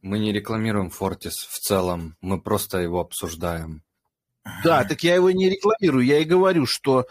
[0.00, 2.16] Мы не рекламируем Фортис в целом.
[2.22, 3.82] Мы просто его обсуждаем.
[4.64, 6.04] Да, так я его не рекламирую.
[6.04, 7.06] Я и говорю, что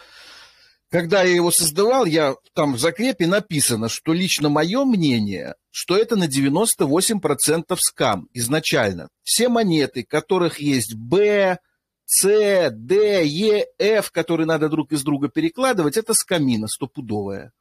[0.89, 6.15] когда я его создавал, я там в закрепе написано, что лично мое мнение, что это
[6.15, 9.09] на 98% скам изначально.
[9.23, 11.57] Все монеты, которых есть B,
[12.05, 17.51] C, D, E, F, которые надо друг из друга перекладывать, это скамина стопудовая.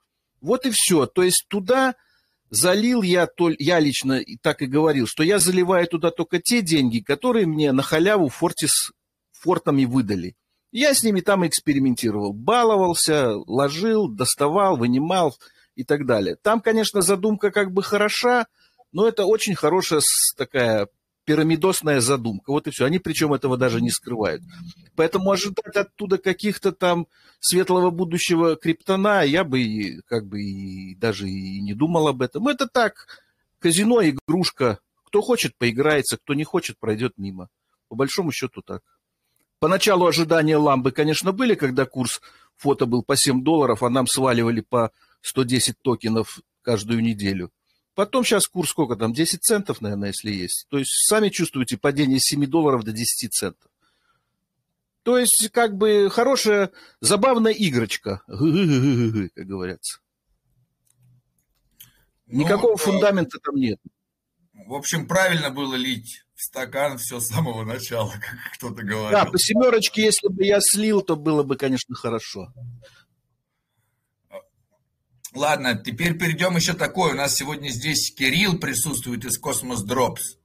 [0.41, 1.07] Вот и все.
[1.07, 1.97] То есть туда
[2.51, 7.01] залил я, то, я лично так и говорил, что я заливаю туда только те деньги,
[7.01, 8.93] которые мне на халяву Фортис
[9.47, 10.35] фортами выдали.
[10.73, 15.37] Я с ними там экспериментировал, баловался, ложил, доставал, вынимал
[15.77, 16.37] и так далее.
[16.43, 18.47] Там, конечно, задумка как бы хороша,
[18.91, 20.01] но это очень хорошая
[20.37, 20.89] такая
[21.25, 22.51] пирамидосная задумка.
[22.51, 22.85] Вот и все.
[22.85, 24.43] Они причем этого даже не скрывают.
[24.97, 27.07] Поэтому ожидать оттуда каких-то там
[27.41, 32.49] светлого будущего криптона я бы как бы и даже и не думал об этом.
[32.49, 33.23] Это так,
[33.61, 34.81] казино, игрушка.
[35.05, 37.49] Кто хочет, поиграется, кто не хочет, пройдет мимо.
[37.89, 38.83] По большому счету так.
[39.59, 42.21] Поначалу ожидания ламбы, конечно, были, когда курс
[42.57, 44.93] фото был по 7 долларов, а нам сваливали по
[45.23, 47.51] 110 токенов каждую неделю.
[47.95, 50.67] Потом сейчас курс сколько там, 10 центов, наверное, если есть.
[50.69, 53.71] То есть сами чувствуете падение с 7 долларов до 10 центов.
[55.03, 56.71] То есть как бы хорошая,
[57.01, 60.01] забавная игрочка, как говорится.
[62.27, 63.81] Никакого ну, фундамента там нет.
[64.53, 69.11] В общем, правильно было лить в стакан все с самого начала, как кто-то говорил.
[69.11, 72.53] Да, по семерочке, если бы я слил, то было бы, конечно, хорошо.
[75.35, 77.13] Ладно, теперь перейдем еще такое.
[77.13, 80.37] У нас сегодня здесь Кирилл присутствует из Cosmos Drops.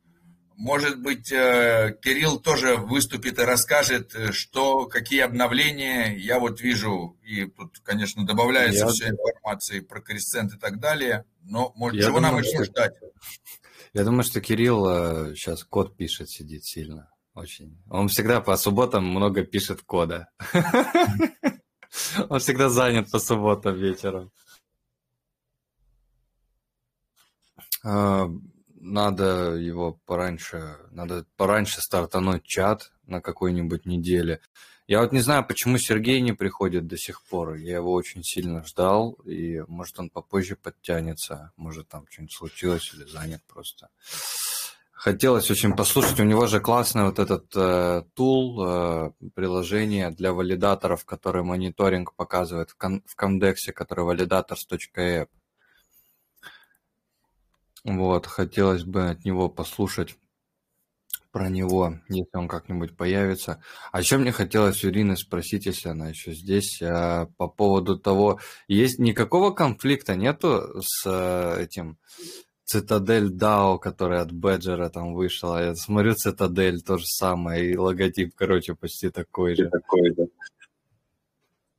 [0.57, 6.15] Может быть, э, Кирилл тоже выступит и расскажет, э, что, какие обновления.
[6.17, 8.87] Я вот вижу, и тут, конечно, добавляется Я...
[8.91, 11.23] вся информация про кресцент и так далее.
[11.41, 12.93] Но, может, Я чего думаю, нам еще ждать?
[13.93, 17.11] Я думаю, что Кирилл сейчас э, код пишет, сидит сильно.
[17.33, 17.81] Очень.
[17.89, 20.29] Он всегда по субботам много пишет кода.
[22.29, 24.31] Он всегда занят по субботам вечером.
[27.83, 28.29] А,
[28.75, 34.41] надо его пораньше, надо пораньше стартануть чат на какой-нибудь неделе.
[34.91, 37.53] Я вот не знаю, почему Сергей не приходит до сих пор.
[37.53, 41.53] Я его очень сильно ждал, и может он попозже подтянется.
[41.55, 43.87] Может там что-нибудь случилось или занят просто.
[44.91, 51.05] Хотелось очень послушать, у него же классный вот этот э, тул, э, приложение для валидаторов,
[51.05, 55.29] который мониторинг показывает в, кон- в Comdex, который validators.app.
[57.85, 60.17] Вот, хотелось бы от него послушать
[61.31, 63.61] про него, если он как-нибудь появится.
[63.91, 68.39] А еще мне хотелось у Ирины спросить, если она еще здесь, а, по поводу того,
[68.67, 71.97] есть никакого конфликта нету с э, этим
[72.65, 75.57] Цитадель DAO, который от Беджера там вышел.
[75.57, 79.69] Я смотрю, Цитадель то же самое, и логотип, короче, почти такой же.
[79.69, 80.27] Такой же.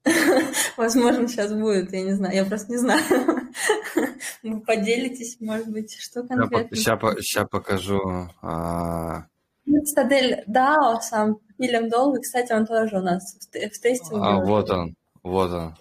[0.76, 3.02] Возможно, сейчас будет, я не знаю, я просто не знаю.
[4.42, 6.76] Вы поделитесь, может быть, что конкретно?
[6.76, 8.28] Сейчас, сейчас покажу.
[8.42, 9.26] А,
[9.64, 14.22] Цитадель DAO сам Вильям Долг, кстати, он тоже у нас в, в тестинге.
[14.22, 15.76] А, вот он, вот он.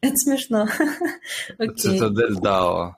[0.00, 0.66] Это смешно.
[1.76, 2.94] Цитадель DAO.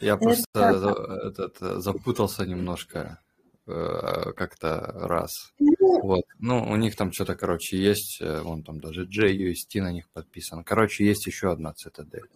[0.00, 3.20] Я просто этот, запутался немножко
[3.66, 5.52] э, как-то раз.
[5.58, 6.22] Ну, вот.
[6.38, 8.18] Ну, у них там что-то, короче, есть.
[8.20, 10.62] Э, вон там даже JUST на них подписан.
[10.64, 12.28] Короче, есть еще одна цитадель.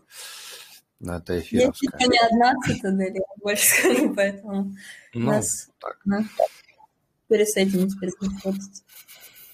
[1.02, 1.90] Но это эфировская.
[1.92, 4.76] Есть еще не одна цитадель, я больше скажу, поэтому
[5.12, 6.00] ну, нас, так.
[6.06, 6.24] нас
[7.28, 8.82] пересоединить, пересоединить.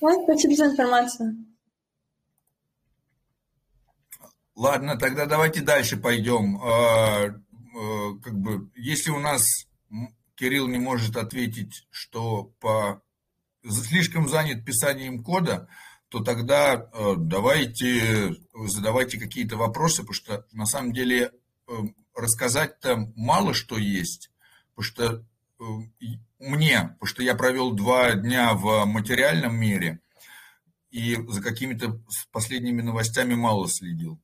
[0.00, 1.36] Вот, спасибо за информацию.
[4.54, 6.60] Ладно, тогда давайте дальше пойдем.
[6.62, 7.34] А,
[7.78, 9.44] Э, как бы, если у нас
[10.34, 13.02] Кирилл не может ответить, что по
[13.68, 15.68] слишком занят писанием кода,
[16.08, 18.34] то тогда э, давайте
[18.66, 21.32] задавайте какие-то вопросы, потому что на самом деле
[21.68, 21.72] э,
[22.14, 24.30] рассказать-то мало что есть,
[24.74, 25.24] потому что
[26.38, 30.00] мне, потому что я провел два дня в материальном мире
[30.90, 32.00] и за какими-то
[32.32, 34.18] последними новостями мало следил.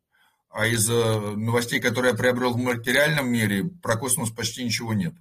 [0.49, 5.15] А из э, новостей, которые я приобрел в материальном мире, про космос почти ничего нет.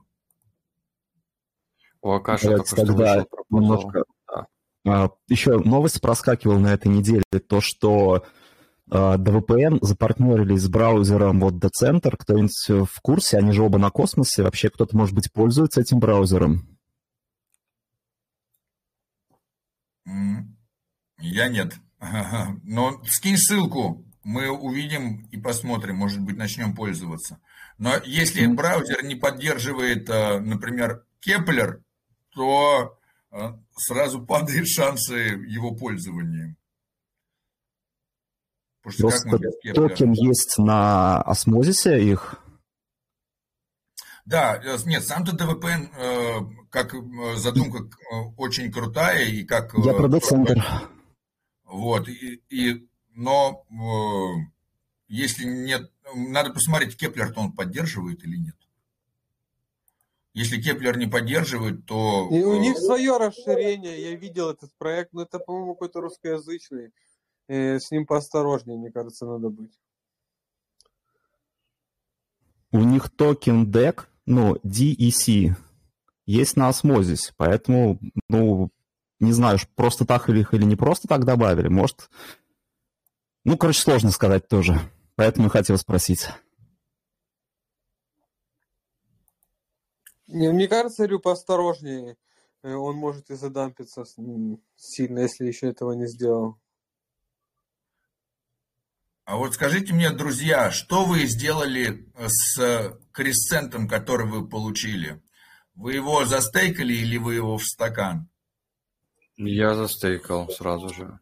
[2.01, 4.03] У Акаши Давайте только тогда что немножко...
[4.27, 4.47] Да.
[4.85, 8.25] А, еще новость проскакивала на этой неделе, то, что
[8.93, 12.15] DVPN запартнерились с браузером вот Decenter.
[12.17, 13.37] Кто-нибудь в курсе?
[13.37, 14.43] Они же оба на космосе.
[14.43, 16.67] Вообще кто-то, может быть, пользуется этим браузером?
[21.19, 21.73] Я нет.
[22.63, 27.39] Но скинь ссылку мы увидим и посмотрим, может быть, начнем пользоваться.
[27.77, 31.81] Но если браузер не поддерживает, э, например, Кеплер,
[32.29, 32.97] то
[33.31, 35.13] э, сразу падают шансы
[35.47, 36.55] его пользования.
[38.83, 39.23] Просто
[39.73, 42.35] токен есть на осмозисе их?
[44.25, 46.93] Да, э, нет, сам-то DVPN, как
[47.37, 47.89] задумка
[48.37, 49.73] очень крутая и как...
[49.73, 50.61] Я продуцентр.
[51.65, 54.45] Вот, и, и но э,
[55.07, 58.55] если нет, надо посмотреть, Кеплер-то он поддерживает или нет.
[60.33, 62.27] Если Кеплер не поддерживает, то...
[62.31, 66.91] И у них э, свое расширение, я видел этот проект, но это, по-моему, какой-то русскоязычный.
[67.47, 69.79] Э, с ним поосторожнее, мне кажется, надо быть.
[72.71, 75.55] У них токен DEC, ну, DEC,
[76.25, 77.99] есть на осмозис, поэтому,
[78.29, 78.71] ну,
[79.19, 81.67] не знаю, просто так или или не просто так добавили.
[81.67, 82.09] Может,
[83.45, 84.79] ну, короче, сложно сказать тоже.
[85.15, 86.27] Поэтому хотел спросить.
[90.27, 92.17] Не, мне кажется, Рю поосторожнее.
[92.63, 94.05] Э, он может и задампиться
[94.75, 96.57] сильно, если еще этого не сделал.
[99.25, 105.21] А вот скажите мне, друзья, что вы сделали с кресцентом, который вы получили?
[105.75, 108.29] Вы его застейкали или вы его в стакан?
[109.37, 111.19] Я застейкал сразу же.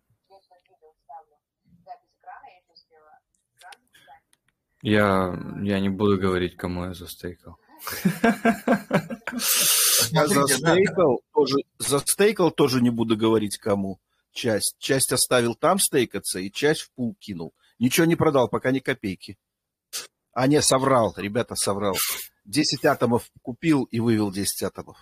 [4.82, 7.57] Я, я не буду говорить, кому я застейкал.
[10.10, 13.99] Я застейкал, тоже, застейкал тоже не буду говорить кому.
[14.32, 14.76] Часть.
[14.80, 17.53] Часть оставил там стейкаться и часть в пул кинул.
[17.81, 19.37] Ничего не продал, пока ни копейки.
[20.33, 21.97] А не, соврал, ребята, соврал.
[22.45, 24.97] 10 атомов купил и вывел 10 атомов.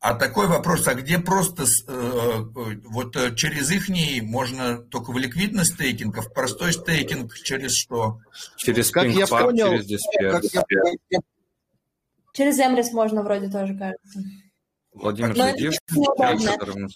[0.00, 3.88] А такой вопрос, а где просто э, э вот э, через их
[4.22, 8.20] можно только в ликвидный стейкинг, а в простой стейкинг через что?
[8.58, 10.62] Через как я понял, через Disperse.
[11.10, 11.18] Я...
[12.32, 14.20] Через Эмрис можно вроде тоже, кажется.
[15.00, 15.74] Владимир Зайдив.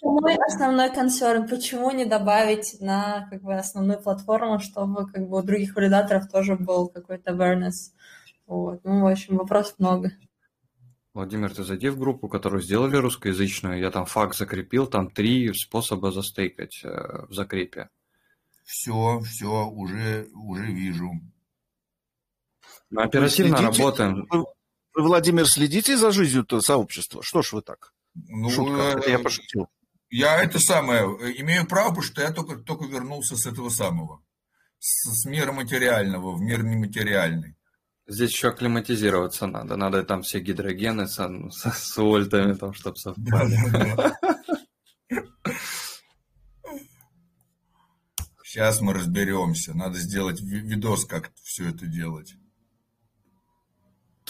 [0.03, 5.43] Мой основной консерн, почему не добавить на как бы, основную платформу, чтобы как бы, у
[5.43, 7.93] других валидаторов тоже был какой-то awareness.
[8.47, 8.81] Вот.
[8.85, 10.12] Ну, в общем, вопросов много.
[11.15, 13.79] Владимир, ты зайди в группу, которую сделали русскоязычную.
[13.79, 17.91] Я там факт закрепил, там три способа застейкать э, в закрепе.
[18.65, 21.12] Все, все, уже, уже вижу.
[22.91, 24.27] Мы оперативно Следите, работаем.
[24.31, 24.45] Вы,
[24.94, 27.23] Владимир, следите за жизнью сообщества?
[27.23, 27.93] Что ж вы так?
[28.14, 29.69] Ну, Шутка, это я пошутил.
[30.10, 31.05] Я это самое,
[31.40, 34.23] имею право, потому что я только, только вернулся с этого самого,
[34.78, 37.56] с, с мира материального в мир нематериальный.
[38.06, 39.77] Здесь еще акклиматизироваться надо.
[39.77, 43.56] Надо там все гидрогены с, с, с вольтами, там, чтобы совпали.
[48.44, 49.73] Сейчас мы разберемся.
[49.73, 52.35] Надо сделать видос, как все это делать.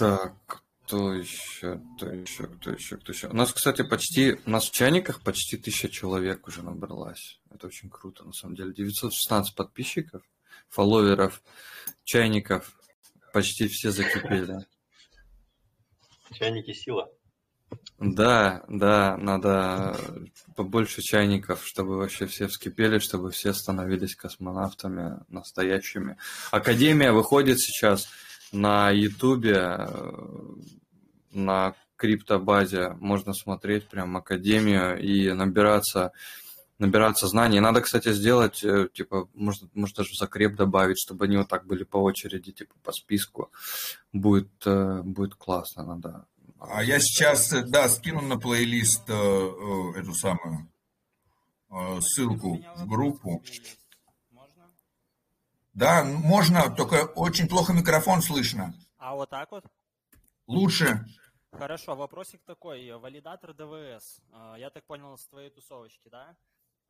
[0.03, 3.29] Так, кто еще, кто еще, кто еще, кто еще?
[3.29, 7.39] У нас, кстати, почти, у нас в чайниках почти тысяча человек уже набралась.
[7.55, 8.75] Это очень круто, на самом деле.
[8.75, 10.23] 916 подписчиков,
[10.69, 11.41] фолловеров,
[12.03, 12.77] чайников.
[13.33, 14.67] Почти все закипели.
[16.33, 17.09] Чайники сила.
[18.01, 19.97] Да, да, надо
[20.57, 26.17] побольше чайников, чтобы вообще все вскипели, чтобы все становились космонавтами настоящими.
[26.51, 28.09] Академия выходит сейчас
[28.53, 30.13] на Ютубе, э,
[31.33, 32.91] на криптобазе.
[33.01, 36.13] Можно смотреть прям Академию и набираться
[36.79, 37.61] набираться знаний.
[37.61, 41.85] Надо, кстати, сделать, э, типа, может, может даже закреп добавить, чтобы они вот так были
[41.85, 43.53] по очереди, типа, по списку.
[44.13, 46.27] Будет, э, будет классно, надо
[46.59, 50.69] а я сейчас, да, скину на плейлист эту самую
[52.01, 53.43] ссылку в группу.
[55.75, 58.75] Да, можно, только очень плохо микрофон слышно.
[58.99, 59.65] А вот так вот?
[60.47, 61.05] Лучше.
[61.51, 62.91] Хорошо, вопросик такой.
[62.93, 64.21] Валидатор ДВС.
[64.33, 66.37] Э, я так понял, с твоей тусовочки, да?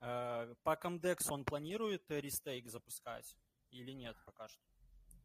[0.00, 3.36] Э, по Comdex он планирует рестейк запускать
[3.70, 4.71] или нет пока что?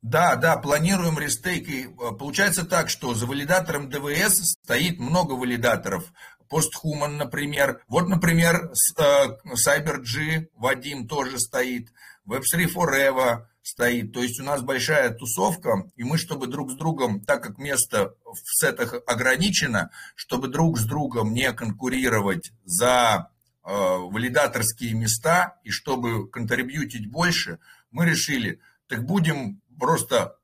[0.01, 1.67] Да, да, планируем рестейк.
[1.69, 1.87] И э,
[2.17, 6.05] получается так, что за валидатором ДВС стоит много валидаторов.
[6.49, 7.81] Постхуман, например.
[7.87, 11.91] Вот, например, CyberG э, Вадим тоже стоит.
[12.27, 14.13] Web3 Forever стоит.
[14.13, 18.15] То есть у нас большая тусовка, и мы, чтобы друг с другом, так как место
[18.23, 23.29] в сетах ограничено, чтобы друг с другом не конкурировать за
[23.63, 27.59] э, валидаторские места, и чтобы контрибьютить больше,
[27.91, 30.37] мы решили, так будем просто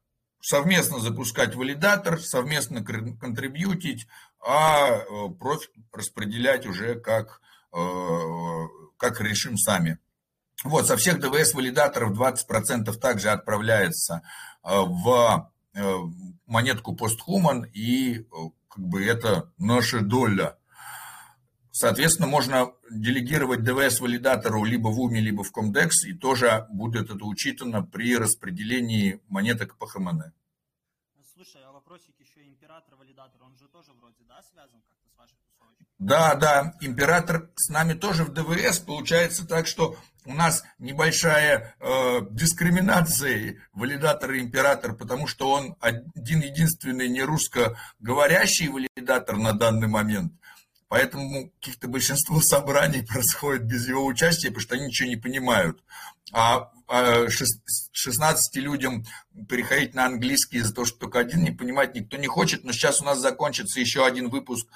[0.43, 4.07] совместно запускать валидатор, совместно контрибьютить,
[4.45, 7.41] а э, профит распределять уже как,
[7.71, 7.77] э,
[8.97, 9.99] как решим сами.
[10.63, 14.21] Вот, со всех ДВС-валидаторов 20% также отправляется
[14.63, 15.49] э, в
[16.45, 18.27] монетку PostHuman, и
[18.67, 20.57] как бы это наша доля
[21.75, 27.81] Соответственно, можно делегировать ДВС-валидатору либо в УМИ, либо в Комдекс, и тоже будет это учитано
[27.81, 30.21] при распределении монеток по ХМН.
[31.33, 35.87] Слушай, а вопросик еще император-валидатор, он же тоже вроде, да, связан как-то с вашей тусовочкой?
[35.97, 38.77] Да, да, император с нами тоже в ДВС.
[38.77, 47.09] Получается так, что у нас небольшая э, дискриминация валидатора император, потому что он один единственный
[47.09, 50.33] не русскоговорящий валидатор на данный момент.
[50.93, 55.83] Поэтому каких-то большинство собраний происходит без его участия, потому что они ничего не понимают.
[56.31, 59.03] А 16 людям
[59.49, 62.63] переходить на английский из-за того, что только один не понимает, никто не хочет.
[62.63, 64.67] Но сейчас у нас закончится еще один выпуск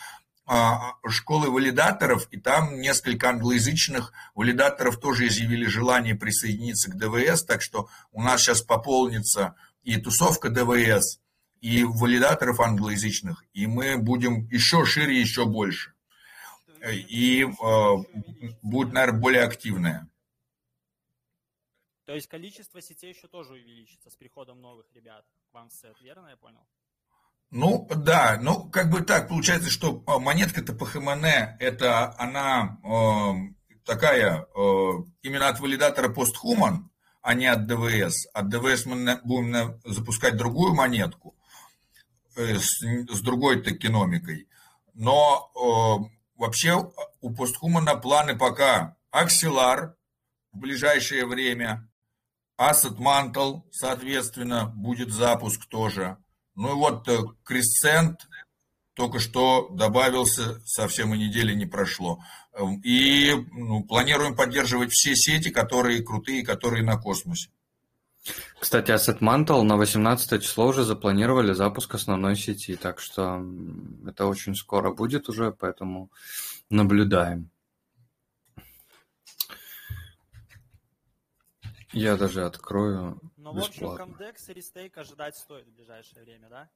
[0.48, 7.62] а, школы валидаторов, и там несколько англоязычных валидаторов тоже изъявили желание присоединиться к ДВС, так
[7.62, 9.54] что у нас сейчас пополнится
[9.84, 11.20] и тусовка ДВС,
[11.62, 15.94] и валидаторов англоязычных, и мы будем еще шире, еще больше
[16.86, 17.48] и э,
[18.62, 20.10] будет, наверное, более активная.
[22.06, 26.30] То есть количество сетей еще тоже увеличится с приходом новых ребят вам в сет, верно
[26.30, 26.66] я понял?
[27.50, 31.26] Ну, да, ну, как бы так, получается, что а, монетка-то по ХМН,
[31.60, 33.54] это она э,
[33.86, 34.92] такая, э,
[35.22, 36.90] именно от валидатора постхуман,
[37.22, 38.28] а не от ДВС.
[38.34, 41.36] От ДВС мы будем запускать другую монетку
[42.36, 44.48] э, с, с другой токеномикой.
[44.94, 45.52] Но
[46.38, 46.92] Вообще
[47.22, 49.96] у постхумана планы пока Аксилар
[50.52, 51.90] в ближайшее время,
[52.60, 56.18] Asset Mantle, соответственно, будет запуск тоже.
[56.56, 57.08] Ну и вот
[57.44, 58.28] Крисцент э,
[58.96, 62.20] только что добавился, совсем и недели не прошло.
[62.54, 67.52] Эм, и ну, планируем поддерживать все сети, которые крутые, которые на космосе.
[68.60, 73.44] Кстати, Asset Mantle на 18 число уже запланировали запуск основной сети, так что
[74.06, 76.12] это очень скоро будет уже, поэтому
[76.70, 77.50] наблюдаем.
[81.94, 86.70] Я даже открою Ну, в общем, Comdex и рестейк ожидать стоит в ближайшее время, да?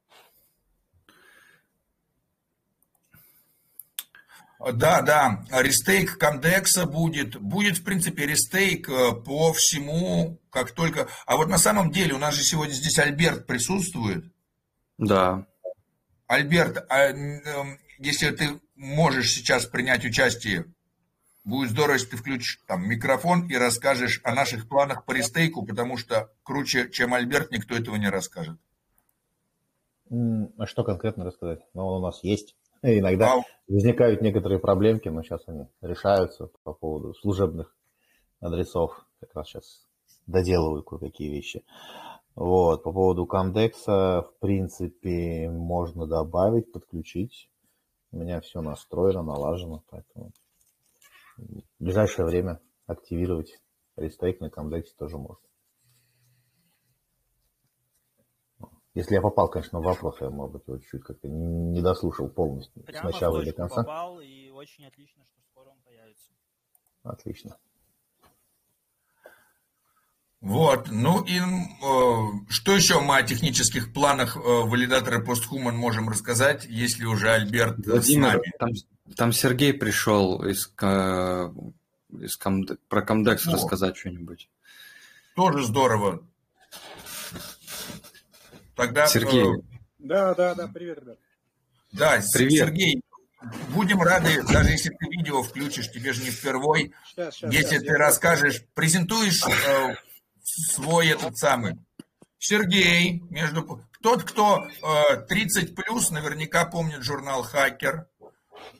[4.73, 7.39] Да, да, рестейк Комдекса будет.
[7.39, 11.07] Будет, в принципе, рестейк э, по всему, как только...
[11.25, 14.31] А вот на самом деле у нас же сегодня здесь Альберт присутствует.
[14.99, 15.47] Да.
[16.27, 17.11] Альберт, а,
[17.97, 20.65] если ты можешь сейчас принять участие,
[21.43, 25.97] будет здорово, если ты включишь там микрофон и расскажешь о наших планах по рестейку, потому
[25.97, 28.59] что круче, чем Альберт, никто этого не расскажет.
[30.11, 31.61] А что конкретно рассказать?
[31.73, 32.55] Ну, он у нас есть.
[32.83, 33.41] Иногда а...
[33.67, 37.75] возникают некоторые проблемки, но сейчас они решаются по поводу служебных
[38.39, 39.05] адресов.
[39.19, 39.87] Как раз сейчас
[40.25, 41.63] доделываю кое-какие вещи.
[42.33, 47.49] Вот, по поводу комдекса, в принципе, можно добавить, подключить.
[48.11, 50.31] У меня все настроено, налажено, поэтому
[51.37, 53.59] в ближайшее время активировать
[53.95, 55.50] рестейк на комдексе тоже можно.
[58.93, 62.83] Если я попал, конечно, в вопрос, я, может быть, его чуть-чуть как-то не дослушал полностью
[62.83, 63.75] Прямо с начала до конца.
[63.83, 66.29] попал, и очень отлично, что скоро он появится.
[67.03, 67.57] Отлично.
[70.41, 76.65] Вот, ну и э, что еще мы о технических планах э, валидатора PostHuman можем рассказать,
[76.65, 78.51] если уже Альберт Владимир, с нами?
[78.57, 78.69] Там,
[79.15, 81.53] там Сергей пришел из, э,
[82.19, 82.71] из комд...
[82.89, 84.49] про Комдекс ну, рассказать что-нибудь.
[85.35, 86.23] Тоже здорово.
[88.81, 89.05] Тогда...
[89.05, 89.45] Сергей.
[89.99, 91.19] Да, да, да, привет, ребят.
[91.91, 92.51] Да, привет.
[92.51, 93.03] Сергей,
[93.75, 97.83] будем рады, даже если ты видео включишь, тебе же не впервой, сейчас, сейчас, если сейчас,
[97.83, 99.95] ты расскажешь, презентуешь э,
[100.41, 101.75] свой этот самый.
[102.39, 108.07] Сергей, между тот, кто э, 30 плюс, наверняка помнит журнал Хакер.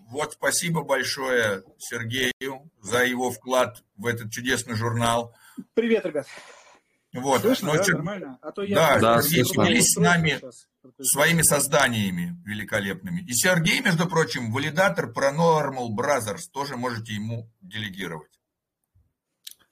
[0.09, 5.35] Вот спасибо большое Сергею за его вклад в этот чудесный журнал.
[5.75, 6.25] Привет, ребят.
[7.13, 7.41] Вот.
[7.41, 8.39] Слышно, да, нормально?
[8.41, 10.67] А то я да, да с нами сейчас.
[11.01, 13.21] своими созданиями великолепными.
[13.21, 18.31] И Сергей, между прочим, валидатор про Normal Brothers, тоже можете ему делегировать.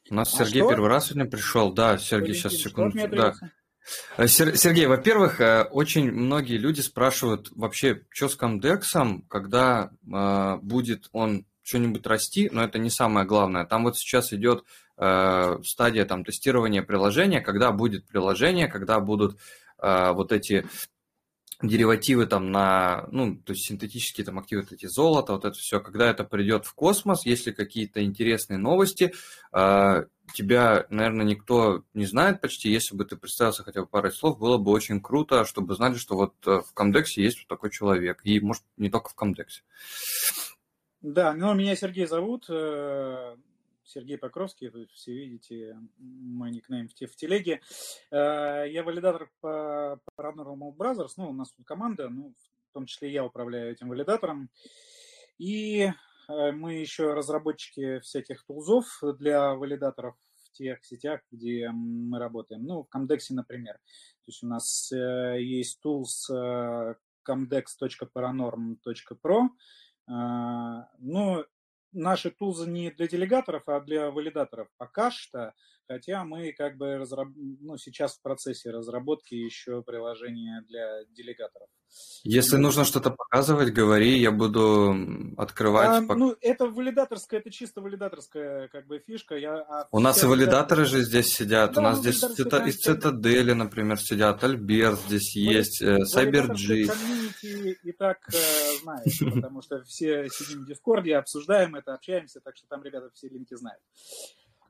[0.09, 0.69] У нас а Сергей что?
[0.69, 1.71] первый раз сегодня пришел.
[1.71, 2.97] Да, Сергей, сейчас секунду.
[3.07, 3.33] Да.
[4.17, 11.09] Э, Сергей, во-первых, э, очень многие люди спрашивают вообще, что с Комдексом, когда э, будет
[11.11, 13.65] он что-нибудь расти, но это не самое главное.
[13.65, 14.63] Там вот сейчас идет
[15.63, 19.37] стадия там, тестирования приложения, когда будет приложение, когда будут
[19.81, 20.65] э, вот эти
[21.61, 26.09] деривативы там на, ну, то есть синтетические там активы, эти золото, вот это все, когда
[26.09, 29.13] это придет в космос, если какие-то интересные новости,
[29.51, 34.39] э, тебя, наверное, никто не знает почти, если бы ты представился хотя бы парой слов,
[34.39, 38.21] было бы очень круто, чтобы знали, что вот э, в Комдексе есть вот такой человек,
[38.23, 39.63] и, может, не только в Комдексе.
[41.01, 43.35] Да, ну, меня Сергей зовут, э,
[43.89, 47.59] Сергей Покровский, вы все видите мой никнейм в, в телеге.
[48.11, 52.35] Э, я валидатор по Paranormal Brothers, ну, у нас тут команда, ну,
[52.69, 54.51] в том числе я управляю этим валидатором.
[55.39, 55.91] И э,
[56.51, 58.85] мы еще разработчики всяких тулзов
[59.17, 62.65] для валидаторов в тех сетях, где мы работаем.
[62.65, 63.73] Ну, в Comdex, например.
[63.73, 66.29] То есть у нас э, есть tools
[67.27, 69.49] comdex.paranorm.pro.
[70.99, 71.45] Ну,
[71.91, 74.67] наши тулзы не для делегаторов, а для валидаторов.
[74.77, 75.53] Пока что,
[75.89, 77.29] хотя мы как бы разраб...
[77.35, 81.67] ну, сейчас в процессе разработки еще приложения для делегаторов.
[82.23, 84.95] Если ну, нужно что-то показывать, говори, я буду
[85.37, 86.03] открывать.
[86.07, 89.35] А, Ну, это валидаторская, это чисто валидаторская как бы фишка.
[89.35, 91.73] Я, а У нас и валидаторы же здесь сидят.
[91.73, 94.43] Да, У нас ну, здесь цитата, из Цитадели, например, сидят.
[94.43, 96.85] Альберт здесь есть, э, CyberG.
[96.85, 98.37] Комьюнити и так э,
[98.83, 103.29] знаете, потому что все сидим в Дискорде, обсуждаем это, общаемся, так что там ребята все
[103.29, 103.81] линки знают.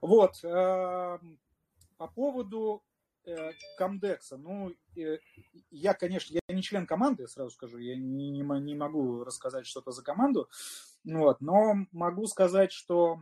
[0.01, 0.43] Вот.
[0.43, 1.19] Э,
[1.97, 2.83] по поводу
[3.29, 4.37] Э, Комдекса.
[4.37, 5.19] Ну, э,
[5.71, 9.91] я, конечно, я не член команды, сразу скажу, я не, не, не могу рассказать что-то
[9.91, 10.49] за команду,
[11.03, 13.21] вот, но могу сказать, что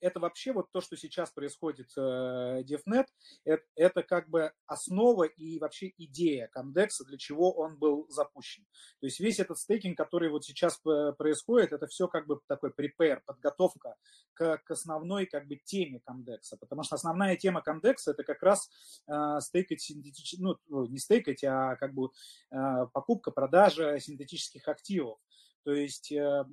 [0.00, 3.06] это вообще вот то, что сейчас происходит в э, DevNet,
[3.44, 8.64] это, это как бы основа и вообще идея Комдекса, для чего он был запущен.
[9.00, 13.20] То есть весь этот стейкинг, который вот сейчас происходит, это все как бы такой prepare,
[13.24, 13.96] подготовка
[14.34, 18.68] к, к основной как бы теме Комдекса, потому что основная тема Комдекса это как раз
[19.06, 22.10] э, стейкать синтетические, ну не стейкать, а как бы
[22.50, 25.18] э, покупка, продажа синтетических активов.
[25.64, 26.44] То есть э,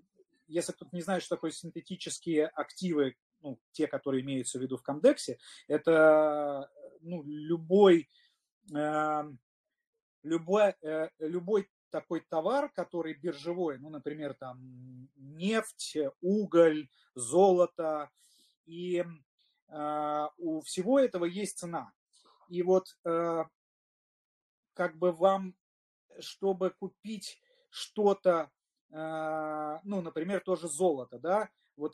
[0.47, 4.83] если кто-то не знает, что такое синтетические активы, ну, те, которые имеются в виду в
[4.83, 5.37] Комдексе,
[5.67, 6.69] это
[7.01, 8.09] ну, любой,
[8.73, 9.23] э,
[10.23, 18.09] любой, э, любой такой товар, который биржевой, ну, например, там нефть, уголь, золото,
[18.65, 19.03] и
[19.69, 21.91] э, у всего этого есть цена.
[22.49, 23.43] И вот э,
[24.73, 25.55] как бы вам,
[26.19, 28.51] чтобы купить что-то
[28.89, 31.93] ну, например, тоже золото, да, вот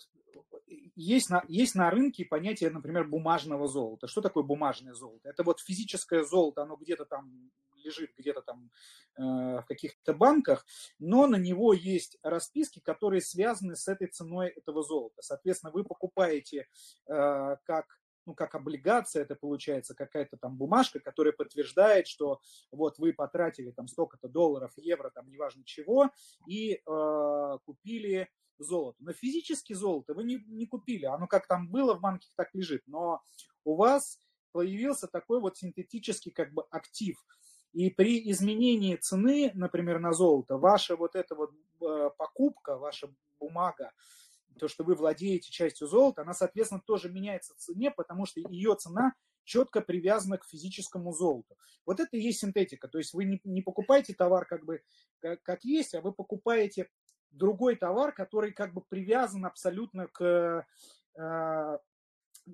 [0.96, 4.08] есть на, есть на рынке понятие, например, бумажного золота.
[4.08, 5.28] Что такое бумажное золото?
[5.28, 8.72] Это вот физическое золото, оно где-то там лежит где-то там
[9.18, 10.66] в каких-то банках,
[11.00, 15.22] но на него есть расписки, которые связаны с этой ценой этого золота.
[15.22, 16.68] Соответственно, вы покупаете
[17.06, 22.42] как ну, как облигация, это получается какая-то там бумажка, которая подтверждает, что
[22.72, 26.10] вот вы потратили там столько-то долларов, евро, там неважно чего,
[26.48, 28.30] и э, купили
[28.60, 28.98] золото.
[29.02, 32.84] Но физически золото вы не, не купили, оно как там было в банке, так лежит,
[32.88, 33.22] но
[33.64, 34.20] у вас
[34.52, 37.18] появился такой вот синтетический как бы актив.
[37.74, 41.52] И при изменении цены, например, на золото, ваша вот эта вот
[41.82, 43.92] э, покупка, ваша бумага,
[44.60, 48.76] то, что вы владеете частью золота, она, соответственно, тоже меняется в цене, потому что ее
[48.76, 49.14] цена
[49.44, 51.58] четко привязана к физическому золоту.
[51.86, 52.88] Вот это и есть синтетика.
[52.88, 54.82] То есть вы не, не покупаете товар как бы
[55.20, 56.90] как, как есть, а вы покупаете
[57.32, 60.66] другой товар, который как бы привязан абсолютно к,
[61.16, 61.78] э,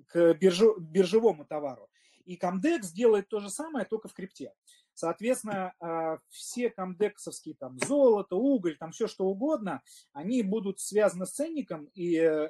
[0.07, 1.89] к биржу, биржевому товару.
[2.25, 4.53] И Comdex делает то же самое, только в крипте.
[4.99, 9.81] Соответственно, а, все комдексовские там золото, уголь, там все что угодно,
[10.11, 12.49] они будут связаны с ценником и э,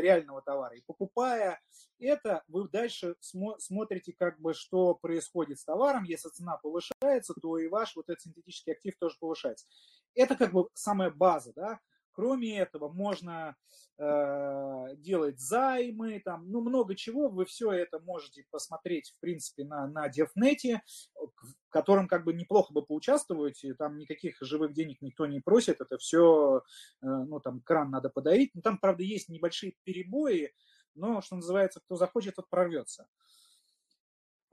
[0.00, 0.74] реального товара.
[0.74, 1.60] И покупая
[2.00, 6.02] это, вы дальше смотрите, как бы, что происходит с товаром.
[6.02, 9.68] Если цена повышается, то и ваш вот этот синтетический актив тоже повышается.
[10.16, 11.78] Это как бы самая база, да.
[12.16, 13.54] Кроме этого, можно
[13.98, 17.28] э, делать займы, там, ну, много чего.
[17.28, 20.80] Вы все это можете посмотреть, в принципе, на, на DevNet,
[21.14, 23.62] в котором как бы неплохо бы поучаствовать.
[23.78, 25.82] Там никаких живых денег никто не просит.
[25.82, 26.62] Это все,
[27.02, 28.52] э, ну, там, кран надо подоить.
[28.54, 30.54] Ну, там, правда, есть небольшие перебои,
[30.94, 33.06] но, что называется, кто захочет, тот прорвется.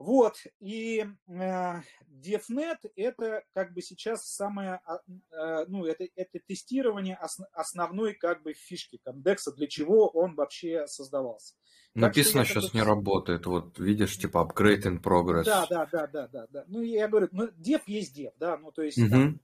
[0.04, 4.98] Вот, и э, DevNet это как бы сейчас самое, а,
[5.30, 10.86] э, ну, это, это тестирование ос, основной как бы фишки Комдекса, для чего он вообще
[10.88, 11.54] создавался.
[11.94, 15.44] Написано сейчас как не работает, вот видишь, типа upgrade in progress.
[15.44, 16.64] Да, да, да, да, да, да.
[16.66, 19.08] Ну, я говорю, ну, dev есть dev, да, ну, то есть угу.
[19.08, 19.40] там,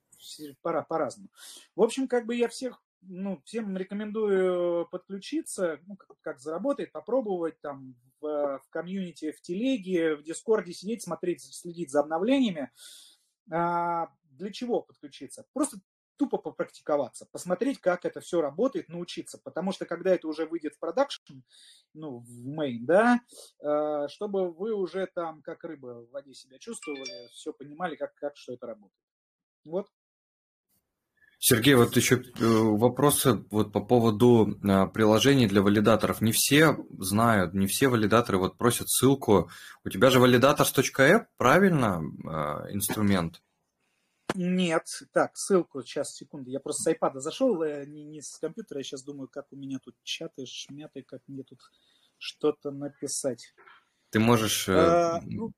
[0.61, 1.29] пора по-разному.
[1.75, 7.59] В общем, как бы я всех ну, всем рекомендую подключиться, ну, как, как заработает, попробовать
[7.61, 12.71] там в, в комьюнити, в телеге, в дискорде сидеть, смотреть, следить за обновлениями.
[13.51, 15.45] А, для чего подключиться?
[15.53, 15.77] Просто
[16.17, 19.39] тупо попрактиковаться, посмотреть, как это все работает, научиться.
[19.43, 21.39] Потому что когда это уже выйдет в продакшн,
[21.93, 23.21] ну, в мейн, да,
[23.59, 28.37] а, чтобы вы уже там, как рыба в воде себя чувствовали, все понимали, как, как
[28.37, 29.01] что это работает.
[29.65, 29.87] Вот.
[31.43, 36.21] Сергей, вот еще э, вопросы вот по поводу а, приложений для валидаторов.
[36.21, 39.49] Не все знают, не все валидаторы вот просят ссылку.
[39.83, 43.41] У тебя же validators.app, правильно, а, инструмент?
[44.35, 48.79] Нет, так, ссылку, сейчас, секунду, я просто с iPad зашел, э, не, не с компьютера,
[48.79, 51.59] я сейчас думаю, как у меня тут чаты, шмяты, как мне тут
[52.19, 53.55] что-то написать.
[54.11, 55.53] Ты можешь э, а, ну,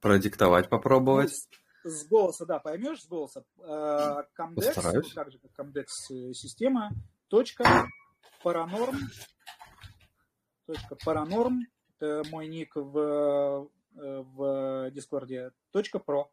[0.00, 1.48] продиктовать, попробовать?
[1.84, 3.44] С голоса, да, поймешь с голоса.
[3.58, 6.92] Comdex, ну, так же как Comdex э, система,
[7.28, 7.86] точка
[8.42, 8.96] паранорм,
[10.66, 16.30] точка паранорм, это мой ник в, э, в Дискорде, точка про.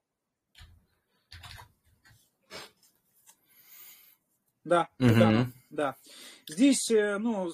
[4.63, 5.09] Да, угу.
[5.19, 5.95] да, да.
[6.47, 7.51] Здесь, э, ну,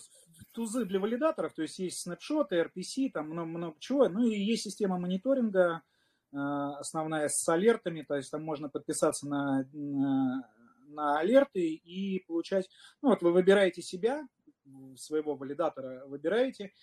[0.51, 4.65] тузы для валидаторов, то есть есть снапшоты, RPC, там много, много чего, ну и есть
[4.65, 5.96] система мониторинга, Э,
[6.31, 10.49] основная с алертами, то есть там можно подписаться на, на,
[10.87, 12.69] на алерты и получать,
[13.01, 14.27] ну вот вы выбираете себя,
[14.95, 16.73] своего валидатора выбираете.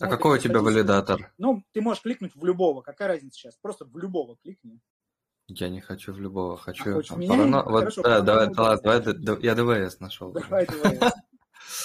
[0.00, 1.32] А какой у тебя валидатор?
[1.38, 4.80] Ну, ты можешь кликнуть в любого, какая разница сейчас, просто в любого кликни.
[5.46, 6.98] Я не хочу в любого, хочу...
[6.98, 7.62] А, Парано...
[7.62, 10.30] Вот, Хорошо, да, давай, давай, давай, я ДВС нашел.
[10.32, 11.14] Давай ДВС.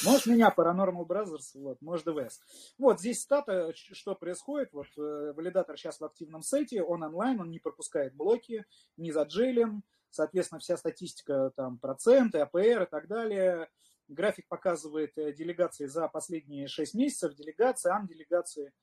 [0.06, 2.34] Можешь меня Paranormal Brothers, вот, можешь DVS.
[2.78, 4.74] Вот здесь стата, что происходит.
[4.74, 8.66] Вот э, валидатор сейчас в активном сете, он онлайн, он не пропускает блоки,
[8.98, 9.84] не заджейлен.
[10.10, 13.70] Соответственно, вся статистика, там, проценты, АПР и так далее.
[14.08, 18.74] График показывает э, делегации за последние 6 месяцев, делегации, ам-делегации,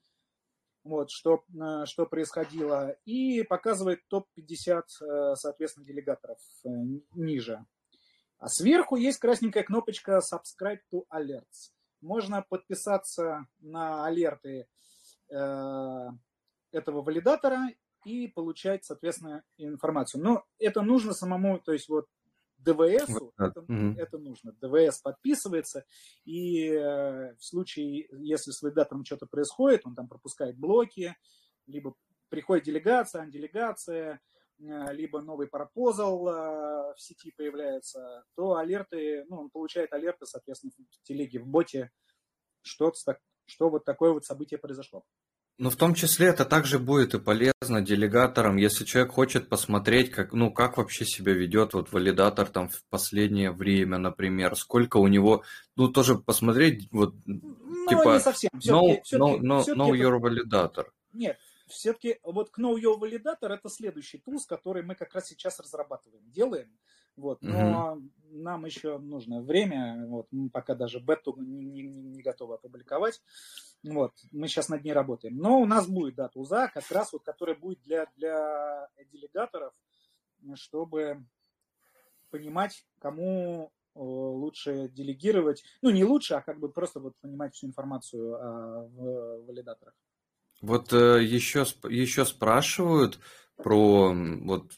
[0.84, 2.96] вот, что, э, что происходило.
[3.04, 6.38] И показывает топ-50, соответственно, делегаторов
[7.14, 7.64] ниже.
[8.40, 11.72] А сверху есть красненькая кнопочка Subscribe to Alerts.
[12.00, 14.66] Можно подписаться на алерты
[15.28, 16.08] э,
[16.72, 17.68] этого валидатора
[18.06, 20.24] и получать, соответственно, информацию.
[20.24, 22.06] Но это нужно самому, то есть вот
[22.56, 24.52] ДВС, вот, это, mm это нужно.
[24.52, 25.84] ДВС подписывается,
[26.24, 31.14] и э, в случае, если с валидатором что-то происходит, он там пропускает блоки,
[31.66, 31.94] либо
[32.30, 39.50] приходит делегация, антиделегация, Э, либо новый пропозал э, в сети появляется, то алерты, ну, он
[39.50, 41.90] получает алерты, соответственно, в телеге, в боте,
[42.62, 42.92] что,
[43.46, 45.04] что вот такое вот событие произошло.
[45.58, 50.32] Но в том числе это также будет и полезно делегаторам, если человек хочет посмотреть, как,
[50.32, 55.44] ну, как вообще себя ведет вот валидатор там в последнее время, например, сколько у него,
[55.76, 58.50] ну, тоже посмотреть, вот, Ну, типа, не совсем.
[58.54, 60.84] know, Все-таки, know, know, все-таки это- your validator.
[61.12, 61.38] Нет,
[61.72, 66.78] все-таки вот Know Your Validator это следующий тулс, который мы как раз сейчас разрабатываем, делаем.
[67.16, 72.54] Вот, но нам еще нужно время, вот, мы пока даже бету не, не- не- готовы
[72.54, 73.20] опубликовать.
[73.82, 75.36] Вот, мы сейчас над ней работаем.
[75.36, 79.74] Но у нас будет да, туза, как раз вот, которая будет для, для делегаторов,
[80.54, 81.26] чтобы
[82.30, 85.62] понимать, кому э, лучше делегировать.
[85.82, 89.94] Ну, не лучше, а как бы просто вот понимать всю информацию о в- валидаторах.
[90.60, 93.18] Вот э, еще, еще спрашивают
[93.62, 94.72] про вот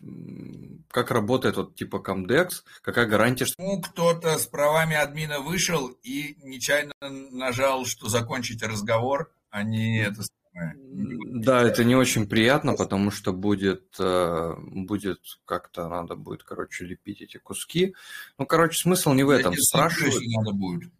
[0.91, 6.37] как работает вот типа Comdex, какая гарантия, что Ну, кто-то с правами админа вышел и
[6.43, 10.75] нечаянно нажал, что закончить разговор, а не это самое.
[10.77, 17.23] Да, это не очень приятно, потому что будет, э, будет как-то надо будет, короче, лепить
[17.23, 17.95] эти куски.
[18.39, 19.55] Ну, короче, смысл не в этом.
[19.57, 20.23] Спрашивают.
[20.27, 20.93] надо будет.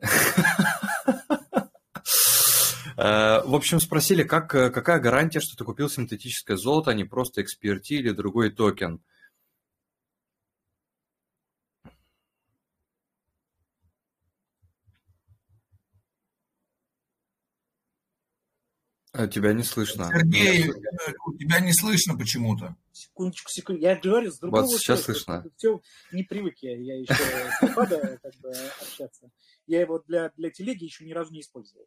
[2.98, 7.04] Э, В общем, спросили, как, э, какая гарантия, что ты купил синтетическое золото, а не
[7.04, 9.00] просто XPRT или другой токен.
[19.14, 20.06] Э, Тебя не слышно.
[20.12, 20.64] Сергей,
[21.38, 22.76] тебя не слышно почему-то.
[22.92, 23.80] Секундочку, секунду.
[23.80, 25.40] Я говорю, с другого Вот сейчас устройства.
[25.42, 25.50] слышно.
[25.56, 25.80] Все,
[26.12, 27.58] не привык я, я еще с
[28.20, 28.50] как бы
[28.82, 29.30] общаться.
[29.66, 31.86] Я его для, для телеги еще ни разу не использовал.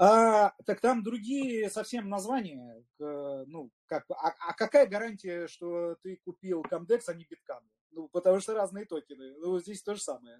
[0.00, 2.84] А, так там другие совсем названия.
[3.00, 7.64] Ну, как, а, а какая гарантия, что ты купил Comdex, а не Биткам?
[7.90, 9.34] Ну, потому что разные токены.
[9.38, 10.38] Ну, здесь то же самое.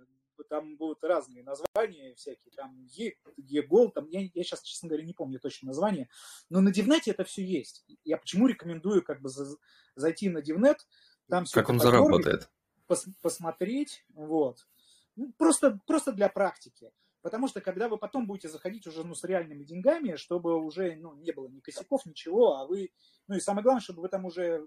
[0.48, 2.52] Там будут разные названия всякие.
[2.54, 6.08] Там Е, Е-Гол, там, я, я сейчас, честно говоря, не помню точно название.
[6.48, 7.84] Но на Дивнете это все есть.
[8.04, 9.56] Я почему рекомендую как бы за-
[9.96, 10.86] зайти на Дивнет,
[11.28, 12.48] там все Как он заработает?
[12.86, 14.68] пос- посмотреть, вот.
[15.16, 16.92] Ну, просто, просто для практики.
[17.22, 21.14] Потому что когда вы потом будете заходить уже ну, с реальными деньгами, чтобы уже ну,
[21.14, 22.90] не было ни косяков, ничего, а вы...
[23.26, 24.66] Ну и самое главное, чтобы вы там уже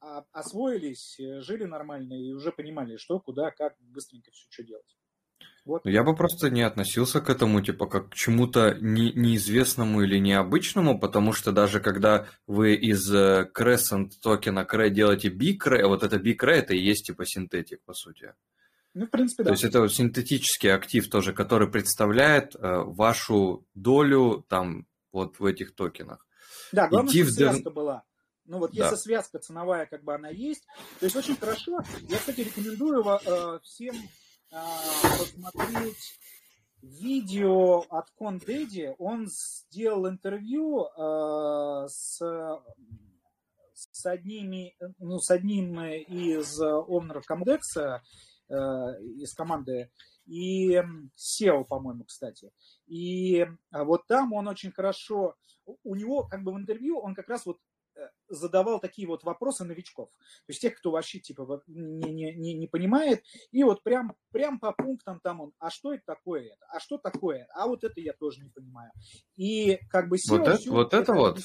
[0.00, 4.96] а, освоились, э, жили нормально и уже понимали, что, куда, как быстренько все, что делать.
[5.64, 5.84] Вот.
[5.84, 11.00] Я бы просто не относился к этому, типа, как к чему-то не- неизвестному или необычному,
[11.00, 16.52] потому что даже когда вы из э, Crescent токена CRE делаете BCRE, вот это BCRE,
[16.52, 18.34] это и есть, типа, синтетик, по сути.
[18.98, 19.52] Ну, в принципе, То да.
[19.52, 26.26] есть это синтетический актив тоже, который представляет э, вашу долю там вот в этих токенах.
[26.72, 28.04] Да, главное, Идти чтобы в связка была.
[28.46, 28.84] Ну вот Да.
[28.84, 30.64] если связка ценовая, как бы она есть,
[30.98, 31.80] то есть очень хорошо.
[32.08, 34.56] Я, кстати, рекомендую э, всем э,
[35.18, 36.18] посмотреть
[36.80, 38.94] видео от Кондеди.
[38.96, 42.18] Он сделал интервью э, с,
[43.74, 48.00] с, одними, ну, с одним из Comdex, э,
[48.48, 49.90] из команды,
[50.26, 50.74] и
[51.16, 52.50] SEO, по-моему, кстати.
[52.86, 57.28] И а, вот там он очень хорошо, у- него как бы в интервью он как
[57.28, 57.58] раз вот
[57.94, 60.10] э, задавал такие вот вопросы новичков.
[60.10, 63.22] То есть тех, кто вообще типа не, не, не, не понимает.
[63.52, 66.66] И вот прям, прям по пунктам там он, а что это такое это?
[66.68, 67.48] А что такое?
[67.54, 68.90] А вот это я тоже не понимаю.
[69.36, 71.38] И как бы SEO Вот это, вот это вот.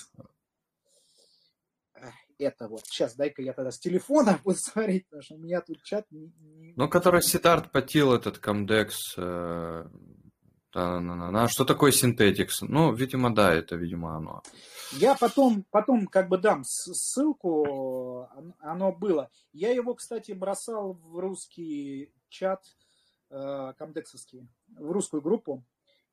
[2.41, 2.81] Это вот.
[2.85, 6.89] Сейчас дай-ка я тогда с телефона буду смотреть, потому что у меня тут чат Ну,
[6.89, 8.89] который Сидарт потил этот Comdex.
[9.17, 9.85] э,
[10.71, 11.47] та-на-на-на.
[11.49, 12.61] Что такое синтетикс?
[12.61, 14.41] Ну, видимо, да, это, видимо, оно.
[14.93, 17.63] Я потом, потом как бы дам ссылку,
[18.35, 19.29] он- оно было.
[19.53, 22.63] Я его, кстати, бросал в русский чат
[23.29, 24.47] э, комдексовский,
[24.77, 25.63] в русскую группу.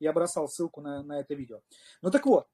[0.00, 1.60] Я бросал ссылку на, на это видео.
[2.02, 2.46] Ну так вот,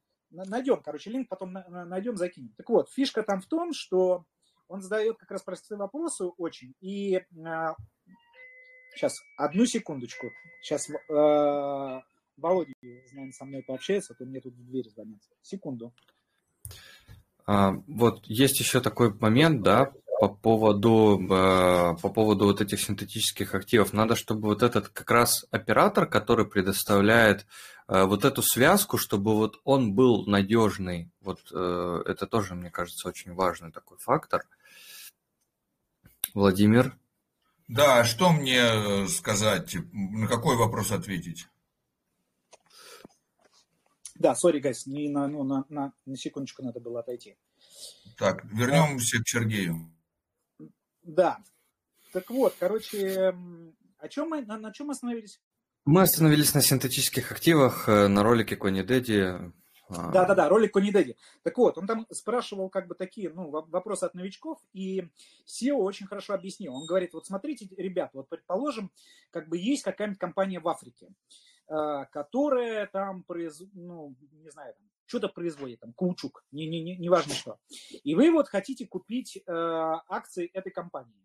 [0.44, 2.52] найдем, короче, линк потом на- на- найдем, закинем.
[2.56, 4.24] Так вот, фишка там в том, что
[4.69, 6.74] он задает как раз простые вопросы очень.
[6.81, 7.23] И
[8.94, 10.31] сейчас, одну секундочку.
[10.62, 10.89] Сейчас
[12.36, 15.20] Володя, наверное, со мной пообщается, а то мне тут в дверь звонят.
[15.43, 15.93] Секунду.
[17.47, 23.55] А, вот есть еще такой момент, да, по поводу, э, по поводу вот этих синтетических
[23.55, 23.93] активов.
[23.93, 27.44] Надо, чтобы вот этот как раз оператор, который предоставляет э,
[27.86, 31.11] вот эту связку, чтобы вот он был надежный.
[31.20, 34.47] Вот э, это тоже, мне кажется, очень важный такой фактор.
[36.32, 36.98] Владимир?
[37.69, 39.77] Да, а что мне э, сказать?
[39.93, 41.48] На какой вопрос ответить?
[44.15, 47.36] Да, сори, гайс, не на, ну, на, на, на секундочку надо было отойти.
[48.16, 49.90] Так, вернемся к Сергею.
[51.02, 51.43] Да.
[52.12, 53.35] Так вот, короче,
[53.98, 55.40] о чем мы, на, на чем мы остановились?
[55.86, 59.52] Мы остановились на синтетических активах, э, на ролике Кони Дэдди.
[59.90, 61.15] Да-да-да, ролик Кони Дэдди.
[61.43, 65.02] Так вот, он там спрашивал как бы такие, ну, вопросы от новичков, и
[65.47, 66.74] SEO очень хорошо объяснил.
[66.74, 68.90] Он говорит, вот смотрите, ребят, вот предположим,
[69.31, 71.09] как бы есть какая-нибудь компания в Африке,
[71.69, 73.62] а, которая там, произ...
[73.74, 77.59] ну, не знаю, там, что-то производит, там, каучук, не, не, не, не важно что.
[78.05, 81.24] И вы вот хотите купить э, акции этой компании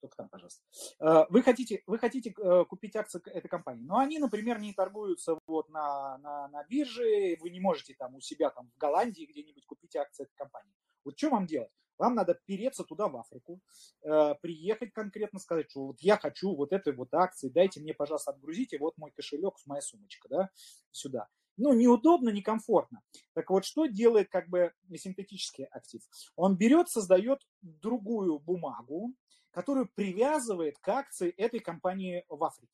[0.00, 0.62] только там, пожалуйста.
[1.00, 5.38] Э, вы хотите, вы хотите э, купить акции этой компании, но они, например, не торгуются
[5.46, 9.66] вот на, на, на бирже, вы не можете там у себя там в Голландии где-нибудь
[9.66, 10.72] купить акции этой компании.
[11.04, 11.70] Вот что вам делать?
[11.98, 13.60] Вам надо переться туда, в Африку,
[14.02, 18.30] э, приехать конкретно, сказать, что вот я хочу вот этой вот акции, дайте мне, пожалуйста,
[18.30, 20.50] отгрузите, вот мой кошелек, моя сумочка, да,
[20.92, 21.28] сюда.
[21.58, 23.02] Ну, неудобно, некомфортно.
[23.34, 26.00] Так вот, что делает как бы синтетический актив?
[26.34, 29.12] Он берет, создает другую бумагу,
[29.50, 32.72] которую привязывает к акции этой компании в Африке.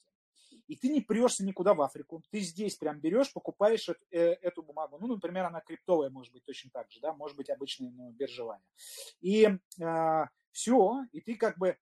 [0.69, 2.23] И ты не прешься никуда в Африку.
[2.31, 4.98] Ты здесь прям берешь, покупаешь эту, э, эту бумагу.
[4.98, 8.61] Ну, например, она криптовая может быть точно так же, да, может быть обычная ну, биржевая.
[9.20, 9.48] И
[9.81, 11.77] э, все, и ты как бы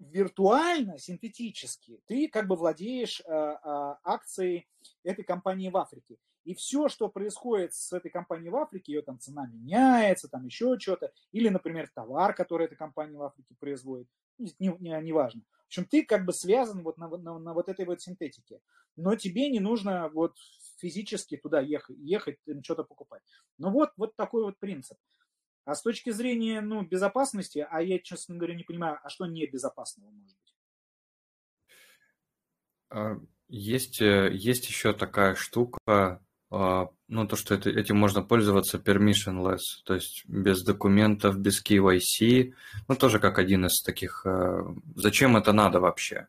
[0.00, 3.56] виртуально, синтетически, ты как бы владеешь э, э,
[4.02, 4.66] акцией
[5.04, 6.16] этой компании в Африке.
[6.44, 10.78] И все, что происходит с этой компанией в Африке, ее там цена меняется, там еще
[10.78, 14.08] что-то, или, например, товар, который эта компания в Африке производит,
[14.38, 15.42] не, не, не важно.
[15.64, 18.60] В общем, ты как бы связан вот на, на, на вот этой вот синтетике.
[18.96, 20.34] Но тебе не нужно вот
[20.78, 23.22] физически туда ехать, ехать что-то покупать.
[23.58, 24.96] Ну вот, вот такой вот принцип.
[25.70, 30.10] А с точки зрения ну, безопасности, а я, честно говоря, не понимаю, а что небезопасного
[30.10, 30.54] может быть?
[32.88, 36.20] А, есть, э, есть еще такая штука,
[36.50, 42.52] а, ну, то, что это, этим можно пользоваться permissionless, то есть без документов, без KYC,
[42.88, 44.26] ну, тоже как один из таких...
[44.26, 44.64] Э,
[44.96, 46.26] зачем это надо вообще?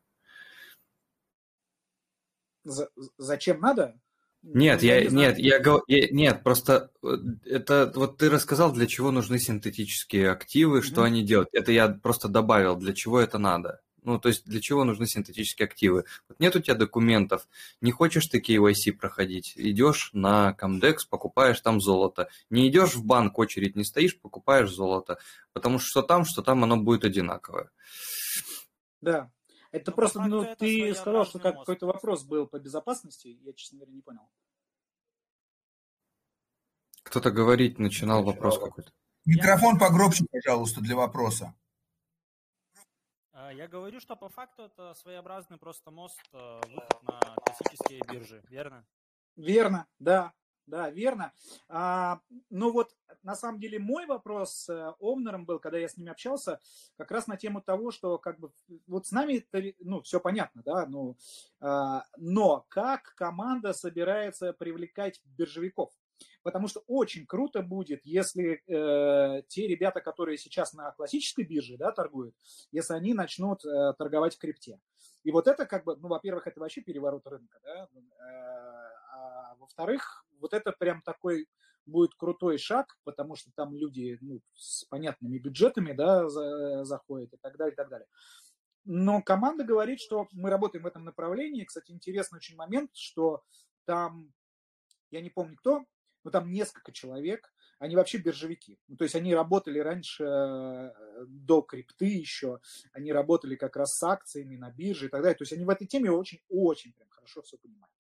[2.63, 3.99] За, зачем надо?
[4.43, 8.88] Нет, я, я не нет, я, я нет, просто э, это вот ты рассказал, для
[8.88, 10.84] чего нужны синтетические активы, mm-hmm.
[10.84, 11.49] что они делают.
[11.53, 13.81] Это я просто добавил, для чего это надо.
[14.03, 16.05] Ну, то есть для чего нужны синтетические активы?
[16.27, 17.47] Вот нет у тебя документов,
[17.81, 22.27] не хочешь ты KYC проходить, идешь на Comdex, покупаешь там золото.
[22.49, 25.19] Не идешь в банк, очередь не стоишь, покупаешь золото.
[25.53, 27.69] Потому что там, что там, оно будет одинаковое.
[29.01, 29.30] Да.
[29.72, 33.53] Это Но просто, ну, это ты сказал, что как, какой-то вопрос был по безопасности, я,
[33.53, 34.30] честно говоря, не понял.
[37.03, 38.91] Кто-то говорить начинал вопрос какой-то.
[39.26, 41.56] Микрофон погромче, пожалуйста, для вопроса.
[43.31, 48.43] А, я говорю, что по факту это своеобразный просто мост, э, выход на классические биржи,
[48.49, 48.85] верно?
[49.35, 50.34] Верно, да,
[50.72, 51.34] да, верно.
[51.69, 52.19] А,
[52.49, 56.10] ну вот, на самом деле, мой вопрос с э, Овнером был, когда я с ним
[56.10, 56.60] общался,
[56.98, 58.52] как раз на тему того, что как бы
[58.88, 59.45] вот с нами,
[59.80, 61.18] ну, все понятно, да, ну,
[61.60, 65.91] а, но как команда собирается привлекать биржевиков?
[66.43, 71.91] потому что очень круто будет, если э, те ребята, которые сейчас на классической бирже да,
[71.91, 72.35] торгуют,
[72.72, 74.80] если они начнут э, торговать в крипте.
[75.23, 78.90] И вот это как бы, ну, во-первых, это вообще переворот рынка, да, э,
[79.61, 81.47] во-вторых, вот это прям такой
[81.85, 87.38] будет крутой шаг, потому что там люди ну, с понятными бюджетами да, за, заходят и
[87.38, 88.07] так далее, и так далее.
[88.83, 91.65] Но команда говорит, что мы работаем в этом направлении.
[91.65, 93.43] Кстати, интересный очень момент, что
[93.85, 94.33] там,
[95.11, 95.85] я не помню кто,
[96.23, 98.77] ну, там несколько человек, они вообще биржевики.
[98.88, 100.91] Ну, то есть они работали раньше, э,
[101.27, 102.59] до крипты еще,
[102.93, 105.38] они работали как раз с акциями на бирже и так далее.
[105.38, 107.91] То есть они в этой теме очень-очень прям хорошо все понимают.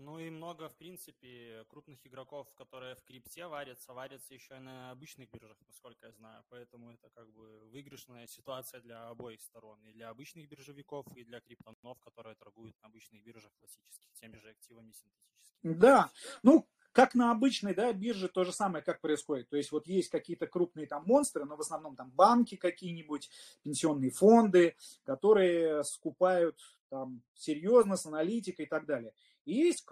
[0.00, 4.92] Ну и много, в принципе, крупных игроков, которые в крипте варятся, варятся еще и на
[4.92, 6.44] обычных биржах, насколько я знаю.
[6.50, 9.82] Поэтому это как бы выигрышная ситуация для обоих сторон.
[9.84, 14.50] И для обычных биржевиков, и для криптонов, которые торгуют на обычных биржах классических, теми же
[14.50, 15.74] активами синтетическими.
[15.74, 16.10] Да,
[16.44, 19.48] ну, как на обычной да, бирже то же самое, как происходит.
[19.48, 23.30] То есть вот есть какие-то крупные там монстры, но в основном там банки какие-нибудь,
[23.62, 29.12] пенсионные фонды, которые скупают там серьезно с аналитикой и так далее.
[29.48, 29.86] И есть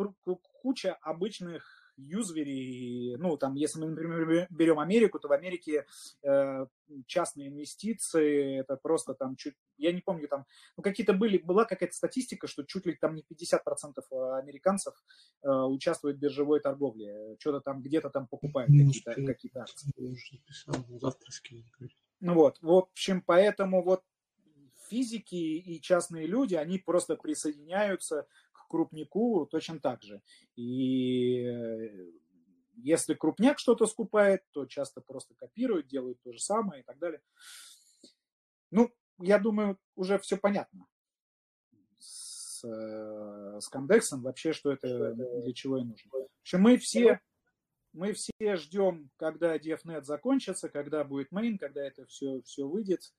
[0.61, 5.87] куча обычных юзверей, ну, там, если мы, например, берем Америку, то в Америке
[6.23, 6.67] э,
[7.07, 10.45] частные инвестиции, это просто там чуть, я не помню, там,
[10.77, 14.93] ну, какие-то были, была какая-то статистика, что чуть ли там не 50% американцев
[15.43, 19.91] э, участвуют в биржевой торговле, что-то там, где-то там покупают какие-то, какие-то акции.
[21.01, 21.31] Завтра
[22.21, 24.03] Ну вот, в общем, поэтому вот
[24.89, 28.27] физики и частные люди, они просто присоединяются
[28.67, 30.23] крупнику точно так же.
[30.57, 32.11] И э,
[32.77, 37.21] если крупняк что-то скупает, то часто просто копируют, делают то же самое и так далее.
[38.71, 40.87] Ну, я думаю, уже все понятно
[41.99, 42.47] с
[43.61, 46.11] с Комдексом, вообще, что это для чего и нужно.
[46.11, 47.21] В общем, мы все,
[47.93, 53.15] мы все ждем, когда DFNet закончится, когда будет main, когда это все, все выйдет,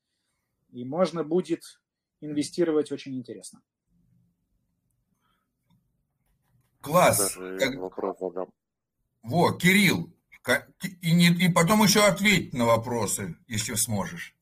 [0.69, 1.63] и можно будет
[2.21, 3.61] инвестировать очень интересно.
[6.87, 7.37] Класс.
[7.59, 7.75] как...
[7.75, 8.49] вопрос задам.
[9.23, 10.11] Во, Кирилл,
[11.01, 14.35] и, не, и потом еще ответь на вопросы, если сможешь.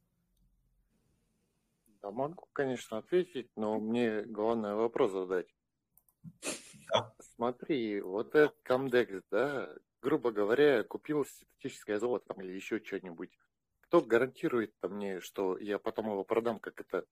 [2.02, 5.48] Да, могу, конечно, ответить, но мне главное вопрос задать.
[6.90, 7.14] Да.
[7.36, 9.70] Смотри, вот этот Comdex, да,
[10.02, 13.32] грубо говоря, купил синтетическое золото там, или еще что-нибудь.
[13.82, 17.06] Кто гарантирует мне, что я потом его продам, как это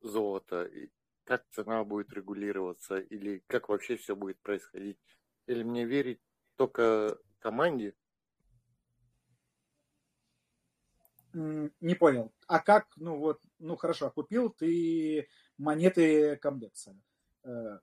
[0.00, 0.68] золото,
[1.24, 4.98] как цена будет регулироваться, или как вообще все будет происходить?
[5.46, 6.20] Или мне верить
[6.56, 7.94] только команде,
[11.34, 12.32] Не понял.
[12.46, 15.28] А как, ну вот, ну хорошо, купил ты
[15.58, 16.96] монеты Камдекса.
[17.42, 17.80] Э,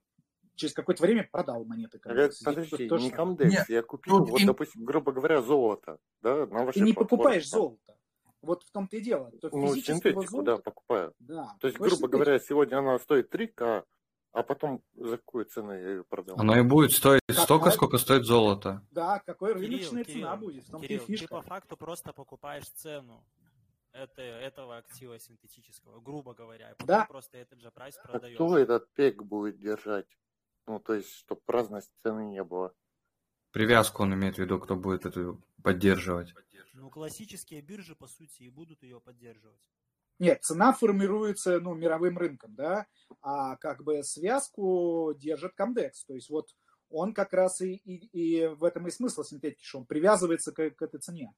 [0.55, 2.45] через какое-то время продал монеты Камдекса.
[2.45, 4.47] Подожди, не Камдекс, я купил, ну, вот, им...
[4.47, 7.97] допустим, грубо говоря, золото, да, на Ты не покупаешь золото.
[8.41, 9.31] Вот в том-то и дело.
[9.41, 10.55] То ну, синтетику, золота...
[10.55, 11.13] да, покупаю.
[11.19, 12.11] Да, То есть, грубо синтетику.
[12.11, 13.83] говоря, сегодня она стоит 3К,
[14.33, 16.39] а потом за какую цену я ее продал?
[16.39, 17.43] Оно и будет стоить какая...
[17.43, 18.85] столько, сколько стоит золото.
[18.91, 20.63] Да, какой рыночная Кирилл, цена будет.
[20.63, 21.27] В том Кирилл, фишка.
[21.27, 23.23] ты по факту просто покупаешь цену
[23.93, 27.05] это, этого актива синтетического, грубо говоря, и потом да.
[27.05, 28.35] просто этот же прайс продаешь.
[28.35, 30.07] А кто этот пек будет держать?
[30.65, 32.73] Ну, то есть, чтобы разности цены не было.
[33.51, 36.33] Привязку он имеет в виду, кто будет эту поддерживать.
[36.73, 39.69] Ну, классические биржи, по сути, и будут ее поддерживать.
[40.19, 42.85] Нет, цена формируется ну, мировым рынком, да,
[43.21, 45.91] а как бы связку держит Comdex.
[46.07, 46.55] То есть вот
[46.89, 50.69] он как раз и, и, и в этом и смысл синтетики, что он привязывается к,
[50.71, 51.33] к этой цене.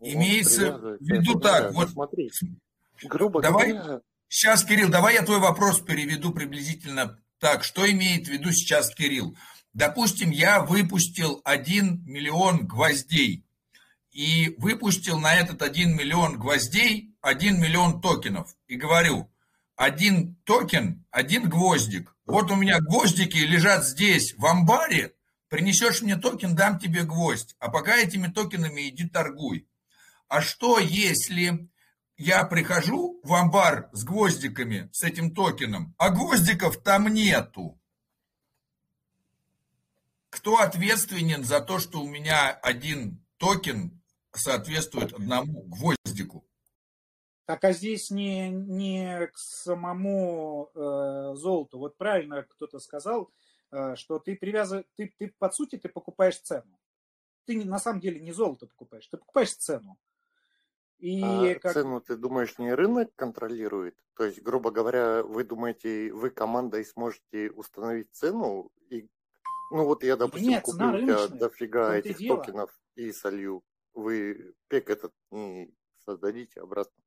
[0.00, 2.30] Имеется в виду так, вот смотри,
[3.04, 4.00] грубо давай, говоря...
[4.28, 7.64] Сейчас, Кирилл, давай я твой вопрос переведу приблизительно так.
[7.64, 9.36] Что имеет в виду сейчас Кирилл?
[9.72, 13.44] Допустим, я выпустил 1 миллион гвоздей
[14.12, 18.54] и выпустил на этот 1 миллион гвоздей 1 миллион токенов.
[18.68, 19.30] И говорю,
[19.76, 22.14] один токен, один гвоздик.
[22.26, 25.14] Вот у меня гвоздики лежат здесь, в амбаре.
[25.48, 27.56] Принесешь мне токен, дам тебе гвоздь.
[27.58, 29.66] А пока этими токенами иди торгуй.
[30.28, 31.68] А что, если
[32.16, 37.80] я прихожу в амбар с гвоздиками, с этим токеном, а гвоздиков там нету?
[40.30, 46.44] Кто ответственен за то, что у меня один токен соответствует одному гвоздику?
[47.46, 51.78] Так, а здесь не, не к самому э, золоту.
[51.78, 53.30] Вот правильно кто-то сказал,
[53.70, 56.80] э, что ты привязываешь, ты, ты, по сути, ты покупаешь цену.
[57.44, 59.98] Ты на самом деле не золото покупаешь, ты покупаешь цену.
[60.98, 61.72] И а как...
[61.72, 63.96] цену, ты думаешь, не рынок контролирует?
[64.16, 68.70] То есть, грубо говоря, вы думаете, вы командой сможете установить цену?
[68.90, 69.08] И...
[69.70, 72.36] Ну вот я, допустим, Нет, купил у тебя дофига этих дело.
[72.36, 73.62] токенов и солью.
[73.92, 77.02] Вы пек этот не создадите обратно?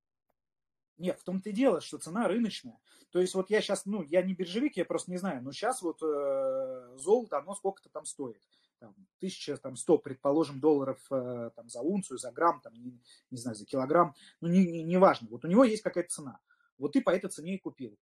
[0.97, 2.79] Нет, в том-то и дело, что цена рыночная.
[3.11, 5.81] То есть вот я сейчас, ну, я не биржевик, я просто не знаю, но сейчас
[5.81, 8.41] вот э, золото, оно сколько-то там стоит
[8.79, 12.99] там, 1100, предположим, долларов э, там, за унцию, за грамм, там, не,
[13.31, 15.27] не знаю, за килограмм, ну, не, не, не важно.
[15.29, 16.39] Вот у него есть какая-то цена.
[16.77, 17.97] Вот ты по этой цене и купил.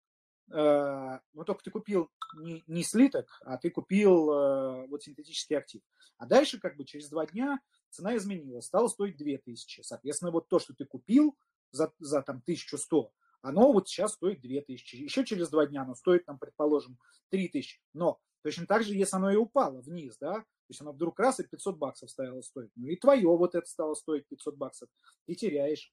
[0.52, 5.82] Э, но только ты купил не, не слиток, а ты купил э, вот синтетический актив.
[6.18, 7.60] А дальше, как бы, через два дня
[7.90, 9.82] цена изменилась, стала стоить 2000.
[9.82, 11.38] Соответственно, вот то, что ты купил
[11.72, 14.96] за, за там 1100, оно вот сейчас стоит 2000.
[14.96, 16.98] Еще через два дня оно стоит, там, предположим,
[17.30, 17.82] 3000.
[17.94, 21.40] Но точно так же, если оно и упало вниз, да, то есть она вдруг раз
[21.40, 22.72] и 500 баксов стала стоить.
[22.76, 24.90] Ну и твое вот это стало стоить 500 баксов.
[25.26, 25.92] Ты теряешь.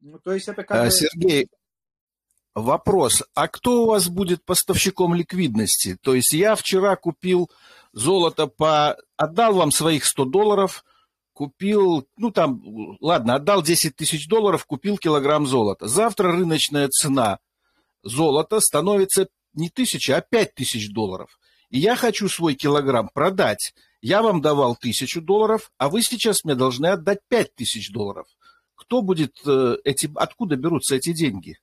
[0.00, 1.48] Ну, то есть это как а, Сергей,
[2.54, 3.22] вопрос.
[3.34, 5.98] А кто у вас будет поставщиком ликвидности?
[6.02, 7.50] То есть я вчера купил
[7.92, 8.96] золото по...
[9.16, 10.84] Отдал вам своих 100 долларов,
[11.32, 12.62] купил, ну там,
[13.00, 15.88] ладно, отдал 10 тысяч долларов, купил килограмм золота.
[15.88, 17.38] Завтра рыночная цена
[18.02, 21.38] золота становится не тысяча, а пять тысяч долларов
[21.74, 26.54] и я хочу свой килограмм продать, я вам давал тысячу долларов, а вы сейчас мне
[26.54, 28.28] должны отдать пять тысяч долларов.
[28.76, 31.58] Кто будет э, эти, откуда берутся эти деньги?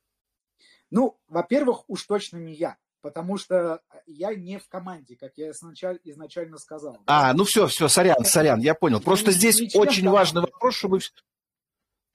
[0.90, 6.00] Ну, во-первых, уж точно не я, потому что я не в команде, как я изначально,
[6.04, 6.98] изначально сказал.
[7.06, 9.00] А, ну все, все, сорян, сорян, я понял.
[9.00, 11.00] Просто я здесь очень важный вопрос, чтобы,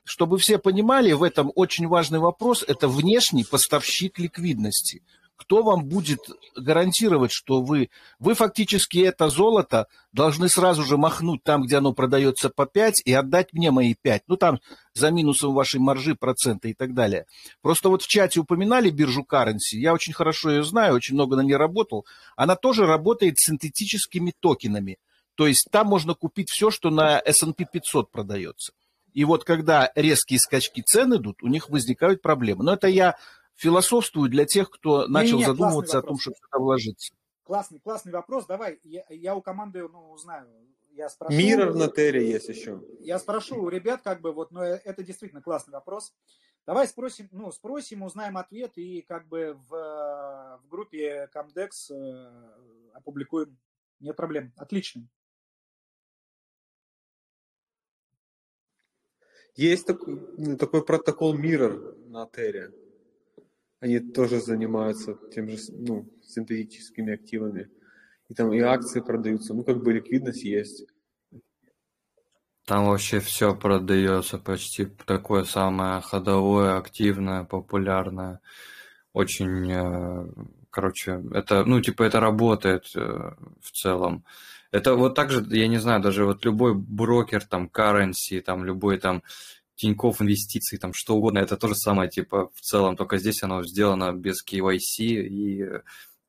[0.03, 5.01] чтобы все понимали, в этом очень важный вопрос, это внешний поставщик ликвидности.
[5.37, 6.19] Кто вам будет
[6.55, 7.89] гарантировать, что вы,
[8.19, 13.13] вы фактически это золото должны сразу же махнуть там, где оно продается по 5 и
[13.13, 14.23] отдать мне мои 5.
[14.27, 14.59] Ну, там
[14.93, 17.27] за минусом вашей маржи, процента и так далее.
[17.61, 21.41] Просто вот в чате упоминали биржу Currency, я очень хорошо ее знаю, очень много на
[21.41, 22.05] ней работал.
[22.35, 24.97] Она тоже работает синтетическими токенами.
[25.35, 28.73] То есть там можно купить все, что на S&P 500 продается.
[29.13, 32.63] И вот когда резкие скачки цен идут, у них возникают проблемы.
[32.63, 33.15] Но это я
[33.57, 37.13] философствую для тех, кто начал не, не, задумываться о том, чтобы сюда вложиться.
[37.43, 38.45] Классный, классный вопрос.
[38.45, 40.47] Давай, я, я у команды ну, узнаю.
[40.91, 42.81] Я спрошу, Миррор на Терре есть еще.
[42.99, 46.13] Я спрошу у ребят, как бы, вот, но это действительно классный вопрос.
[46.65, 52.51] Давай спросим, ну, спросим, узнаем ответ и как бы в, в группе Comdex э,
[52.93, 53.57] опубликуем.
[53.99, 54.53] Нет проблем.
[54.57, 55.07] Отлично.
[59.55, 62.73] Есть такой, такой протокол Mirror на Терре
[63.79, 67.69] они тоже занимаются тем же, ну, синтетическими активами.
[68.29, 70.85] И там и акции продаются, ну, как бы ликвидность есть.
[72.65, 78.41] Там вообще все продается почти такое самое ходовое, активное, популярное.
[79.13, 80.27] Очень, э,
[80.69, 83.31] короче, это, ну, типа, это работает э,
[83.61, 84.25] в целом.
[84.71, 88.97] Это вот так же, я не знаю, даже вот любой брокер, там, currency, там, любой
[88.97, 89.23] там
[89.77, 93.63] Тинькофф инвестиций, там что угодно, это то же самое, типа, в целом, только здесь оно
[93.63, 95.65] сделано без KYC, и,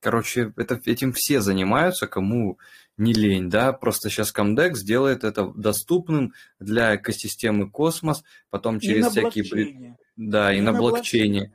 [0.00, 2.58] короче, это, этим все занимаются, кому
[2.98, 9.10] не лень, да, просто сейчас Comdex сделает это доступным для экосистемы Космос, потом через и
[9.10, 9.44] всякие...
[9.44, 9.96] Блокчейне.
[10.16, 11.38] Да, и, и на, на блокчейне.
[11.38, 11.52] блокчейне.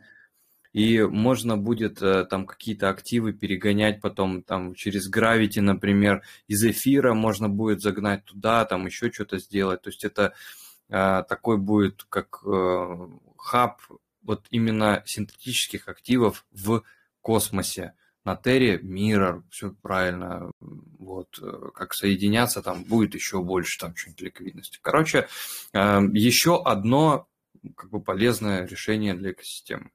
[0.74, 7.14] И можно будет э, там какие-то активы перегонять потом там через Gravity, например, из эфира
[7.14, 9.84] можно будет загнать туда, там еще что-то сделать.
[9.84, 10.34] То есть это
[10.90, 13.08] такой будет как э,
[13.38, 13.82] хаб
[14.22, 16.84] вот именно синтетических активов в
[17.22, 17.94] космосе.
[18.26, 24.22] На Терре Mirror, все правильно, вот, э, как соединяться, там будет еще больше там что-нибудь
[24.22, 24.80] ликвидности.
[24.82, 25.28] Короче,
[25.74, 27.28] э, еще одно
[27.76, 29.92] как бы полезное решение для экосистемы.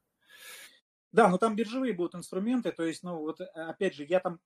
[1.10, 4.40] Да, но там биржевые будут инструменты, то есть, ну, вот, опять же, я там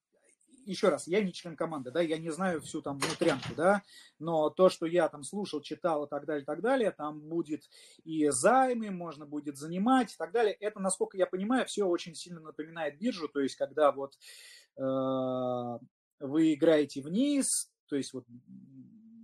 [0.64, 3.82] еще раз, я не член команды, да, я не знаю всю там внутрянку, да,
[4.18, 7.68] но то, что я там слушал, читал и так далее, и так далее, там будет
[8.04, 10.54] и займы, можно будет занимать и так далее.
[10.54, 14.14] Это, насколько я понимаю, все очень сильно напоминает биржу, то есть когда вот
[14.76, 15.78] э,
[16.20, 18.24] вы играете вниз, то есть вот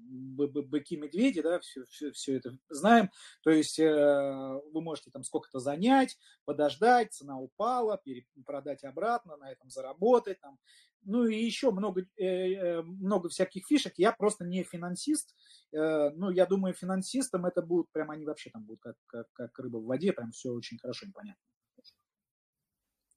[0.09, 3.11] быки-медведи, да, все, все, все это знаем.
[3.43, 8.01] То есть э, вы можете там сколько-то занять, подождать, цена упала,
[8.47, 10.59] продать обратно, на этом заработать, там,
[11.03, 13.95] ну и еще много, э, э, много всяких фишек.
[13.97, 15.35] Я просто не финансист.
[15.71, 19.77] Ну, я думаю, финансистам это будут, прям они вообще там будут как, как, как рыба
[19.77, 21.43] в воде, прям все очень хорошо и понятно.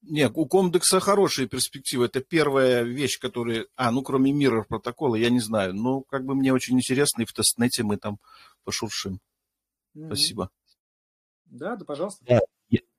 [0.03, 2.05] Нет, у Комдекса хорошие перспективы.
[2.05, 3.67] Это первая вещь, которая...
[3.75, 5.75] А, ну, кроме мира протокола, я не знаю.
[5.75, 8.19] Но как бы мне очень интересно, и в тестнете мы там
[8.63, 9.19] пошуршим.
[9.95, 10.05] Mm-hmm.
[10.07, 10.49] Спасибо.
[11.45, 12.25] Да, да, пожалуйста.
[12.25, 12.39] Да,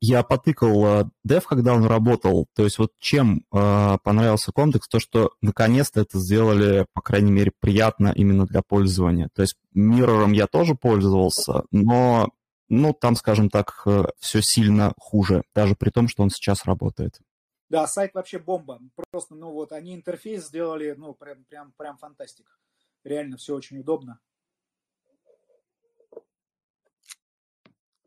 [0.01, 0.85] я потыкал
[1.27, 2.47] Dev, э, когда он работал.
[2.55, 7.53] То есть вот чем э, понравился контекст, то, что наконец-то это сделали, по крайней мере,
[7.59, 9.31] приятно именно для пользования.
[9.35, 12.29] То есть Mirror я тоже пользовался, но,
[12.75, 17.21] ну, там, скажем так, э, все сильно хуже, даже при том, что он сейчас работает.
[17.69, 18.81] Да, сайт вообще бомба.
[19.11, 22.59] Просто, ну вот, они интерфейс сделали, ну, прям, прям, прям фантастик.
[23.05, 24.21] Реально все очень удобно.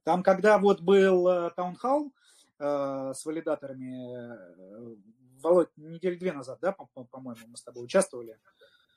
[0.04, 2.12] Там, когда вот был таунхалл
[2.58, 4.96] э, с валидаторами, э,
[5.44, 8.40] Володь, недели две назад, да, по-моему, мы с тобой участвовали.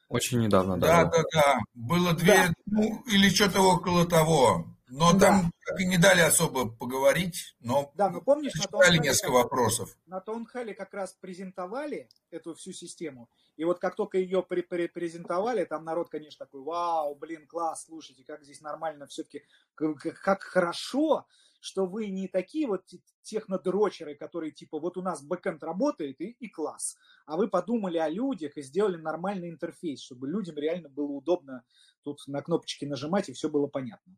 [0.08, 1.04] Очень недавно, да.
[1.04, 1.58] Да, да, да.
[1.74, 2.52] Было две, да.
[2.64, 4.77] ну, или что-то около того.
[4.90, 5.18] Но да.
[5.18, 9.96] там так и не дали особо поговорить, но, да, но помнишь, на несколько вопросов.
[10.06, 15.64] На Таунхале как раз презентовали эту всю систему, и вот как только ее при презентовали,
[15.64, 19.42] там народ, конечно, такой, вау, блин, класс, слушайте, как здесь нормально все-таки,
[19.74, 21.26] как хорошо,
[21.60, 22.84] что вы не такие вот
[23.22, 26.96] технодрочеры, которые типа вот у нас бэкэнд работает и, и класс,
[27.26, 31.64] а вы подумали о людях и сделали нормальный интерфейс, чтобы людям реально было удобно
[32.02, 34.16] тут на кнопочки нажимать и все было понятно.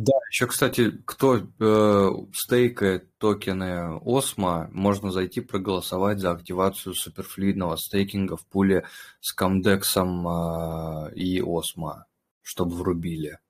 [0.00, 8.36] Да, еще, кстати, кто э, стейкает токены Осмо, можно зайти проголосовать за активацию суперфлюидного стейкинга
[8.36, 8.86] в пуле
[9.20, 12.06] с Комдексом э, и Осмо,
[12.42, 13.40] чтобы врубили.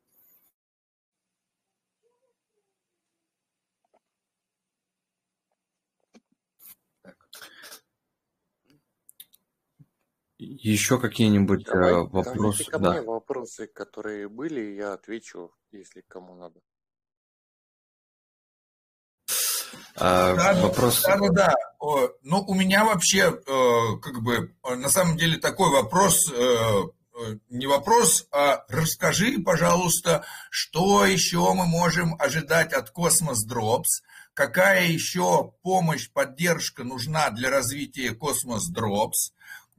[10.38, 12.64] Еще какие-нибудь Давай, э, вопросы?
[12.64, 13.02] Ко да.
[13.02, 16.60] вопросы, которые были, я отвечу, если кому надо.
[19.96, 21.02] А, да, вопрос...
[21.02, 21.54] Да, да, да.
[22.22, 26.32] Ну, у меня вообще, как бы, на самом деле такой вопрос,
[27.48, 34.04] не вопрос, а расскажи, пожалуйста, что еще мы можем ожидать от Cosmos Drops,
[34.34, 38.80] какая еще помощь, поддержка нужна для развития Космос а,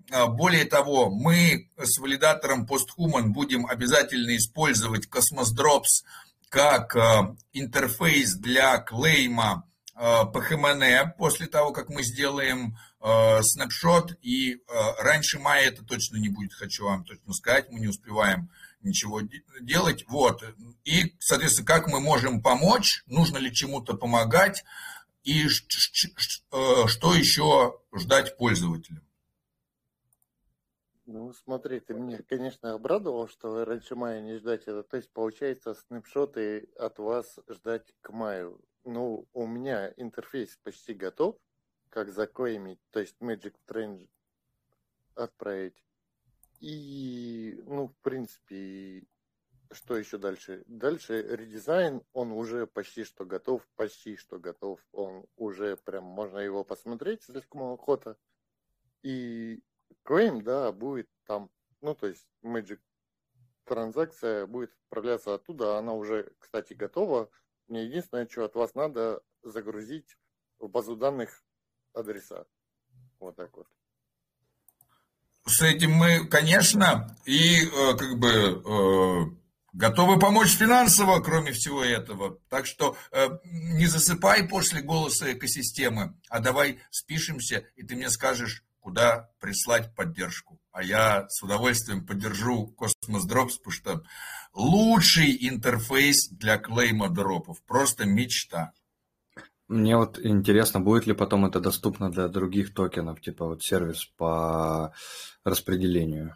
[0.09, 6.03] более того, мы с валидатором PostHuman будем обязательно использовать Cosmos Drops
[6.49, 9.65] как а, интерфейс для клейма
[9.95, 14.17] PHMN после того, как мы сделаем снапшот.
[14.21, 14.61] И
[14.97, 17.69] раньше мая это точно не будет, хочу вам точно сказать.
[17.69, 18.49] Мы не успеваем
[18.81, 19.21] ничего
[19.59, 20.05] делать.
[20.07, 20.41] Вот.
[20.85, 24.63] И, соответственно, как мы можем помочь, нужно ли чему-то помогать,
[25.23, 29.03] и что еще ждать пользователям.
[31.11, 34.83] Ну, смотри, ты мне, конечно, обрадовал, что раньше мая не ждать это.
[34.83, 38.61] То есть, получается, снапшоты от вас ждать к маю.
[38.83, 41.35] Ну, у меня интерфейс почти готов,
[41.89, 44.07] как заклеймить, то есть Magic Strange
[45.15, 45.83] отправить.
[46.59, 49.07] И, ну, в принципе,
[49.71, 50.63] что еще дальше?
[50.67, 54.79] Дальше редизайн, он уже почти что готов, почти что готов.
[54.91, 58.15] Он уже прям, можно его посмотреть, если кому охота.
[59.01, 59.63] И
[60.05, 61.49] Claim, да, будет там,
[61.81, 62.79] ну, то есть Magic
[63.65, 67.29] транзакция будет отправляться оттуда, она уже, кстати, готова.
[67.67, 70.17] Мне единственное, что от вас надо, загрузить
[70.57, 71.43] в базу данных
[71.93, 72.45] адреса.
[73.19, 73.67] Вот так вот.
[75.45, 79.39] С этим мы, конечно, и э, как бы э,
[79.73, 82.39] готовы помочь финансово, кроме всего этого.
[82.49, 88.63] Так что э, не засыпай после голоса экосистемы, а давай спишемся, и ты мне скажешь,
[88.89, 90.59] куда прислать поддержку.
[90.71, 94.03] А я с удовольствием поддержу Cosmos Drops, потому что
[94.53, 97.61] лучший интерфейс для клейма дропов.
[97.67, 98.73] Просто мечта.
[99.67, 104.91] Мне вот интересно, будет ли потом это доступно для других токенов, типа вот сервис по
[105.43, 106.35] распределению.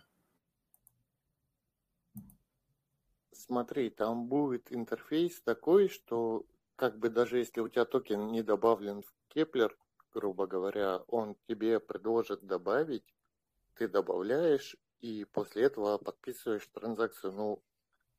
[3.31, 9.01] Смотри, там будет интерфейс такой, что как бы даже если у тебя токен не добавлен
[9.01, 9.75] в Кеплер,
[10.13, 13.05] грубо говоря, он тебе предложит добавить,
[13.75, 17.33] ты добавляешь, и после этого подписываешь транзакцию.
[17.33, 17.63] Ну,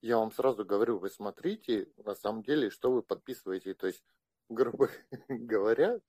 [0.00, 3.74] я вам сразу говорю, вы смотрите, на самом деле, что вы подписываете.
[3.74, 4.04] То есть,
[4.48, 4.90] грубо
[5.28, 6.00] говоря,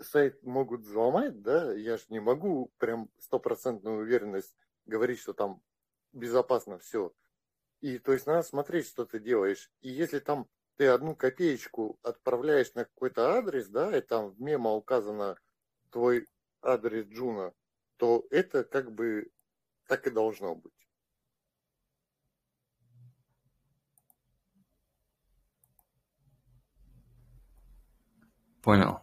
[0.00, 4.54] сайт могут взломать, да, я же не могу прям стопроцентную уверенность
[4.86, 5.62] говорить, что там
[6.12, 7.12] безопасно все.
[7.80, 9.70] И то есть надо смотреть, что ты делаешь.
[9.80, 14.72] И если там ты одну копеечку отправляешь на какой-то адрес, да, и там в мемо
[14.72, 15.36] указано
[15.90, 16.26] твой
[16.62, 17.52] адрес Джуна,
[17.96, 19.30] то это как бы
[19.86, 20.72] так и должно быть.
[28.62, 29.00] Понял.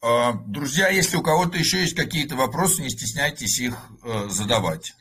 [0.00, 4.94] А, друзья, если у кого-то еще есть какие-то вопросы, не стесняйтесь их э, задавать.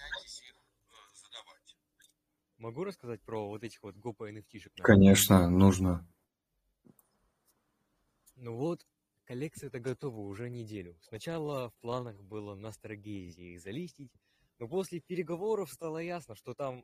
[2.57, 4.71] Могу рассказать про вот этих вот гопа NFT-шек?
[4.81, 6.07] Конечно, нужно.
[8.35, 8.85] Ну вот,
[9.25, 10.97] коллекция-то готова уже неделю.
[11.01, 14.11] Сначала в планах было на Старгейзе их залистить,
[14.59, 16.83] но после переговоров стало ясно, что там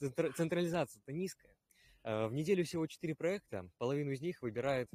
[0.00, 1.54] централизация-то низкая.
[2.02, 4.90] Э, в неделю всего 4 проекта, половину из них выбирают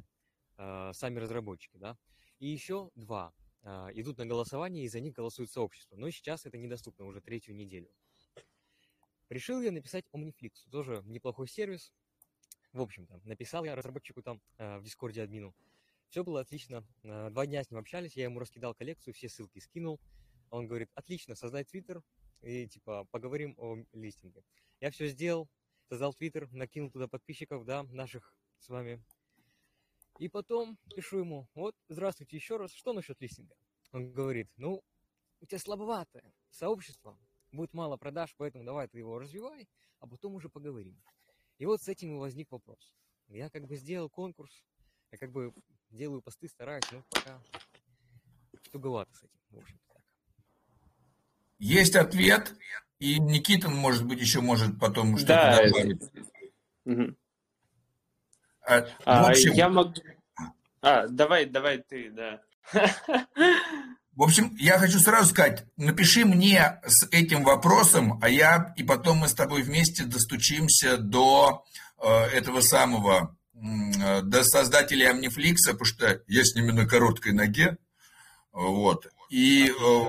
[0.58, 1.96] э, сами разработчики, да,
[2.38, 3.32] и еще два
[3.62, 5.96] э, идут на голосование, и за них голосует сообщество.
[5.96, 7.90] Но сейчас это недоступно уже третью неделю.
[9.28, 11.92] Решил я написать Omniflix, тоже неплохой сервис.
[12.72, 15.54] В общем-то, написал я разработчику там э, в Дискорде админу.
[16.08, 16.86] Все было отлично.
[17.02, 20.00] Э, два дня с ним общались, я ему раскидал коллекцию, все ссылки скинул.
[20.50, 22.02] Он говорит, отлично, создай твиттер
[22.40, 24.44] и типа поговорим о листинге.
[24.80, 25.48] Я все сделал,
[25.88, 29.04] создал твиттер, накинул туда подписчиков, да, наших с вами.
[30.18, 33.54] И потом пишу ему, вот, здравствуйте еще раз, что насчет листинга?
[33.92, 34.82] Он говорит, ну,
[35.40, 37.18] у тебя слабоватое сообщество,
[37.52, 39.68] будет мало продаж, поэтому давай ты его развивай,
[40.00, 41.00] а потом уже поговорим.
[41.58, 42.94] И вот с этим и возник вопрос.
[43.28, 44.64] Я как бы сделал конкурс,
[45.10, 45.52] я как бы
[45.90, 47.40] делаю посты, стараюсь, но пока
[48.70, 50.02] туговато с этим, в общем так.
[51.58, 52.54] Есть ответ,
[52.98, 56.02] и Никита, может быть, еще может потом что-то да, добавить.
[56.84, 57.16] Угу.
[58.62, 59.52] А, а, общем...
[59.52, 59.94] Я могу...
[60.80, 62.42] А, давай, давай ты, да.
[64.18, 69.18] В общем, я хочу сразу сказать, напиши мне с этим вопросом, а я и потом
[69.18, 71.64] мы с тобой вместе достучимся до
[72.02, 77.78] э, этого самого, э, до создателей Амнифликса, потому что я с ними на короткой ноге.
[78.50, 79.06] Вот.
[79.30, 80.04] и э,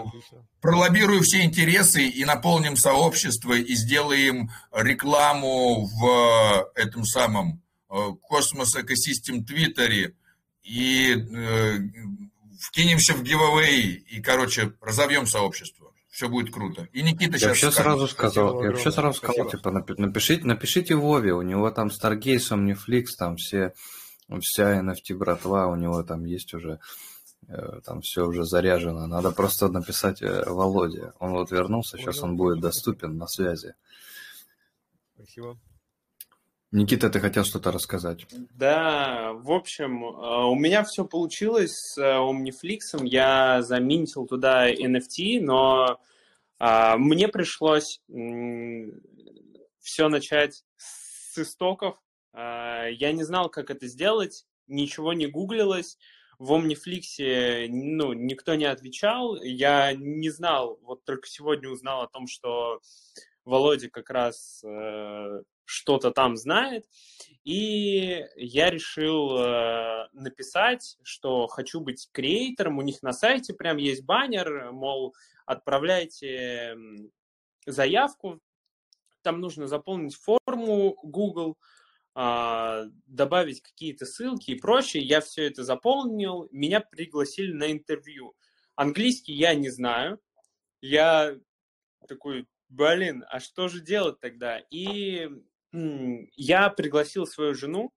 [0.60, 7.62] пролоббирую все интересы и наполним сообщество и сделаем рекламу в этом самом
[8.24, 10.16] космос экосистем Твиттере
[10.64, 11.14] и
[12.60, 15.94] вкинемся в giveaway и, короче, разовьем сообщество.
[16.10, 16.88] Все будет круто.
[16.92, 21.34] И Никита я сейчас вообще сразу сказал, я вообще сразу сказал, типа, напишите, напишите Вове,
[21.34, 23.74] у него там Stargaze, Omniflix, там все,
[24.42, 26.80] вся NFT братва, у него там есть уже,
[27.48, 29.08] э, там все уже заряжено.
[29.08, 31.14] Надо просто написать э, Володе.
[31.20, 33.76] Он вот вернулся, сейчас он будет доступен на связи.
[35.16, 35.58] Спасибо.
[36.72, 38.28] Никита, ты хотел что-то рассказать?
[38.32, 43.04] Да, в общем, э, у меня все получилось с Omniflix.
[43.04, 46.00] Я заминтил туда NFT, но
[46.60, 48.02] а, мне пришлось
[49.80, 51.98] все начать с истоков.
[52.34, 55.98] А, я не знал, как это сделать, ничего не гуглилось.
[56.38, 59.42] В Omniflix ну, никто не отвечал.
[59.42, 62.80] Я не знал, вот только сегодня узнал о том, что
[63.44, 66.86] Володя как раз э, что-то там знает.
[67.44, 72.80] И я решил э, написать, что хочу быть креатором.
[72.80, 75.16] У них на сайте прям есть баннер, мол,
[75.46, 76.76] отправляйте
[77.66, 78.42] заявку.
[79.22, 81.58] Там нужно заполнить форму Google,
[82.16, 85.04] э, добавить какие-то ссылки и прочее.
[85.04, 86.48] Я все это заполнил.
[86.52, 88.34] Меня пригласили на интервью.
[88.76, 90.20] Английский я не знаю.
[90.82, 91.36] Я
[92.08, 94.60] такой, блин, а что же делать тогда?
[94.72, 95.30] И
[95.72, 97.92] я пригласил свою жену,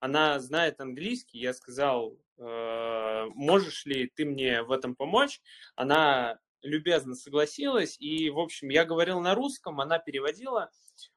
[0.00, 5.40] она знает английский, я сказал, э, можешь ли ты мне в этом помочь?
[5.74, 10.70] Она любезно согласилась, и, в общем, я говорил на русском, она переводила,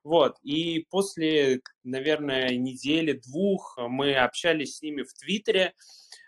[0.03, 5.73] вот, и после, наверное, недели-двух мы общались с ними в Твиттере,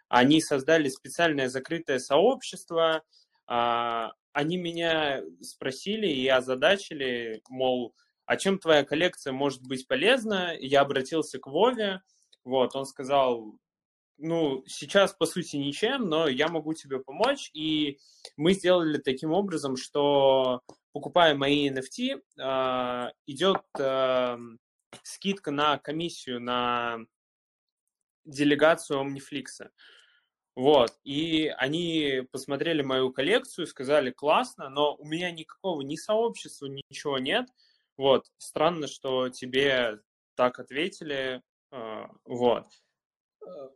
[0.09, 3.03] они создали специальное закрытое сообщество,
[3.45, 10.55] а, они меня спросили и озадачили, мол, а чем твоя коллекция может быть полезна?
[10.59, 12.01] Я обратился к Вове,
[12.43, 13.57] вот, он сказал,
[14.17, 17.99] ну, сейчас, по сути, ничем, но я могу тебе помочь, и
[18.37, 24.37] мы сделали таким образом, что, покупая мои NFT, э, идет э,
[25.03, 26.99] скидка на комиссию на
[28.25, 29.69] делегацию Omniflix.
[30.55, 37.17] Вот, и они посмотрели мою коллекцию, сказали, классно, но у меня никакого ни сообщества, ничего
[37.17, 37.47] нет,
[37.97, 39.99] вот, странно, что тебе
[40.35, 41.41] так ответили.
[41.71, 42.67] А, вот.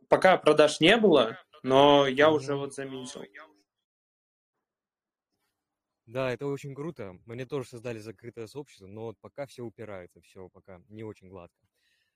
[0.08, 3.24] Пока продаж не было, но я уже вот заметил.
[6.06, 7.18] Да, это очень круто.
[7.26, 11.68] Мне тоже создали закрытое сообщество, но вот пока все упирается, все пока не очень гладко.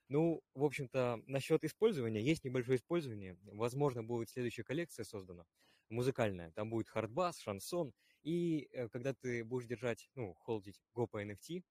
[0.09, 3.37] Ну, в общем-то, насчет использования, есть небольшое использование.
[3.43, 5.45] Возможно, будет следующая коллекция создана,
[5.89, 6.51] музыкальная.
[6.51, 7.93] Там будет хардбас, шансон.
[8.23, 11.63] И э, когда ты будешь держать, ну, холдить Go по NFT,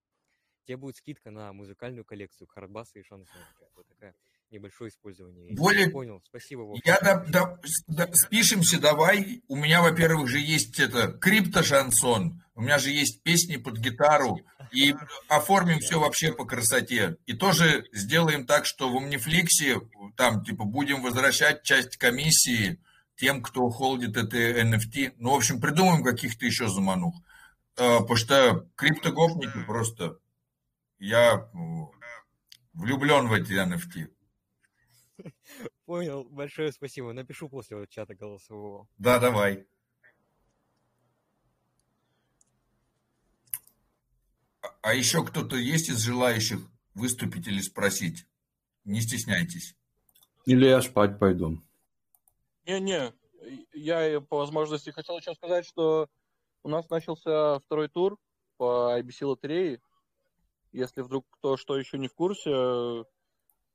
[0.65, 3.41] тебе будет скидка на музыкальную коллекцию Хардбаса и Шансон.
[3.75, 4.15] Вот такая
[4.53, 5.53] небольшое использование.
[5.53, 5.85] Более...
[5.85, 6.61] Я понял, спасибо.
[6.61, 6.79] Вов.
[6.85, 9.41] Я да, да, да, спишемся давай.
[9.47, 12.41] У меня, во-первых, же есть это крипто-шансон.
[12.55, 14.39] У меня же есть песни под гитару.
[14.71, 14.95] И
[15.27, 17.17] оформим все вообще по красоте.
[17.25, 22.79] И тоже сделаем так, что в Omniflix там, типа, будем возвращать часть комиссии
[23.15, 25.13] тем, кто холдит это NFT.
[25.17, 27.15] Ну, в общем, придумаем каких-то еще заманух.
[27.77, 30.17] А, потому что криптогопники просто
[31.03, 31.49] я
[32.73, 34.09] влюблен в эти NFT.
[35.85, 37.11] Понял, большое спасибо.
[37.11, 38.87] Напишу после вот чата голосового.
[38.97, 39.67] Да, давай.
[44.61, 46.59] А, а еще кто-то есть из желающих
[46.93, 48.25] выступить или спросить?
[48.85, 49.75] Не стесняйтесь.
[50.45, 51.61] Или я спать пойду.
[52.65, 53.13] Не-не,
[53.73, 56.09] я по возможности хотел еще сказать, что
[56.63, 58.17] у нас начался второй тур
[58.55, 59.81] по IBC лотерее.
[60.73, 63.05] Если вдруг кто что еще не в курсе,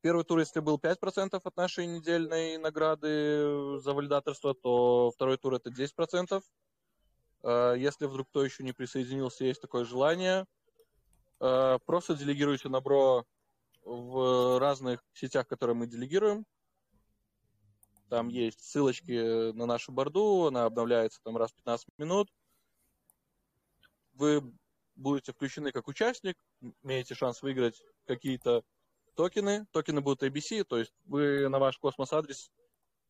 [0.01, 5.71] первый тур, если был 5% от нашей недельной награды за валидаторство, то второй тур это
[5.71, 6.43] 10%.
[7.45, 10.45] А, если вдруг кто еще не присоединился, есть такое желание,
[11.39, 13.25] а, просто делегируйте на бро
[13.85, 16.45] в разных сетях, которые мы делегируем.
[18.09, 22.29] Там есть ссылочки на нашу борду, она обновляется там раз в 15 минут.
[24.15, 24.43] Вы
[24.97, 26.37] будете включены как участник,
[26.83, 28.63] имеете шанс выиграть какие-то
[29.15, 29.67] токены.
[29.73, 32.51] Токены будут ABC, то есть вы на ваш космос-адрес,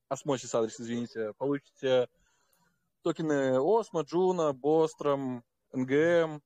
[0.09, 2.09] осмосис адрес, извините, получите
[3.03, 6.43] токены Осмо, Джуна, Бостром, NGM,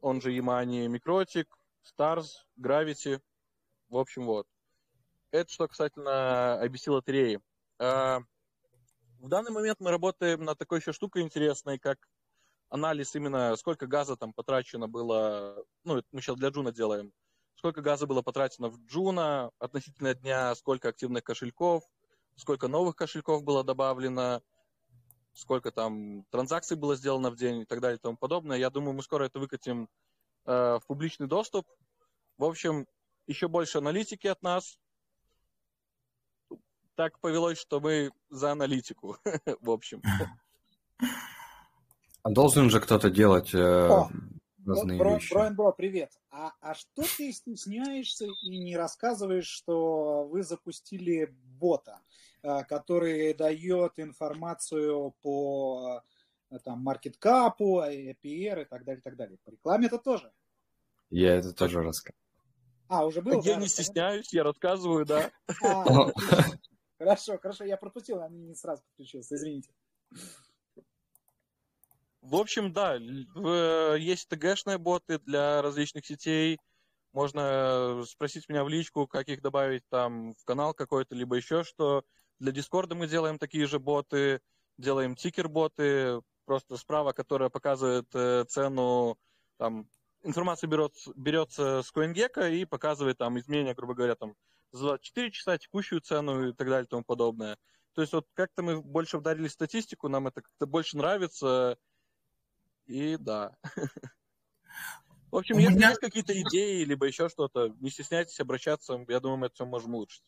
[0.00, 3.20] он же e-Money, Микротик, Старс, Gravity.
[3.88, 4.46] В общем, вот.
[5.30, 7.40] Это что касательно IBC лотереи.
[7.78, 8.20] А,
[9.20, 11.98] В данный момент мы работаем над такой еще штукой интересной, как
[12.68, 17.12] анализ именно, сколько газа там потрачено было, ну, мы сейчас для Джуна делаем,
[17.56, 21.84] сколько газа было потрачено в Джуна относительно дня, сколько активных кошельков,
[22.36, 24.42] сколько новых кошельков было добавлено,
[25.32, 28.58] сколько там транзакций было сделано в день и так далее и тому подобное.
[28.58, 29.88] Я думаю, мы скоро это выкатим
[30.44, 31.66] э, в публичный доступ.
[32.38, 32.86] В общем,
[33.26, 34.78] еще больше аналитики от нас.
[36.94, 39.18] Так повелось, что мы за аналитику,
[39.60, 40.02] в общем.
[42.26, 43.58] А должен же кто-то делать э,
[43.88, 44.10] О,
[44.66, 45.32] разные Бро, вещи.
[45.32, 46.10] Броин Бро, привет.
[46.32, 52.00] А, а что ты стесняешься и не рассказываешь, что вы запустили бота,
[52.42, 56.02] э, который дает информацию по
[56.50, 59.38] э, там, маркеткапу, APR и так далее, и так далее.
[59.44, 60.32] По рекламе это тоже.
[61.10, 62.20] Я это тоже рассказываю.
[62.88, 63.40] А, уже было?
[63.42, 65.30] Я да, не стесняюсь, я рассказываю, да.
[65.62, 66.10] А,
[66.98, 69.70] хорошо, хорошо, я пропустил, а не сразу подключился, извините.
[72.28, 72.96] В общем, да,
[73.94, 76.58] есть ТГшные боты для различных сетей.
[77.12, 82.02] Можно спросить меня в личку, как их добавить там в канал какой-то, либо еще что.
[82.40, 84.40] Для Дискорда мы делаем такие же боты,
[84.76, 89.16] делаем тикер-боты, просто справа, которая показывает э, цену,
[89.56, 89.88] там,
[90.24, 94.34] информация берется, берется с CoinGecko и показывает там изменения, грубо говоря, там,
[94.72, 97.56] за 24 часа текущую цену и так далее и тому подобное.
[97.94, 101.78] То есть вот как-то мы больше вдарили статистику, нам это как-то больше нравится,
[102.86, 103.56] и да.
[105.30, 109.46] В общем, если есть какие-то идеи, либо еще что-то, не стесняйтесь обращаться, я думаю, мы
[109.46, 110.22] это все можем улучшить.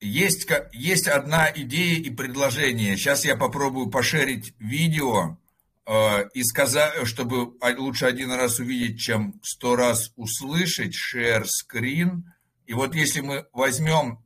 [0.00, 2.96] Есть, есть одна идея и предложение.
[2.96, 5.38] Сейчас я попробую пошерить видео
[5.86, 12.22] э, и сказать, чтобы лучше один раз увидеть, чем сто раз услышать, share screen.
[12.66, 14.18] И вот если мы возьмем,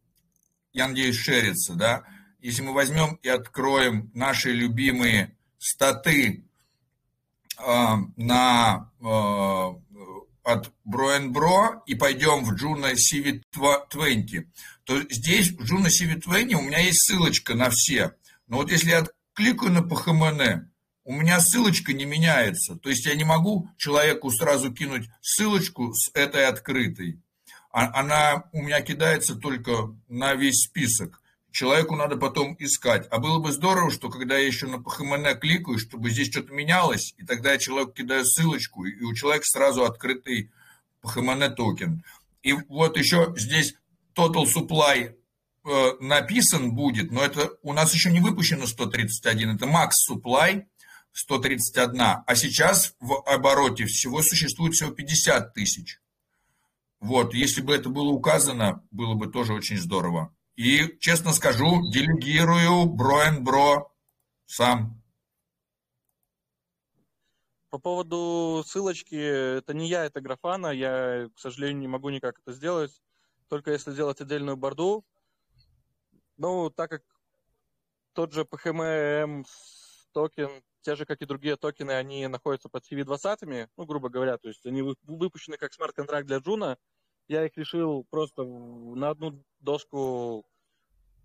[0.72, 2.04] я надеюсь, шерится, да,
[2.40, 6.45] если мы возьмем и откроем наши любимые статы
[7.58, 9.86] на, э,
[10.46, 14.44] от Бро и пойдем в Juno CV20,
[14.84, 18.14] то здесь в Juno CV20 у меня есть ссылочка на все.
[18.46, 20.66] Но вот если я кликаю на PHMN,
[21.04, 22.76] у меня ссылочка не меняется.
[22.76, 27.20] То есть я не могу человеку сразу кинуть ссылочку с этой открытой.
[27.70, 31.20] А, она у меня кидается только на весь список
[31.56, 33.08] человеку надо потом искать.
[33.10, 37.14] А было бы здорово, что когда я еще на ПХМН кликаю, чтобы здесь что-то менялось,
[37.16, 40.50] и тогда я человеку кидаю ссылочку, и у человека сразу открытый
[41.00, 42.04] ПХМН токен.
[42.42, 43.74] И вот еще здесь
[44.14, 45.14] Total Supply
[45.64, 50.66] э, написан будет, но это у нас еще не выпущено 131, это Max Supply
[51.12, 56.00] 131, а сейчас в обороте всего существует всего 50 тысяч.
[57.00, 60.35] Вот, если бы это было указано, было бы тоже очень здорово.
[60.56, 63.94] И, честно скажу, делегирую Броен Бро
[64.46, 65.02] сам.
[67.68, 70.68] По поводу ссылочки, это не я, это Grafana.
[70.68, 73.02] Я, к сожалению, не могу никак это сделать.
[73.48, 75.04] Только если сделать отдельную борду.
[76.38, 77.02] Ну, так как
[78.14, 79.44] тот же PHMN
[80.12, 84.48] токен, те же, как и другие токены, они находятся под CW20, ну, грубо говоря, то
[84.48, 86.78] есть они выпущены как смарт-контракт для Juno,
[87.28, 90.46] я их решил просто на одну доску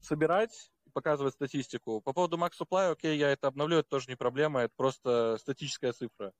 [0.01, 2.01] собирать и показывать статистику.
[2.01, 5.93] По поводу Max Supply, окей, я это обновлю, это тоже не проблема, это просто статическая
[5.93, 6.33] цифра.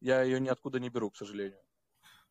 [0.00, 1.60] Я ее ниоткуда не беру, к сожалению.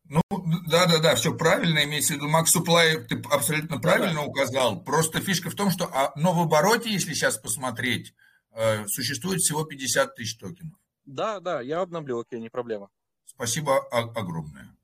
[0.04, 0.20] Ну,
[0.68, 4.22] да-да-да, все правильно, имеется в виду, Max Supply ты абсолютно правильно да.
[4.22, 4.84] указал.
[4.84, 8.14] Просто фишка в том, что а, но в обороте, если сейчас посмотреть,
[8.52, 10.78] э, существует всего 50 тысяч токенов.
[11.06, 12.90] Да, да, я обновлю, окей, не проблема.
[13.24, 14.76] Спасибо огромное.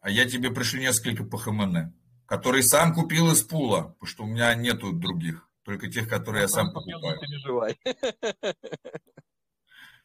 [0.00, 1.92] А я тебе пришлю несколько по ХМН,
[2.26, 6.48] которые сам купил из пула, потому что у меня нету других, только тех, которые я
[6.48, 7.20] сам покупаю.
[7.20, 7.78] переживай.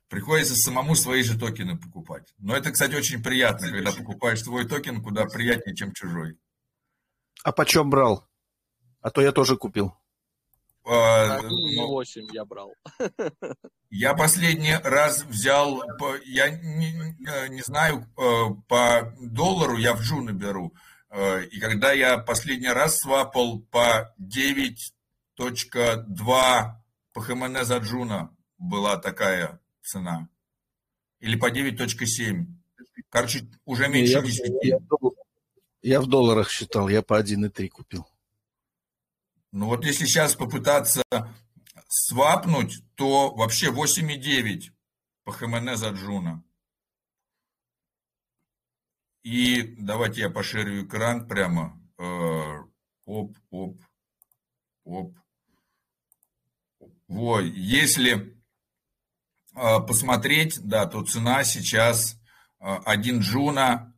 [0.07, 2.33] Приходится самому свои же токены покупать.
[2.37, 6.37] Но это, кстати, очень приятно, когда покупаешь свой токен, куда приятнее, чем чужой.
[7.43, 8.27] А почем брал?
[9.01, 9.95] А то я тоже купил.
[10.87, 12.73] А, ну, 8 я брал.
[13.89, 15.81] Я последний раз взял,
[16.25, 16.93] я не,
[17.49, 20.73] не знаю, э, по доллару я в Juno беру.
[21.09, 26.75] Э, и когда я последний раз свапал по 9.2
[27.13, 30.27] по PHMN за Juno была такая цена.
[31.19, 32.45] Или по 9.7.
[33.09, 34.53] Короче, уже меньше 10.
[34.61, 34.79] Я,
[35.81, 38.05] я в долларах считал, я по 1.3 купил.
[39.55, 41.01] Ну вот если сейчас попытаться
[41.87, 44.63] свапнуть, то вообще 8,9
[45.23, 46.43] по PHMN за Juno.
[49.23, 51.81] И давайте я поширю экран прямо.
[51.97, 52.65] Э,
[53.05, 53.79] оп, оп,
[54.83, 55.15] оп.
[57.07, 58.37] Вот, если
[59.55, 62.19] э, посмотреть, да, то цена сейчас
[62.59, 63.95] 1 джуна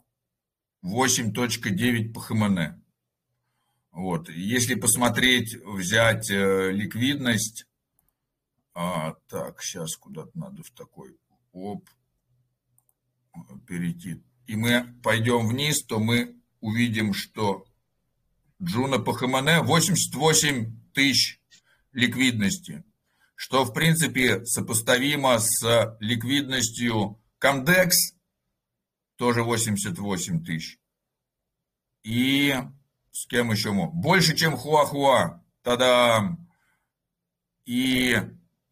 [0.86, 2.87] 8.9 по ХМН.
[3.98, 4.30] Вот.
[4.30, 7.66] Если посмотреть, взять э, ликвидность,
[8.76, 11.18] а, так, сейчас куда-то надо в такой,
[11.52, 11.90] оп,
[13.66, 14.22] перейти.
[14.46, 17.66] И мы пойдем вниз, то мы увидим, что
[18.62, 21.42] Juno по PHMN 88 тысяч
[21.92, 22.84] ликвидности,
[23.34, 28.14] что в принципе сопоставимо с ликвидностью Comdex,
[29.16, 30.78] тоже 88 тысяч.
[32.04, 32.54] И
[33.18, 33.96] с кем еще мог?
[33.96, 35.44] Больше, чем Хуахуа.
[35.64, 36.48] Та-дам!
[37.66, 38.16] И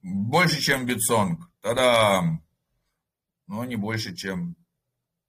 [0.04, 1.50] больше, чем BitSong.
[1.62, 2.46] Та-дам!
[3.48, 4.56] Но не больше, чем...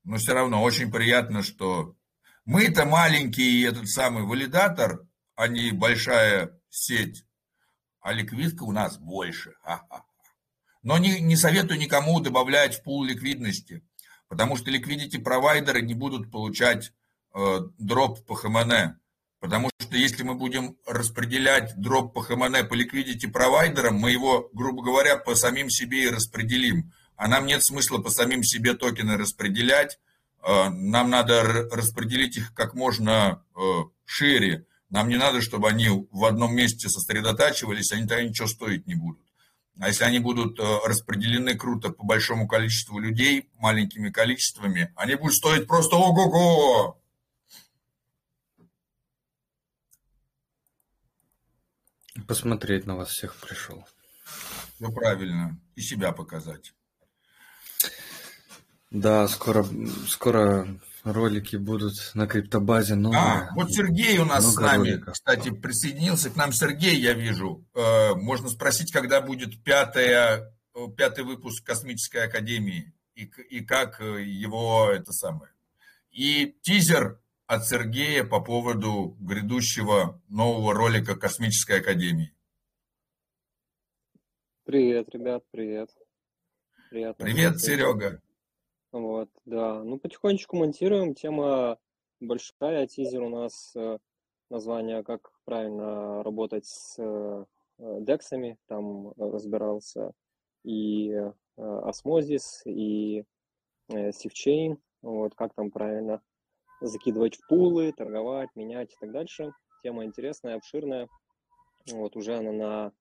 [0.05, 1.97] Но все равно очень приятно, что
[2.45, 7.25] мы-то маленький этот самый валидатор, а не большая сеть,
[8.01, 9.55] а ликвидка у нас больше.
[10.83, 13.83] Но не, не советую никому добавлять в пул ликвидности,
[14.29, 16.93] потому что ликвидити провайдеры не будут получать
[17.35, 19.01] э, дроп по ХМН.
[19.47, 24.83] Потому что если мы будем распределять дроп по ХМН по ликвидити провайдерам, мы его, грубо
[24.83, 26.93] говоря, по самим себе и распределим.
[27.15, 30.01] А нам нет смысла по самим себе токены распределять.
[30.43, 33.61] Э, нам надо распределить их как можно э,
[34.05, 34.67] шире.
[34.91, 39.25] Нам не надо, чтобы они в одном месте сосредотачивались, они тогда ничего стоить не будут.
[39.79, 45.37] А если они будут э, распределены круто по большому количеству людей, маленькими количествами, они будут
[45.37, 47.01] стоить просто ого-го.
[52.27, 53.87] Посмотреть на вас всех пришел.
[54.79, 55.59] Ну, правильно.
[55.75, 56.75] И себя показать.
[58.91, 59.67] Да, скоро,
[60.09, 62.95] скоро ролики будут на криптобазе.
[62.95, 63.21] Новые.
[63.21, 65.15] А, вот Сергей у нас с нами, роликов.
[65.15, 66.53] кстати, присоединился к нам.
[66.53, 67.65] Сергей, я вижу.
[67.75, 74.23] Э, можно спросить, когда будет пятая, э, пятый выпуск Космической Академии и, и как э,
[74.23, 75.53] его это самое.
[76.11, 82.33] И тизер от Сергея по поводу грядущего нового ролика Космической Академии.
[84.65, 85.91] Привет, ребят, привет.
[86.91, 88.21] Приятно привет, Серега.
[88.91, 89.83] Вот, да.
[89.85, 91.15] Ну, потихонечку монтируем.
[91.15, 91.79] Тема
[92.21, 92.87] большая.
[92.89, 93.99] Тизер у нас э,
[94.51, 97.45] название «Как правильно работать с э,
[97.79, 98.59] дексами».
[98.67, 100.13] Там разбирался
[100.65, 103.25] и э, осмозис, и
[103.89, 104.79] сивчейн.
[105.03, 106.23] Вот, как там правильно
[106.81, 109.53] закидывать в пулы, торговать, менять и так дальше.
[109.83, 111.09] Тема интересная, обширная.
[111.91, 112.93] Вот уже она на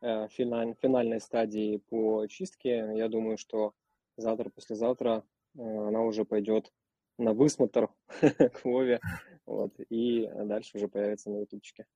[0.00, 2.90] э, финаль, финальной стадии по чистке.
[2.94, 3.72] Я думаю, что
[4.16, 5.24] завтра, послезавтра
[5.56, 6.72] э, она уже пойдет
[7.18, 7.90] на высмотр
[8.20, 9.00] к Вове.
[9.46, 11.86] Вот, и дальше уже появится на ютубчике.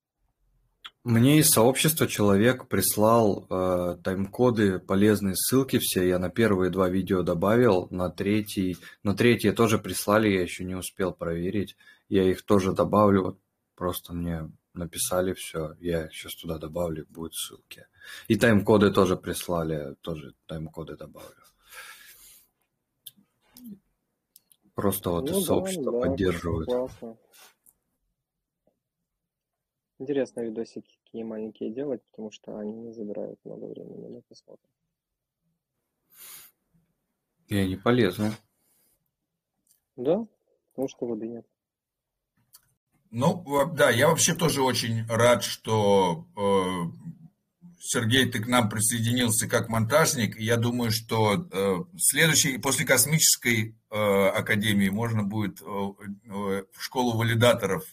[1.07, 6.03] Мне из сообщества человек прислал э, тайм-коды, полезные ссылки все.
[6.03, 10.75] Я на первые два видео добавил, на третий, на третье тоже прислали, я еще не
[10.75, 11.77] успел проверить.
[12.09, 13.39] Я их тоже добавлю, вот
[13.77, 17.87] просто мне написали все, я сейчас туда добавлю, будут ссылки.
[18.27, 21.45] И тайм-коды тоже прислали, тоже тайм-коды добавлю.
[24.75, 26.67] Просто вот ну, из да, сообщества да, поддерживают.
[26.67, 27.17] Классно.
[30.01, 34.69] Интересно видосики такие маленькие делать, потому что они не забирают много времени на просмотр.
[37.49, 38.33] И они полезны.
[39.97, 40.27] Да,
[40.71, 41.47] потому что воды нет.
[43.11, 49.69] Ну, да, я вообще тоже очень рад, что э, Сергей, ты к нам присоединился как
[49.69, 50.39] монтажник.
[50.39, 57.17] Я думаю, что э, следующий, после космической э, академии можно будет э, э, в школу
[57.17, 57.85] валидаторов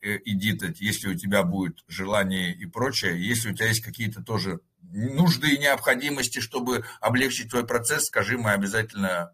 [0.00, 5.54] эдитать, если у тебя будет желание и прочее, если у тебя есть какие-то тоже нужды
[5.54, 9.32] и необходимости, чтобы облегчить твой процесс, скажи, мы обязательно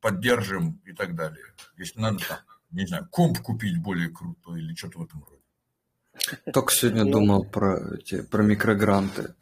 [0.00, 1.44] поддержим и так далее.
[1.76, 2.38] Если надо, там,
[2.70, 5.40] не знаю, комп купить более крутой или что-то в этом роде.
[6.52, 9.34] Только сегодня думал про, эти, про микрогранты.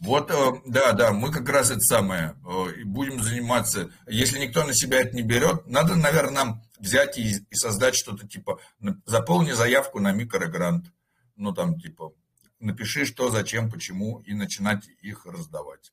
[0.00, 3.90] Вот, э, да, да, мы как раз это самое, э, будем заниматься.
[4.06, 8.26] Если никто на себя это не берет, надо, наверное, нам взять и, и создать что-то
[8.26, 8.60] типа,
[9.04, 10.92] заполни заявку на микрогрант.
[11.36, 12.12] Ну, там, типа,
[12.58, 15.92] напиши, что, зачем, почему, и начинать их раздавать.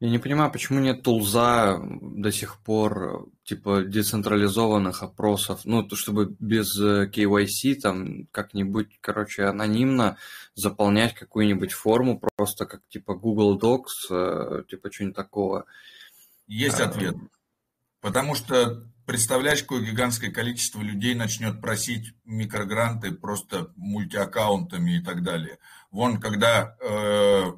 [0.00, 6.34] Я не понимаю, почему нет тулза до сих пор, типа, децентрализованных опросов, ну, то, чтобы
[6.38, 10.18] без KYC э, там как-нибудь, короче, анонимно
[10.54, 15.64] заполнять какую-нибудь форму, просто как, типа, Google Docs, э, типа, что-нибудь такого.
[16.46, 17.16] Есть а, ответ.
[18.00, 25.58] Потому что представляешь, какое гигантское количество людей начнет просить микрогранты просто мультиаккаунтами и так далее.
[25.90, 27.52] Вон, когда э,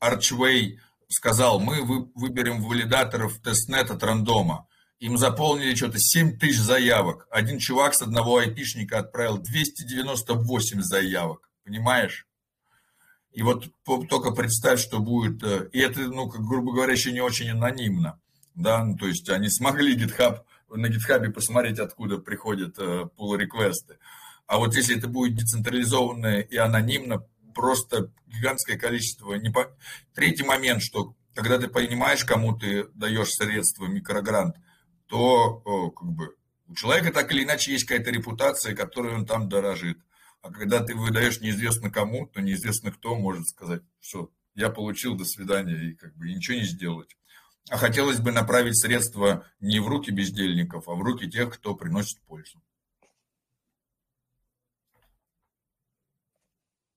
[0.00, 1.82] Archway сказал, мы
[2.14, 4.66] выберем валидаторов тестнет от рандома.
[5.00, 7.28] Им заполнили что-то 7 тысяч заявок.
[7.30, 11.48] Один чувак с одного айпишника отправил 298 заявок.
[11.64, 12.26] Понимаешь?
[13.32, 15.42] И вот только представь, что будет...
[15.42, 18.20] Э, и это, ну, как, грубо говоря, еще не очень анонимно.
[18.54, 20.40] Да, ну, то есть они смогли GitHub,
[20.70, 23.98] на GitHub посмотреть, откуда приходят э, реквесты
[24.46, 27.24] А вот если это будет децентрализованно и анонимно,
[27.54, 29.34] просто гигантское количество...
[30.14, 34.56] Третий момент, что когда ты понимаешь, кому ты даешь средства, микрогрант,
[35.06, 36.34] то как бы
[36.68, 39.98] у человека так или иначе есть какая-то репутация, которой он там дорожит.
[40.42, 45.24] А когда ты выдаешь неизвестно кому, то неизвестно кто может сказать, что я получил, до
[45.24, 47.16] свидания, и как бы ничего не сделать.
[47.70, 52.20] А хотелось бы направить средства не в руки бездельников, а в руки тех, кто приносит
[52.22, 52.60] пользу.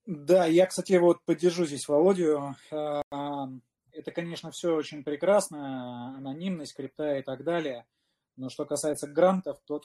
[0.05, 2.55] Да, я, кстати, вот поддержу здесь Володю.
[2.71, 3.49] А,
[3.91, 7.85] это, конечно, все очень прекрасно, анонимность, крипта и так далее.
[8.37, 9.81] Но что касается грантов, то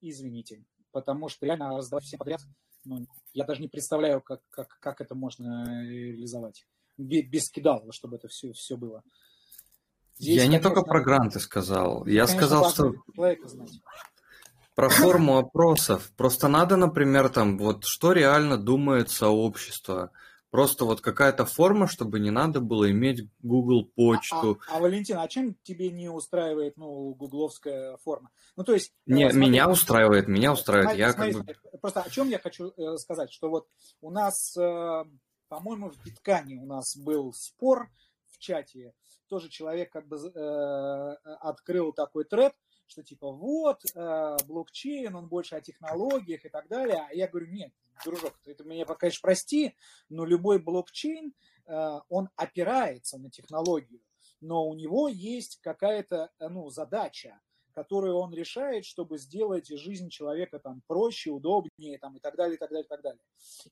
[0.00, 2.40] извините, потому что реально раздавать всем подряд,
[2.84, 6.66] ну, я даже не представляю, как, как, как это можно реализовать.
[6.96, 9.02] Без кидала, чтобы это все, все было.
[10.20, 12.04] Здесь, я не только про гранты сказал.
[12.06, 12.94] Я конечно, сказал, что
[14.74, 16.12] про форму опросов.
[16.16, 20.10] Просто надо, например, там, вот что реально думает сообщество.
[20.50, 24.60] Просто вот какая-то форма, чтобы не надо было иметь Google почту.
[24.68, 28.30] А, а, а Валентин, а чем тебе не устраивает, ну, гугловская форма?
[28.56, 28.92] Ну, то есть...
[29.06, 30.96] Не, смотри, меня устраивает, меня устраивает.
[30.96, 31.78] Смотри, я смотри, как бы...
[31.78, 33.68] Просто о чем я хочу э, сказать, что вот
[34.02, 35.04] у нас, э,
[35.48, 37.88] по-моему, в Биткане у нас был спор
[38.26, 38.92] в чате,
[39.30, 42.52] тоже человек как бы э, открыл такой тред,
[42.86, 47.06] что типа вот, э, блокчейн, он больше о технологиях и так далее.
[47.08, 47.72] А я говорю, нет,
[48.04, 49.76] дружок, ты, ты меня, конечно, прости,
[50.08, 51.32] но любой блокчейн,
[51.66, 54.02] э, он опирается на технологию,
[54.40, 57.40] но у него есть какая-то э, ну, задача,
[57.72, 62.58] которую он решает, чтобы сделать жизнь человека там проще, удобнее там, и так далее, и
[62.58, 63.22] так далее, и так далее.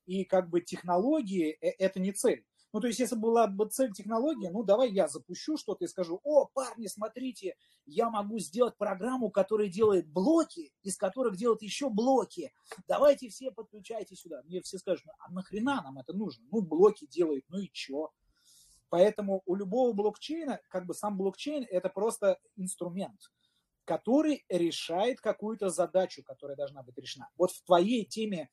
[0.06, 2.44] И как бы технологии э,– это не цель.
[2.72, 6.20] Ну, то есть, если была бы цель технологии, ну, давай я запущу что-то и скажу,
[6.22, 7.56] о, парни, смотрите,
[7.86, 12.52] я могу сделать программу, которая делает блоки, из которых делает еще блоки.
[12.86, 14.42] Давайте все подключайте сюда.
[14.44, 16.44] Мне все скажут, «Ну, а нахрена нам это нужно?
[16.50, 18.12] Ну, блоки делает, ну и что?
[18.90, 23.20] Поэтому у любого блокчейна, как бы сам блокчейн, это просто инструмент,
[23.84, 27.28] который решает какую-то задачу, которая должна быть решена.
[27.36, 28.50] Вот в твоей теме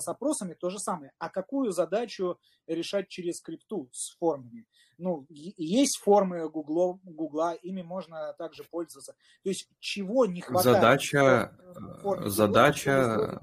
[0.00, 1.12] с опросами то же самое.
[1.18, 4.66] А какую задачу решать через крипту с формами?
[4.98, 9.14] Ну, есть формы Гугла, Гугла, ими можно также пользоваться.
[9.42, 10.76] То есть чего не хватает?
[10.76, 11.52] Задача,
[12.04, 13.40] э, задача,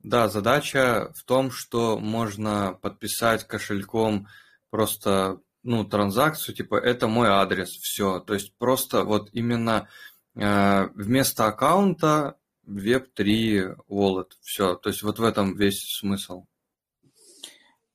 [0.00, 4.28] да, задача в том, что можно подписать кошельком
[4.70, 8.20] просто ну, транзакцию, типа, это мой адрес, все.
[8.20, 9.88] То есть просто вот именно
[10.36, 14.30] э, вместо аккаунта Web3 Wallet.
[14.40, 14.74] Все.
[14.76, 16.44] То есть вот в этом весь смысл.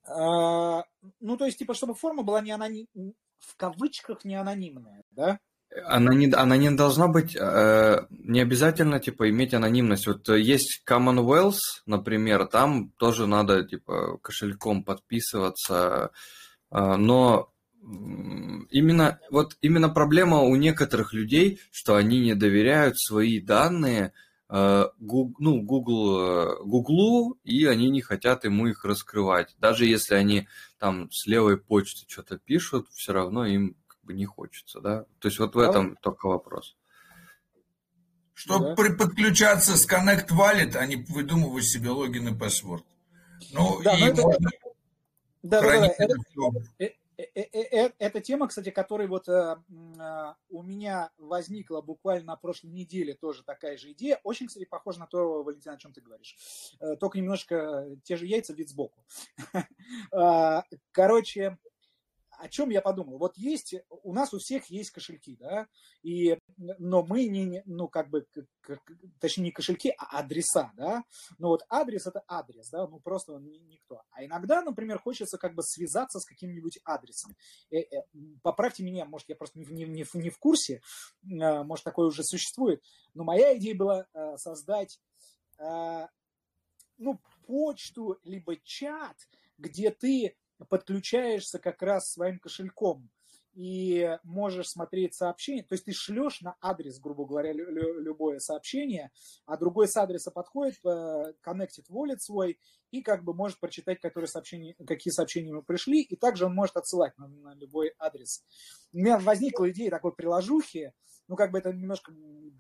[0.06, 0.84] А,
[1.20, 2.88] ну, то есть, типа, чтобы форма была не аноним...
[3.40, 5.40] в кавычках не анонимная, да?
[5.86, 10.06] Она не, она не должна быть, э, не обязательно, типа, иметь анонимность.
[10.06, 16.12] Вот есть Commonwealth, например, там тоже надо, типа, кошельком подписываться,
[16.72, 24.14] э, но именно, вот именно проблема у некоторых людей, что они не доверяют свои данные,
[24.52, 29.56] ну, Google, Google, и они не хотят ему их раскрывать.
[29.60, 30.48] Даже если они
[30.78, 35.06] там с левой почты что-то пишут, все равно им как бы не хочется, да?
[35.20, 36.76] То есть вот в этом только вопрос.
[38.34, 38.94] Чтобы да.
[38.96, 42.84] подключаться с Connect Wallet, они выдумывают себе логин и password.
[43.54, 44.22] Ну, да, и это...
[44.22, 44.50] можно
[45.44, 46.16] да, да, да, это,
[47.36, 53.14] Э, э, э, эта тема, кстати, которая вот у меня возникла буквально на прошлой неделе,
[53.14, 54.20] тоже такая же идея.
[54.24, 56.36] Очень, кстати, похоже на то, Валентин, о чем ты говоришь.
[57.00, 59.00] Только немножко те же яйца, вид сбоку.
[60.14, 61.58] А, короче,
[62.42, 63.20] о чем я подумал?
[63.20, 65.68] Вот есть, у нас у всех есть кошельки, да,
[66.02, 68.26] и, но мы не, ну, как бы,
[69.20, 71.04] точнее, не кошельки, а адреса, да,
[71.38, 74.02] но вот адрес это адрес, да, ну, просто он никто.
[74.10, 77.36] А иногда, например, хочется как бы связаться с каким-нибудь адресом.
[77.70, 78.04] Э, э,
[78.42, 80.82] поправьте меня, может, я просто не, не, не, не в курсе,
[81.24, 85.00] э, может, такое уже существует, но моя идея была создать,
[85.60, 89.16] ну, почту, либо чат,
[89.60, 90.36] где ты
[90.70, 93.10] подключаешься как раз своим кошельком.
[93.54, 99.12] и можешь смотреть сообщение, то есть ты шлешь на адрес, грубо говоря, любое сообщение,
[99.46, 100.80] а другой с адреса подходит,
[101.42, 102.60] коннектит э, wallet свой
[102.92, 106.78] и как бы может прочитать, которые сообщения, какие сообщения ему пришли, и также он может
[106.78, 108.46] отсылать на, на любой адрес.
[108.94, 110.94] У меня возникла идея такой приложухи,
[111.32, 112.12] ну, как бы это немножко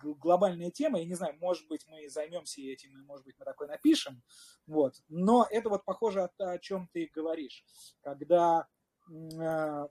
[0.01, 3.67] глобальная тема, я не знаю, может быть, мы займемся этим, и, может быть, мы такой
[3.67, 4.23] напишем,
[4.65, 7.65] вот, но это вот похоже о, о чем ты говоришь,
[8.01, 8.67] когда
[9.09, 9.87] э,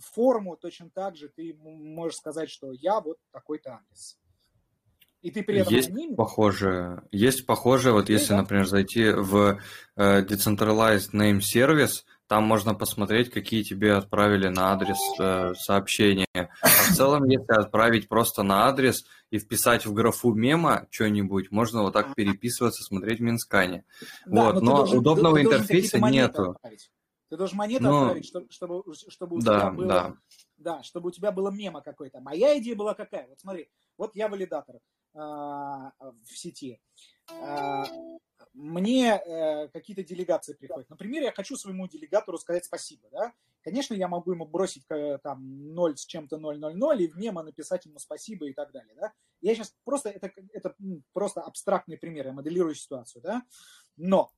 [0.00, 4.18] форму точно так же ты можешь сказать, что я вот такой-то адрес.
[5.22, 6.16] И ты при этом есть аноним...
[6.16, 8.38] похожее, есть похожее, вот если, да?
[8.38, 9.60] например, зайти в
[9.94, 16.26] э, Decentralized Name Service, там можно посмотреть, какие тебе отправили на адрес э, сообщения.
[16.34, 21.82] А в целом, если отправить просто на адрес и вписать в графу мема что-нибудь, можно
[21.82, 23.84] вот так переписываться, смотреть в Минскане.
[24.26, 26.50] Да, вот, но, но должен, удобного интерфейса нету.
[26.50, 26.90] Отправить.
[27.28, 28.02] Ты должен монету Но...
[28.02, 29.88] отправить, чтобы, чтобы, чтобы у да, тебя было...
[29.88, 30.16] Да.
[30.58, 32.20] да, чтобы у тебя было мема какой-то.
[32.20, 33.26] Моя идея была какая?
[33.28, 35.92] Вот смотри, вот я валидатор э, в
[36.26, 36.74] сети.
[36.74, 37.15] Э,
[38.56, 40.88] мне э, какие-то делегации приходят.
[40.88, 43.32] Например, я хочу своему делегатору сказать спасибо, да?
[43.62, 47.84] Конечно, я могу ему бросить э, там 0 с чем-то 000 и в мемо написать
[47.84, 49.12] ему спасибо и так далее, да?
[49.42, 50.74] Я сейчас просто, это, это
[51.12, 53.42] просто абстрактный пример, я моделирую ситуацию, да?
[53.96, 54.30] Но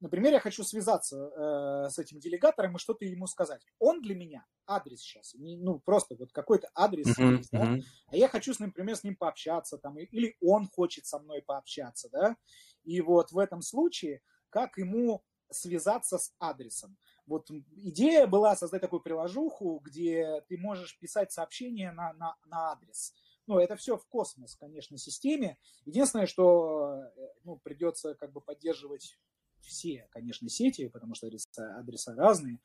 [0.00, 3.64] Например, я хочу связаться э, с этим делегатором и что-то ему сказать.
[3.78, 7.64] Он для меня адрес сейчас, не, ну просто вот какой-то адрес uh-huh, есть, да?
[7.64, 7.82] uh-huh.
[8.08, 12.36] а я хочу, например, с ним пообщаться, там, или он хочет со мной пообщаться, да,
[12.82, 16.96] и вот в этом случае, как ему связаться с адресом.
[17.26, 23.14] Вот идея была создать такую приложуху, где ты можешь писать сообщение на, на, на адрес.
[23.46, 25.58] Ну, это все в космос, конечно, системе.
[25.84, 27.10] Единственное, что э,
[27.44, 29.18] ну, придется как бы поддерживать
[29.66, 32.58] все, конечно, сети, потому что адреса, адреса разные.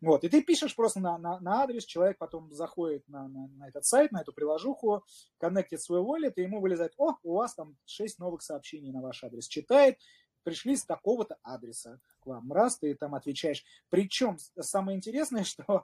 [0.00, 3.68] Вот, и ты пишешь просто на, на, на адрес, человек потом заходит на, на, на
[3.68, 5.04] этот сайт, на эту приложуху,
[5.38, 9.22] коннектит свой wallet, и ему вылезает, о, у вас там 6 новых сообщений на ваш
[9.24, 9.46] адрес.
[9.46, 9.98] Читает,
[10.42, 12.50] пришли с такого-то адреса к вам.
[12.52, 13.64] Раз, ты там отвечаешь.
[13.90, 15.82] Причем самое интересное, что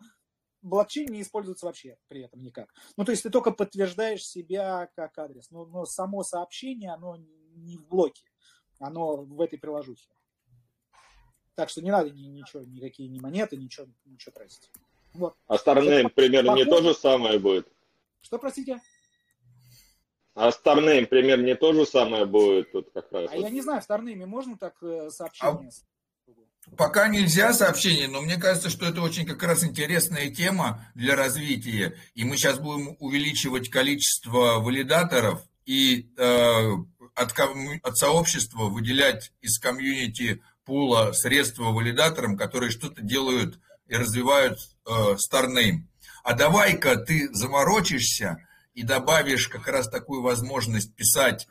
[0.62, 2.72] блокчейн не используется вообще при этом никак.
[2.96, 7.16] Ну, то есть ты только подтверждаешь себя как адрес, но, но само сообщение, оно
[7.54, 8.24] не в блоке,
[8.78, 10.08] оно в этой приложухе.
[11.56, 14.70] Так что не надо ни, ничего, никакие ни монеты, ничего, ничего тратить.
[15.14, 15.34] Вот.
[15.48, 17.66] А Starname примерно не то же самое будет?
[18.20, 18.80] Что, простите?
[20.34, 23.30] А Starname примерно не то же самое будет тут как раз?
[23.32, 25.70] А я не знаю, Starname можно так э, сообщение?
[25.70, 26.76] А...
[26.76, 31.96] Пока нельзя сообщение, но мне кажется, что это очень как раз интересная тема для развития.
[32.14, 36.70] И мы сейчас будем увеличивать количество валидаторов и э,
[37.14, 37.32] от,
[37.82, 45.84] от сообщества выделять из комьюнити пула средства валидаторам, которые что-то делают и развивают э, StarName.
[46.22, 48.38] А давай-ка ты заморочишься
[48.74, 51.46] и добавишь как раз такую возможность писать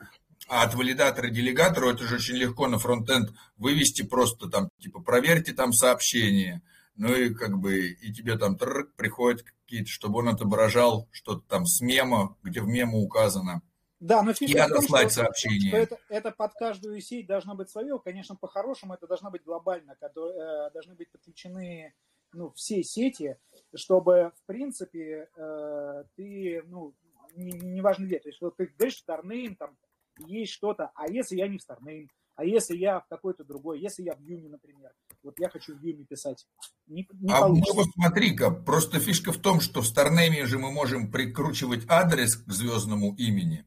[0.47, 5.73] от валидатора делегатору, это же очень легко на фронтенд вывести просто там, типа, проверьте там
[5.73, 6.61] сообщение,
[6.95, 11.65] ну и как бы, и тебе там тррк, приходят какие-то, чтобы он отображал что-то там
[11.65, 13.61] с мема, где в мему указано.
[13.99, 15.69] Да, но фишка Я том, что, сообщение.
[15.69, 17.97] что это, это под каждую сеть должно быть свое.
[17.99, 21.93] Конечно, по-хорошему это должно быть глобально, э, должны быть подключены
[22.33, 23.37] ну, все сети,
[23.73, 26.93] чтобы, в принципе, э, ты, ну,
[27.35, 29.77] неважно не где, то есть вот ты говоришь Starname, там
[30.19, 34.03] есть что-то, а если я не в Starname, а если я в какой-то другой, если
[34.03, 34.91] я в Юме, например,
[35.23, 36.45] вот я хочу в Юме писать,
[36.87, 40.71] не, не а ну вот смотри-ка, просто фишка в том, что в Starname же мы
[40.71, 43.65] можем прикручивать адрес к звездному имени,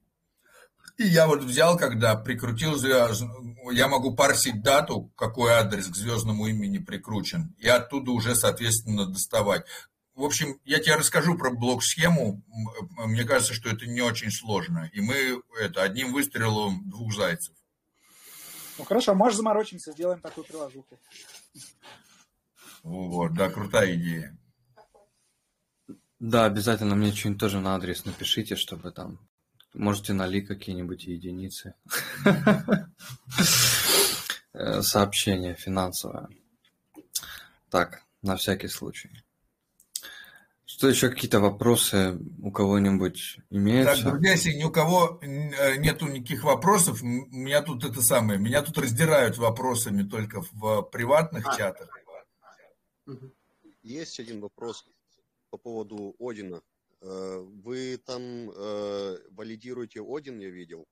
[0.98, 2.76] и я вот взял, когда прикрутил,
[3.70, 9.64] я могу парсить дату, какой адрес к звездному имени прикручен, и оттуда уже, соответственно, доставать.
[10.16, 12.42] В общем, я тебе расскажу про блок-схему.
[13.06, 14.90] Мне кажется, что это не очень сложно.
[14.92, 17.54] И мы это одним выстрелом двух зайцев.
[18.78, 20.98] Ну хорошо, можешь заморочимся, сделаем такую приложуху.
[22.82, 24.36] Вот, да, крутая идея.
[26.18, 29.20] Да, обязательно мне что-нибудь тоже на адрес напишите, чтобы там
[29.74, 31.74] Можете налить какие-нибудь единицы.
[34.54, 36.28] Э, сообщение финансовое.
[37.70, 39.10] Так, на всякий случай.
[40.64, 44.02] Что еще какие-то вопросы у кого-нибудь имеются?
[44.02, 48.62] Так, друзья, если ни у кого э, нету никаких вопросов, меня тут это самое, меня
[48.62, 51.56] тут раздирают вопросами только в приватных а.
[51.56, 51.88] чатах.
[53.82, 54.86] Есть один вопрос
[55.50, 56.60] по поводу Одина.
[57.00, 60.86] Э, вы там э, валидируете Один, я видел.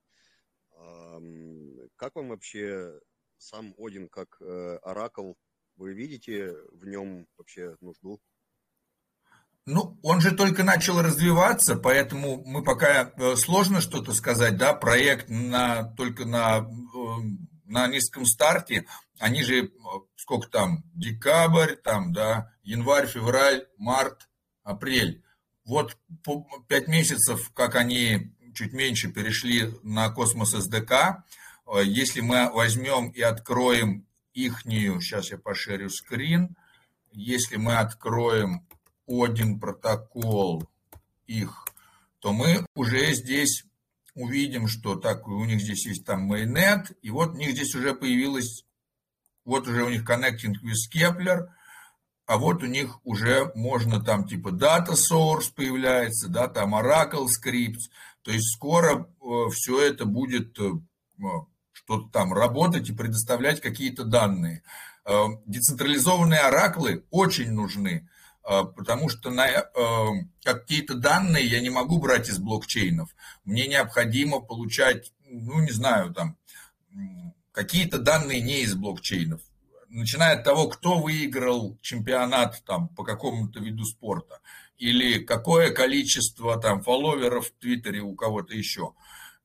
[1.96, 3.00] Как вам вообще
[3.38, 5.32] сам Один как э, оракл?
[5.76, 8.20] Вы видите в нем вообще нужду?
[9.64, 15.84] Ну, он же только начал развиваться, поэтому мы пока сложно что-то сказать, да, проект на,
[15.96, 16.98] только на, э,
[17.64, 18.86] на низком старте,
[19.18, 19.72] они же,
[20.14, 24.28] сколько там, декабрь, там, да, январь, февраль, март,
[24.62, 25.25] апрель.
[25.66, 25.98] Вот
[26.68, 31.24] пять месяцев, как они чуть меньше перешли на космос СДК,
[31.84, 36.56] если мы возьмем и откроем ихнюю, сейчас я пошерю скрин,
[37.10, 38.64] если мы откроем
[39.08, 40.68] один протокол
[41.26, 41.66] их,
[42.20, 43.64] то мы уже здесь
[44.14, 47.92] увидим, что так у них здесь есть там mainnet, и вот у них здесь уже
[47.92, 48.64] появилось,
[49.44, 51.48] вот уже у них connecting with Kepler,
[52.26, 57.88] а вот у них уже можно там типа data source появляется, да, там Oracle scripts,
[58.22, 60.72] то есть скоро э, все это будет э,
[61.72, 64.62] что-то там работать и предоставлять какие-то данные.
[65.04, 68.08] Э, децентрализованные ораклы очень нужны,
[68.42, 69.64] а, потому что на э,
[70.42, 73.08] какие-то данные я не могу брать из блокчейнов.
[73.44, 76.36] Мне необходимо получать, ну, не знаю, там,
[77.52, 79.40] какие-то данные не из блокчейнов.
[79.88, 84.40] Начиная от того, кто выиграл чемпионат там, по какому-то виду спорта,
[84.78, 88.92] или какое количество там, фолловеров в Твиттере у кого-то еще.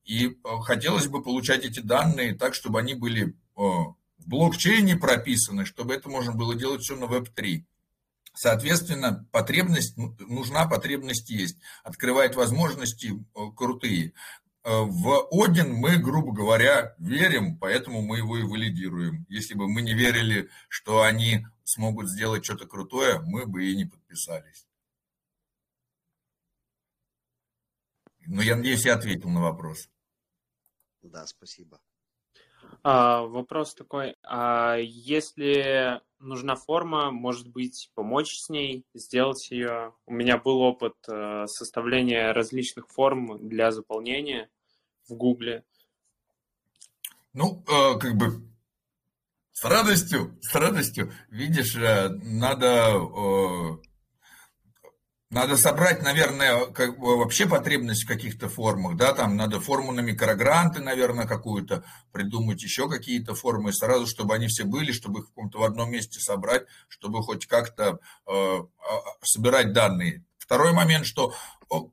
[0.04, 0.32] И э,
[0.64, 3.96] хотелось бы получать эти данные так, чтобы они были э, в
[4.28, 7.64] блокчейне прописаны, чтобы это можно было делать все на Web3.
[8.34, 11.58] Соответственно, потребность ну, нужна, потребность есть.
[11.84, 14.14] Открывает возможности э, крутые.
[14.64, 19.26] Э, в Один мы, грубо говоря, верим, поэтому мы его и валидируем.
[19.28, 23.86] Если бы мы не верили, что они смогут сделать что-то крутое, мы бы и не
[23.86, 24.68] подписались.
[28.28, 29.90] Но я надеюсь, я ответил на вопрос.
[31.02, 31.82] Да, спасибо.
[32.84, 39.94] А, вопрос такой, а если нужна форма, может быть, помочь с ней, сделать ее?
[40.08, 44.50] У меня был опыт э, составления различных форм для заполнения
[45.08, 45.64] в Гугле.
[47.34, 48.52] Ну, э, как бы
[49.52, 52.98] с радостью, с радостью, видишь, э, надо
[55.32, 60.82] надо собрать, наверное, как, вообще потребность в каких-то формах, да, там надо форму на микрогранты,
[60.82, 65.60] наверное, какую-то придумать, еще какие-то формы, сразу, чтобы они все были, чтобы их в каком-то
[65.60, 68.66] в одном месте собрать, чтобы хоть как-то э, а,
[69.24, 70.26] собирать данные.
[70.38, 71.34] Второй момент, что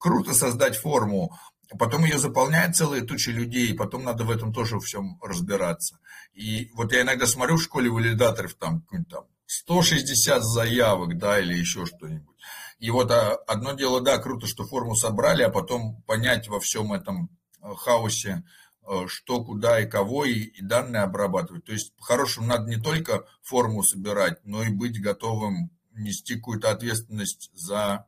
[0.01, 1.33] круто создать форму,
[1.79, 6.01] потом ее заполняет целая туча людей, потом надо в этом тоже всем разбираться.
[6.35, 11.87] И вот я иногда смотрю в школе валидаторов, там, там 160 заявок, да, или еще
[11.87, 12.37] что-нибудь.
[12.79, 16.93] И вот а, одно дело, да, круто, что форму собрали, а потом понять во всем
[16.93, 17.29] этом
[17.61, 18.45] э, хаосе,
[18.87, 21.65] э, что, куда и кого, и, и данные обрабатывать.
[21.65, 27.51] То есть, по-хорошему, надо не только форму собирать, но и быть готовым нести какую-то ответственность
[27.53, 28.07] за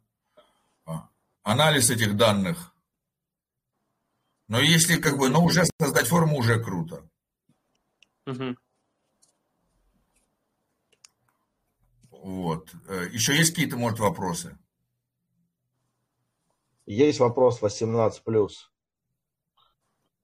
[0.85, 1.09] а,
[1.43, 2.73] анализ этих данных.
[4.47, 7.09] Но если как бы, ну уже создать форму уже круто.
[8.27, 8.57] Угу.
[12.23, 12.71] Вот.
[12.89, 14.59] Э, Еще есть какие-то, может, вопросы?
[16.87, 18.71] Есть вопрос 18 плюс.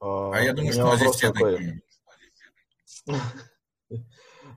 [0.01, 1.83] А, а я думаю, что здесь все такие.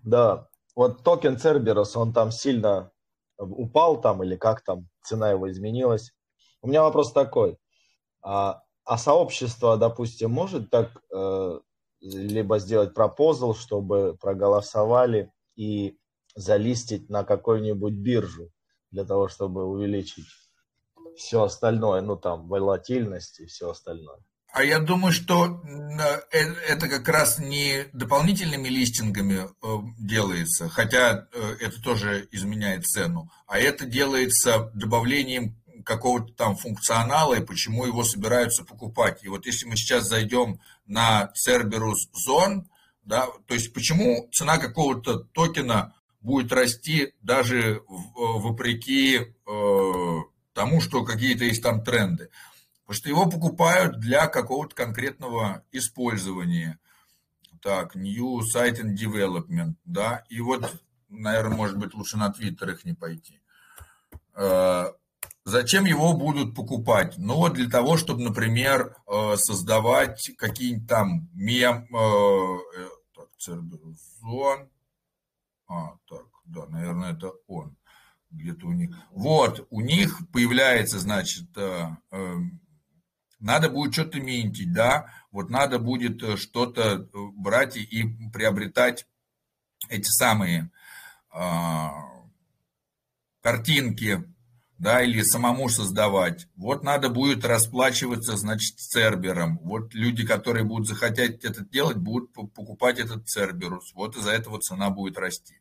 [0.02, 2.90] Да, вот токен Cerberus, он там сильно
[3.38, 6.14] упал там или как там, цена его изменилась.
[6.62, 7.58] У меня вопрос такой.
[8.22, 11.60] А, а сообщество, допустим, может так э,
[12.00, 15.98] либо сделать пропозал, чтобы проголосовали и
[16.40, 18.52] залистить на какую-нибудь биржу
[18.92, 20.26] для того, чтобы увеличить
[21.18, 24.20] все остальное, ну там волатильность и все остальное.
[24.52, 25.62] А я думаю, что
[26.32, 33.30] э, это как раз не дополнительными листингами э, делается, хотя э, это тоже изменяет цену,
[33.46, 39.24] а это делается добавлением какого-то там функционала и почему его собираются покупать.
[39.24, 42.64] И вот если мы сейчас зайдем на Cerberus Zone,
[43.04, 49.34] да, то есть почему цена какого-то токена будет расти даже вопреки
[50.54, 52.30] тому, что какие-то есть там тренды.
[52.86, 56.80] Потому что его покупают для какого-то конкретного использования.
[57.62, 62.86] Так, New Site and Development, да, и вот, наверное, может быть, лучше на Твиттер их
[62.86, 63.42] не пойти.
[64.34, 64.94] Э,
[65.44, 67.16] зачем его будут покупать?
[67.18, 71.86] Ну, вот для того, чтобы, например, э, создавать какие-нибудь там мем...
[71.94, 72.58] Э,
[73.14, 74.70] так, Церберзон.
[75.70, 77.78] А, так, да, наверное, это он.
[78.32, 78.96] Где-то у них.
[79.12, 82.36] Вот, у них появляется, значит, э, э,
[83.40, 89.08] надо будет что-то минтить, да, вот надо будет э, что-то брать и приобретать
[89.88, 90.72] эти самые
[93.42, 94.24] картинки,
[94.80, 96.48] да, или самому создавать.
[96.56, 99.60] Вот надо будет расплачиваться, значит, цербером.
[99.62, 103.92] Вот люди, которые будут захотеть это делать, будут покупать этот церберус.
[103.94, 105.56] Вот из-за этого цена будет расти.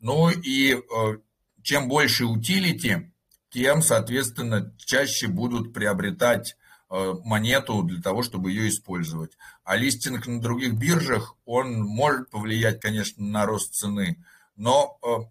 [0.00, 1.18] Ну и э,
[1.62, 3.12] чем больше утилити,
[3.50, 6.56] тем, соответственно, чаще будут приобретать
[6.90, 9.38] э, монету для того, чтобы ее использовать.
[9.62, 14.24] А листинг на других биржах, он может повлиять, конечно, на рост цены,
[14.56, 15.30] но э,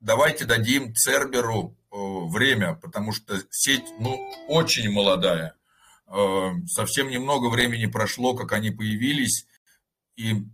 [0.00, 4.16] давайте дадим Церберу время, потому что сеть, ну,
[4.48, 5.54] очень молодая.
[6.08, 9.46] Э, совсем немного времени прошло, как они появились,
[10.16, 10.46] и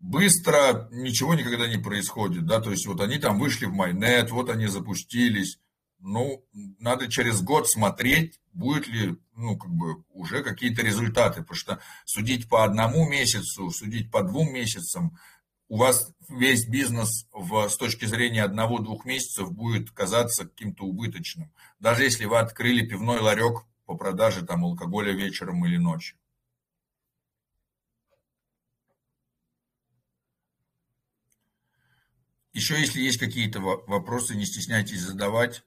[0.00, 4.50] быстро ничего никогда не происходит, да, то есть вот они там вышли в Майнет, вот
[4.50, 5.58] они запустились,
[6.00, 6.44] ну,
[6.80, 12.48] надо через год смотреть, будет ли, ну, как бы, уже какие-то результаты, потому что судить
[12.48, 15.16] по одному месяцу, судить по двум месяцам,
[15.72, 21.50] у вас весь бизнес в, с точки зрения одного-двух месяцев будет казаться каким-то убыточным.
[21.80, 26.18] Даже если вы открыли пивной ларек по продаже там алкоголя вечером или ночью.
[32.52, 35.64] Еще если есть какие-то вопросы, не стесняйтесь задавать.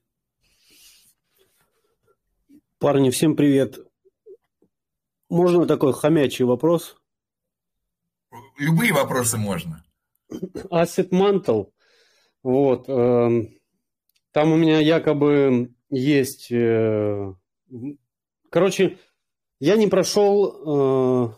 [2.77, 3.80] Парни, всем привет.
[5.30, 6.95] Можно такой хомячий вопрос?
[8.59, 9.85] Любые вопросы можно.
[10.72, 11.72] Asset Mantle.
[12.46, 12.88] Вот.
[12.88, 13.42] Э,
[14.32, 16.52] там у меня якобы есть...
[16.52, 17.34] Э,
[18.52, 19.00] короче,
[19.60, 21.34] я не прошел, э,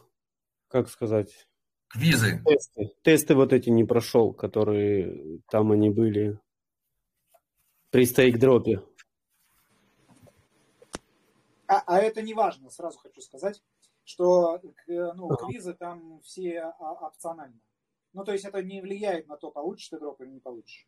[0.67, 1.48] как сказать...
[1.88, 2.43] Квизы.
[2.45, 2.93] Тесты.
[3.03, 6.38] Тесты вот эти не прошел, которые там они были
[7.90, 8.84] при стейк-дропе.
[11.67, 13.64] А, а это не важно, сразу хочу сказать,
[14.03, 17.61] что ну, квизы там все опциональные.
[18.17, 20.87] Ну, то есть это не влияет на то, получишь ты дроп или не получишь.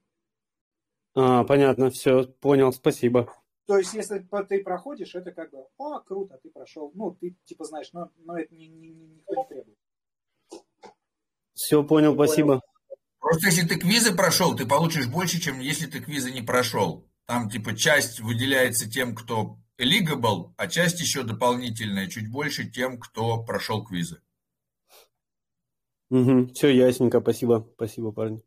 [1.14, 3.32] А, понятно, все, понял, спасибо.
[3.68, 6.92] То есть, если ты проходишь, это как бы, о, круто, ты прошел.
[6.96, 9.78] Ну, ты типа знаешь, но, но это не, не, не, никто не требует.
[11.54, 12.62] Все, понял, спасибо.
[13.20, 17.08] Просто если ты квизы прошел, ты получишь больше, чем если ты квизы не прошел.
[17.28, 23.44] Там типа часть выделяется тем, кто eligible, а часть еще дополнительная, чуть больше тем, кто
[23.44, 24.20] прошел квизы.
[26.10, 28.42] Угу, все ясненько, спасибо, спасибо, парни.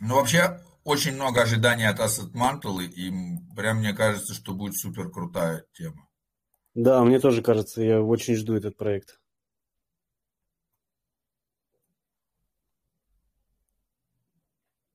[0.00, 3.10] Ну, вообще, очень много ожиданий от Asset Mantle, и
[3.54, 6.08] прям мне кажется, что будет супер крутая тема.
[6.74, 9.20] Да, мне тоже кажется, я очень жду этот проект.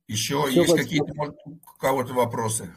[0.08, 2.74] Еще Все есть какие-то, может, у кого-то вопросы?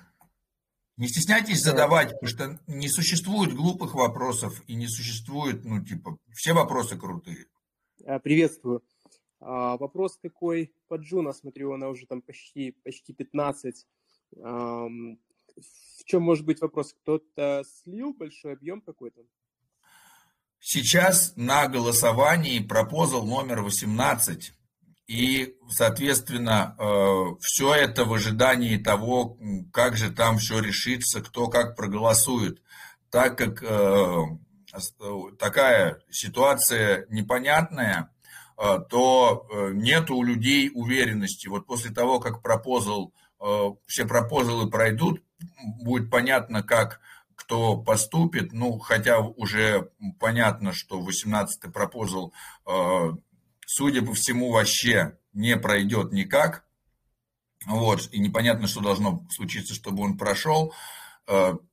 [0.96, 6.52] Не стесняйтесь задавать, потому что не существует глупых вопросов и не существует, ну, типа, все
[6.52, 7.46] вопросы крутые.
[8.04, 8.82] Э, приветствую.
[9.40, 13.86] А, вопрос такой по Джуна, смотрю, она уже там почти, почти 15.
[14.32, 16.92] В чем может быть вопрос?
[16.92, 19.22] Кто-то слил большой объем какой-то?
[20.60, 24.52] Сейчас на голосовании пропозал номер 18.
[25.06, 29.36] И, соответственно, э, все это в ожидании того,
[29.72, 32.62] как же там все решится, кто как проголосует.
[33.10, 34.24] Так как э,
[35.38, 38.10] такая ситуация непонятная,
[38.56, 41.48] э, то э, нет у людей уверенности.
[41.48, 45.22] Вот после того, как пропозал, э, все пропозалы пройдут,
[45.82, 47.00] будет понятно, как
[47.34, 52.34] кто поступит, ну, хотя уже понятно, что 18-й пропозал,
[53.64, 56.66] судя по всему, вообще не пройдет никак,
[57.64, 60.74] вот, и непонятно, что должно случиться, чтобы он прошел.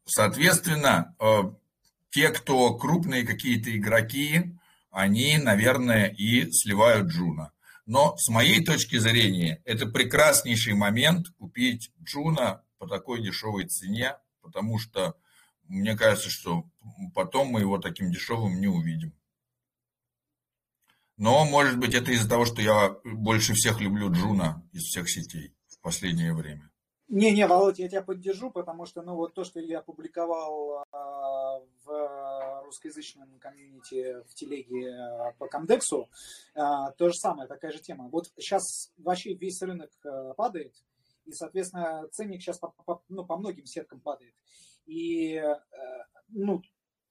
[0.06, 1.14] Соответственно,
[2.10, 4.58] те, кто крупные какие-то игроки,
[4.92, 7.52] они, наверное, и сливают Джуна.
[7.86, 14.78] Но с моей точки зрения, это прекраснейший момент купить Juno по такой дешевой цене, потому
[14.78, 15.16] что
[15.64, 16.66] мне кажется, что
[17.14, 19.14] потом мы его таким дешевым не увидим.
[21.18, 25.56] Но, может быть, это из-за того, что я больше всех люблю Juno из всех сетей
[25.68, 26.70] в последнее время.
[27.10, 30.98] Не-не, Володь, я тебя поддержу, потому что, ну, вот то, что я опубликовал э,
[31.86, 36.10] в русскоязычном комьюнити в телеге э, по Comdex у,
[36.54, 36.60] э,
[36.98, 38.10] то же самое, такая же тема.
[38.10, 40.76] Вот сейчас вообще весь рынок э, падает,
[41.24, 44.36] и, соответственно, ценник сейчас по, по, ну, по многим сеткам падает.
[44.86, 45.56] И, э,
[46.28, 46.62] ну,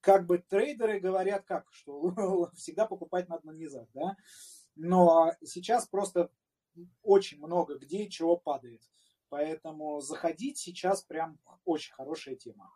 [0.01, 4.15] как бы трейдеры говорят как, что всегда покупать надо на низах, да?
[4.75, 6.31] Но сейчас просто
[7.03, 8.83] очень много где чего падает.
[9.29, 12.73] Поэтому заходить сейчас прям очень хорошая тема.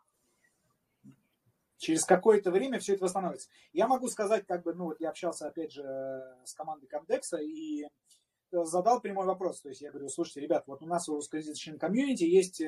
[1.77, 3.49] Через какое-то время все это восстановится.
[3.73, 5.83] Я могу сказать, как бы, ну вот я общался опять же
[6.43, 7.87] с командой Комдекса, и
[8.51, 9.61] задал прямой вопрос.
[9.61, 12.61] То есть я говорю, слушайте, ребят, вот у нас в русскоязычном комьюнити есть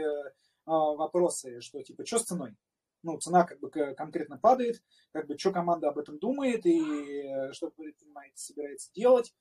[0.65, 2.55] вопросы, что типа, что с ценой?
[3.03, 4.81] Ну, цена как бы конкретно падает,
[5.11, 9.35] как бы, что команда об этом думает и что предприниматель собирается делать.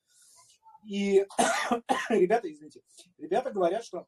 [0.85, 1.25] И
[2.09, 2.81] ребята, извините,
[3.17, 4.05] ребята говорят, что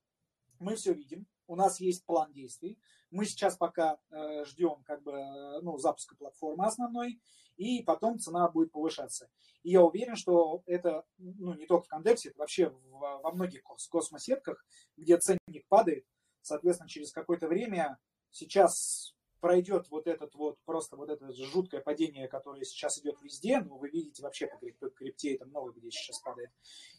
[0.60, 2.80] мы все видим, у нас есть план действий,
[3.12, 5.14] мы сейчас пока э, ждем как бы
[5.62, 7.22] ну, запуска платформы основной,
[7.56, 9.30] и потом цена будет повышаться.
[9.64, 13.64] И я уверен, что это ну, не только в Кондексе, это вообще в, во многих
[13.64, 14.66] космосетках,
[14.98, 16.06] где ценник падает,
[16.42, 17.98] соответственно, через какое-то время
[18.32, 23.78] сейчас пройдет вот этот вот, просто вот это жуткое падение, которое сейчас идет везде, ну,
[23.78, 26.52] вы видите вообще по крипте, это много где сейчас падает,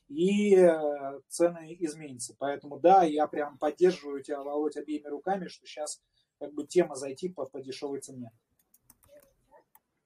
[0.09, 2.35] и э, цены изменятся.
[2.39, 6.01] Поэтому да, я прям поддерживаю тебя, Володь, обеими руками, что сейчас
[6.39, 8.31] как бы тема зайти по, по дешевой цене.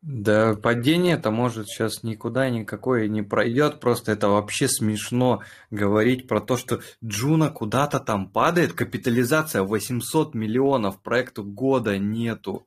[0.03, 6.57] Да, падение-то может сейчас никуда никакое не пройдет, просто это вообще смешно говорить про то,
[6.57, 12.67] что Juno куда-то там падает, капитализация 800 миллионов, проекту года нету.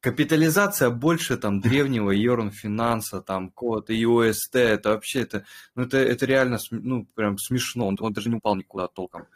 [0.00, 5.44] Капитализация больше там древнего Yearn Finance а, там код и UST, это вообще, это,
[5.76, 9.28] ну, это, это реально, ну, прям смешно, он, он даже не упал никуда толком.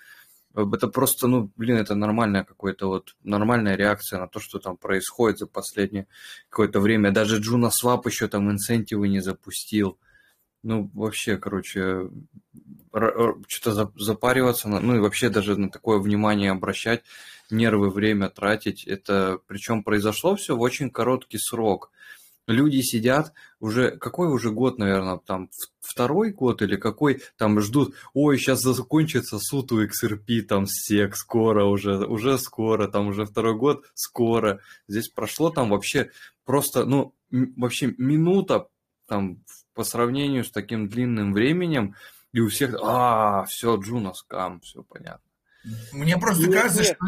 [0.54, 5.38] Это просто, ну, блин, это нормальная какая-то вот, нормальная реакция на то, что там происходит
[5.38, 6.08] за последнее
[6.48, 7.12] какое-то время.
[7.12, 9.98] Даже JunoSwap еще там инсентивы не запустил.
[10.62, 12.10] Ну, вообще, короче,
[13.46, 17.02] что-то запариваться, ну и вообще даже на такое внимание обращать,
[17.50, 18.84] нервы, время тратить.
[18.84, 21.90] Это, причем произошло все в очень короткий срок
[22.50, 28.38] люди сидят уже, какой уже год, наверное, там второй год или какой, там ждут, ой,
[28.38, 33.84] сейчас закончится суд у XRP, там сек, скоро уже, уже скоро, там уже второй год,
[33.94, 34.60] скоро.
[34.88, 36.10] Здесь прошло там вообще
[36.44, 38.68] просто, ну, вообще минута
[39.06, 39.42] там
[39.74, 41.94] по сравнению с таким длинным временем,
[42.32, 45.28] и у всех, а, все, Джуна скам, все понятно.
[45.92, 46.96] Мне просто нет, кажется, нет.
[46.96, 47.06] что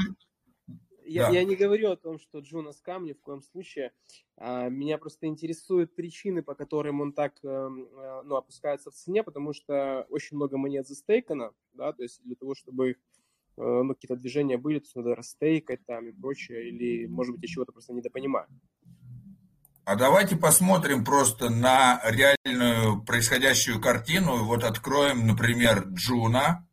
[1.12, 1.32] я, да.
[1.32, 3.92] я не говорю о том, что Джона Скам ни в коем случае.
[4.36, 9.23] А, меня просто интересуют причины, по которым он так эм, э, ну, опускается в цене,
[9.23, 12.97] потому что очень много монет застейкано, да, то есть для того, чтобы их
[13.57, 17.42] э, ну, какие-то движения были, то есть надо растейкать там и прочее, или, может быть,
[17.42, 18.49] я чего-то просто недопонимаю.
[19.84, 24.44] А давайте посмотрим просто на реальную происходящую картину.
[24.44, 26.68] Вот откроем, например, Джуна.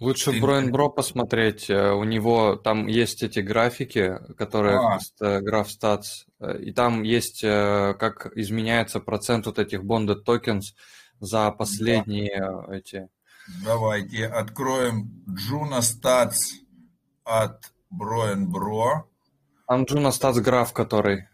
[0.00, 0.40] Лучше Ты...
[0.40, 1.70] Брайан Бро посмотреть.
[1.70, 5.40] Э, у него там есть эти графики, которые а.
[5.40, 10.74] граф статс, э, и там есть как изменяется процент вот этих bonded tokens
[11.20, 12.76] за последние да.
[12.76, 13.08] эти.
[13.62, 16.54] Давайте откроем Juno Stats
[17.24, 19.08] от Брайан Бро.
[19.68, 21.28] Там Juno Stats граф, который.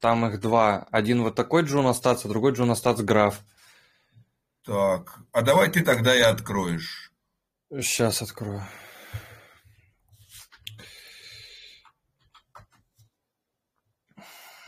[0.00, 0.86] Там их два.
[0.90, 3.44] Один вот такой Juno Stats, а другой Juno Stats граф.
[4.64, 7.07] Так, а давай ты тогда и откроешь.
[7.70, 8.62] Сейчас открою.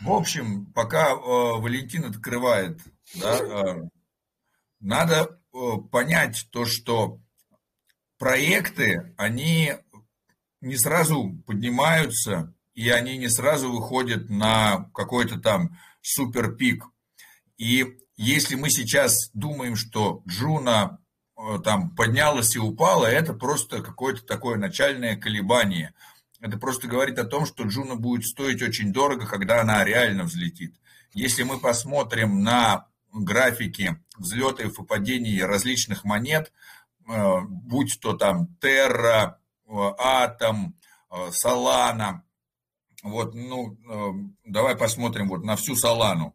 [0.01, 2.79] В общем, пока э, Валентин открывает,
[3.15, 3.89] да, э,
[4.79, 5.57] надо э,
[5.91, 7.19] понять то, что
[8.19, 9.73] проекты, они
[10.59, 16.85] не сразу поднимаются, и они не сразу выходят на какой-то там супер пик.
[17.57, 21.00] И если мы сейчас думаем, что Джуна
[21.63, 25.93] там поднялась и упала, это просто какое-то такое начальное колебание.
[26.39, 30.75] Это просто говорит о том, что Джуна будет стоить очень дорого, когда она реально взлетит.
[31.13, 36.51] Если мы посмотрим на графики взлетов и падений различных монет,
[37.07, 40.75] э, будь то там Терра, э, Атом,
[41.31, 42.23] Солана,
[43.03, 43.77] вот, ну,
[44.45, 46.33] давай посмотрим вот на всю Солану,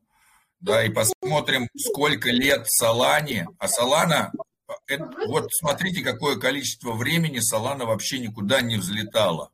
[0.60, 4.32] да, и посмотрим, сколько лет Солане, а Солана
[4.86, 9.50] это, вот смотрите, какое количество времени Солана вообще никуда не взлетала.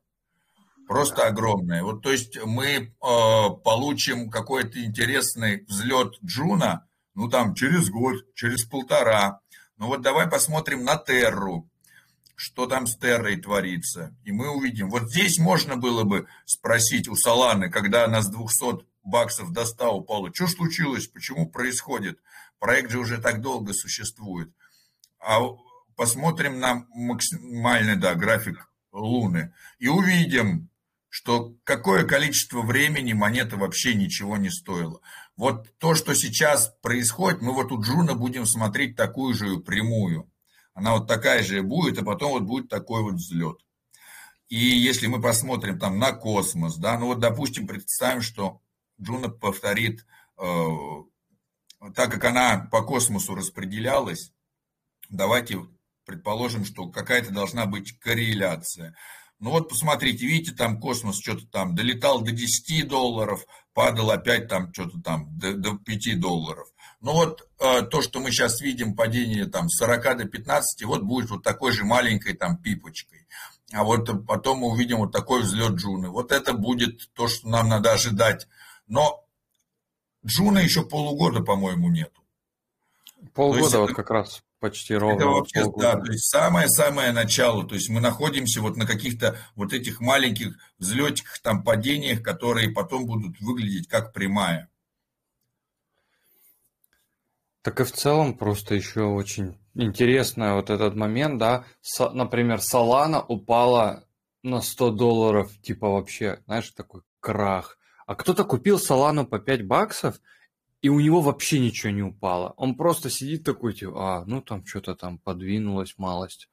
[0.87, 1.81] Просто огромное.
[1.83, 2.89] Вот, то есть мы э,
[3.63, 9.39] получим какой-то интересный взлет Джуна, ну там через год, через полтора.
[9.77, 11.69] Ну вот давай посмотрим на Терру,
[12.35, 14.15] что там с Террой творится.
[14.23, 14.89] И мы увидим.
[14.89, 19.97] Вот здесь можно было бы спросить у Соланы, когда она с 200 баксов до 100
[19.97, 22.19] упала, что случилось, почему происходит?
[22.59, 24.51] Проект же уже так долго существует
[25.25, 25.39] а
[25.95, 30.69] посмотрим на максимальный да, график Луны и увидим,
[31.09, 34.99] что какое количество времени монета вообще ничего не стоила.
[35.35, 40.29] Вот то, что сейчас происходит, мы вот у Juno будем смотреть такую же прямую.
[40.73, 43.57] Она вот такая же будет, а потом вот будет такой вот взлет.
[44.49, 48.61] И если мы посмотрим там на космос, да, ну вот, допустим, представим, что
[49.01, 50.05] Juno повторит,
[50.37, 50.67] э,
[51.95, 54.31] так как она по космосу распределялась,
[55.09, 55.59] давайте
[56.05, 58.95] предположим, что какая-то должна быть корреляция.
[59.39, 64.73] Ну вот посмотрите, видите, там космос что-то там долетал до 10 долларов, падал опять там
[64.73, 66.67] что-то там до, до 5 долларов.
[67.01, 71.03] Ну вот э, то, что мы сейчас видим, падение там с 40 до 15, вот
[71.03, 73.27] будет вот такой же маленькой там пипочкой.
[73.73, 76.09] А вот потом мы увидим вот такой взлет Джуны.
[76.09, 78.47] Вот это будет то, что нам надо ожидать.
[78.87, 79.25] Но
[80.25, 82.21] Джуна еще полугода, по-моему, нету.
[83.33, 85.17] Полгода есть, вот как раз почти ровно.
[85.17, 87.67] Это вообще, да, то есть самое-самое начало.
[87.67, 93.05] То есть мы находимся вот на каких-то вот этих маленьких взлетиках, там падениях, которые потом
[93.05, 94.69] будут выглядеть как прямая.
[97.61, 103.21] Так и в целом просто еще очень интересно вот этот момент, да, С, например, Solana
[103.27, 104.05] упала
[104.43, 107.77] на 100 долларов, типа вообще, знаешь, такой крах.
[108.05, 110.21] А кто-то купил Solana по 5 баксов,
[110.83, 112.53] и у него вообще ничего не упало.
[112.57, 116.49] Он просто сидит такой, типа, а, ну там что-то там подвинулось малость.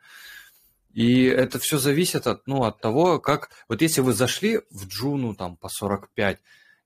[0.95, 3.51] И это все зависит от, ну, от того, как...
[3.69, 6.39] Вот если вы зашли в Джуну там по 45,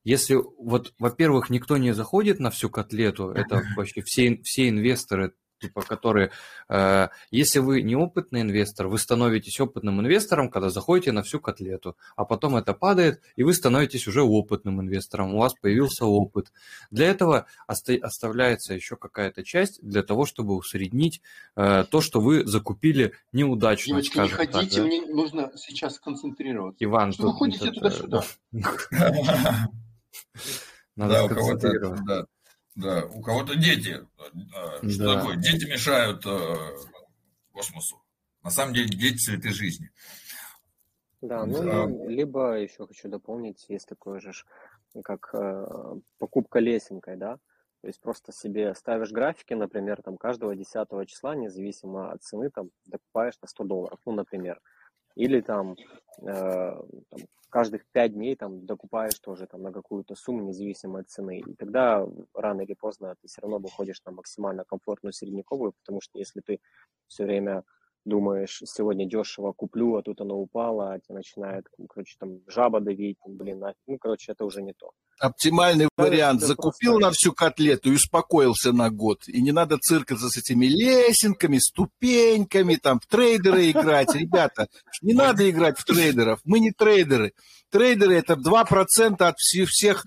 [0.03, 5.81] если вот, во-первых, никто не заходит на всю котлету, это вообще все, все инвесторы типа,
[5.81, 6.31] которые,
[6.69, 12.25] э, если вы неопытный инвестор, вы становитесь опытным инвестором, когда заходите на всю котлету, а
[12.25, 16.51] потом это падает, и вы становитесь уже опытным инвестором, у вас появился опыт.
[16.91, 21.21] Для этого оста- оставляется еще какая-то часть для того, чтобы усреднить
[21.55, 23.93] э, то, что вы закупили неудачно.
[23.93, 24.83] Девочки, не ходите, так, да?
[24.83, 26.83] мне нужно сейчас концентрироваться.
[26.83, 28.23] Иван, что вы ходите туда-сюда.
[30.95, 32.25] Надо да, у кого-то, да,
[32.75, 34.05] да, у кого-то дети.
[34.17, 35.19] Э, что да.
[35.19, 35.37] такое?
[35.37, 36.55] Дети мешают э,
[37.51, 38.01] космосу.
[38.43, 39.89] На самом деле дети цветы жизни.
[41.21, 41.87] Да, ну да.
[42.07, 44.31] либо еще хочу дополнить, есть такое же,
[45.03, 47.39] как э, покупка лесенкой, да,
[47.81, 52.69] то есть просто себе ставишь графики, например, там каждого 10 числа, независимо от цены, там
[52.85, 54.59] докупаешь на 100 долларов, ну, например.
[55.15, 55.75] Или там,
[56.21, 57.19] э, там
[57.49, 61.39] каждых пять дней там докупаешь тоже там на какую-то сумму, независимо от цены.
[61.39, 66.19] И тогда рано или поздно ты все равно выходишь на максимально комфортную средневековую, потому что
[66.19, 66.59] если ты
[67.07, 67.63] все время
[68.05, 73.17] думаешь, сегодня дешево куплю, а тут оно упало, а тебя начинает, короче, там жаба давить,
[73.27, 74.91] блин, ну, короче, это уже не то.
[75.19, 76.41] Оптимальный да, вариант.
[76.41, 77.07] Закупил просто...
[77.07, 79.27] на всю котлету и успокоился на год.
[79.27, 84.13] И не надо циркаться с этими лесенками, ступеньками, там, в трейдеры играть.
[84.13, 84.67] Ребята,
[85.01, 86.41] не надо играть в трейдеров.
[86.43, 87.33] Мы не трейдеры.
[87.71, 90.05] Трейдеры это 2% от всех,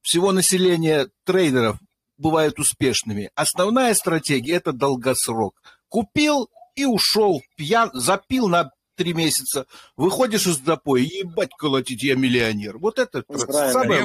[0.00, 1.78] всего населения трейдеров
[2.16, 3.30] бывают успешными.
[3.34, 5.60] Основная стратегия это долгосрок.
[5.88, 12.78] Купил и ушел, пьян, запил на три месяца, выходишь из запоя, ебать колотить, я миллионер.
[12.78, 14.02] Вот это ну, самое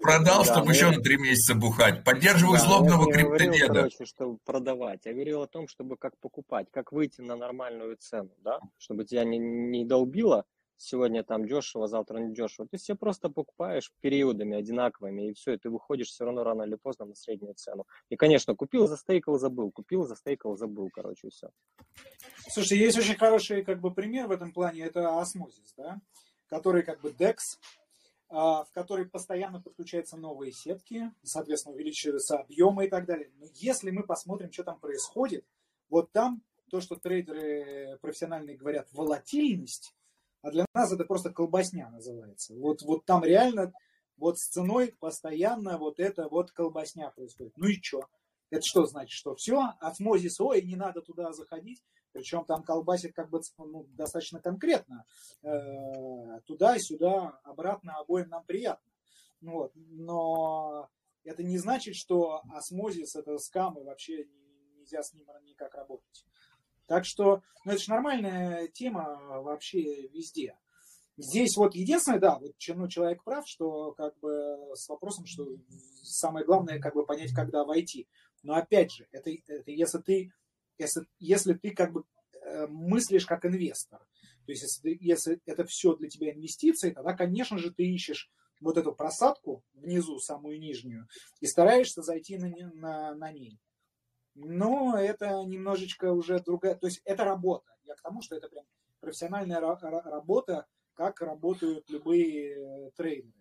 [0.00, 2.04] продал, да, чтобы еще на три месяца бухать.
[2.04, 3.74] Поддерживаю да, злобного криптонеда.
[3.74, 5.00] короче, чтобы продавать.
[5.04, 9.24] Я говорил о том, чтобы как покупать, как выйти на нормальную цену, да, чтобы тебя
[9.24, 10.44] не, не долбило,
[10.76, 12.68] сегодня там дешево, завтра не дешево.
[12.68, 16.76] Ты все просто покупаешь периодами одинаковыми, и все, и ты выходишь все равно рано или
[16.76, 17.86] поздно на среднюю цену.
[18.08, 21.50] И, конечно, купил, застейкал, забыл, купил, застейкал, забыл, короче, все.
[22.48, 26.00] Слушай, есть очень хороший как бы пример в этом плане, это осмозис, да,
[26.46, 27.36] который как бы DEX,
[28.28, 33.30] а, в который постоянно подключаются новые сетки, соответственно, увеличиваются объемы и так далее.
[33.38, 35.44] Но если мы посмотрим, что там происходит,
[35.88, 39.94] вот там то, что трейдеры профессиональные говорят, волатильность,
[40.46, 42.54] а для нас это просто колбасня называется.
[42.54, 43.72] Вот, вот там реально
[44.16, 47.54] вот с ценой постоянно вот это вот колбасня происходит.
[47.56, 48.06] Ну и что?
[48.50, 51.82] Это что значит, что все, осмозис, ой, не надо туда заходить.
[52.12, 55.04] Причем там колбасит как бы ну, достаточно конкретно.
[55.42, 58.88] Э, туда-сюда, обратно обоим нам приятно.
[59.40, 59.72] Вот.
[59.74, 60.88] Но
[61.24, 64.28] это не значит, что осмозис это скам и вообще
[64.76, 66.24] нельзя с ним никак работать.
[66.86, 70.56] Так что, ну, это же нормальная тема вообще везде.
[71.18, 75.48] Здесь вот единственное, да, вот ну, человек прав, что как бы с вопросом, что
[76.02, 78.06] самое главное как бы понять, когда войти.
[78.42, 80.32] Но опять же, это, это если ты,
[80.78, 82.04] если, если ты как бы
[82.42, 84.00] э, мыслишь как инвестор,
[84.44, 88.76] то есть если, если это все для тебя инвестиции, тогда, конечно же, ты ищешь вот
[88.76, 91.08] эту просадку внизу, самую нижнюю,
[91.40, 93.58] и стараешься зайти на, на, на ней
[94.36, 97.72] но это немножечко уже другая, то есть это работа.
[97.84, 98.64] Я к тому, что это прям
[99.00, 103.32] профессиональная работа, как работают любые э, трейдеры.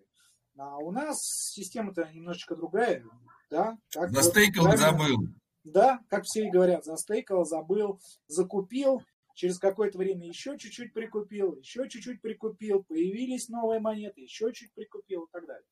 [0.57, 1.21] А у нас
[1.53, 3.03] система-то немножечко другая,
[3.49, 3.77] да?
[3.91, 5.17] Как застейкал, вот, забыл.
[5.63, 9.01] Да, как все и говорят, застейкал, забыл, закупил,
[9.33, 15.23] через какое-то время еще чуть-чуть прикупил, еще чуть-чуть прикупил, появились новые монеты, еще чуть прикупил
[15.23, 15.67] и так далее.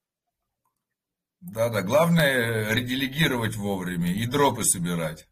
[1.51, 5.27] Да-да, главное ределегировать вовремя и дропы собирать.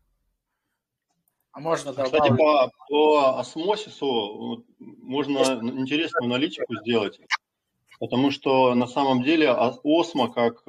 [1.54, 2.12] А можно добавить?
[2.12, 5.40] Кстати, по, по осмосису можно
[5.80, 7.20] интересную аналитику сделать,
[8.00, 10.64] потому что на самом деле осмо как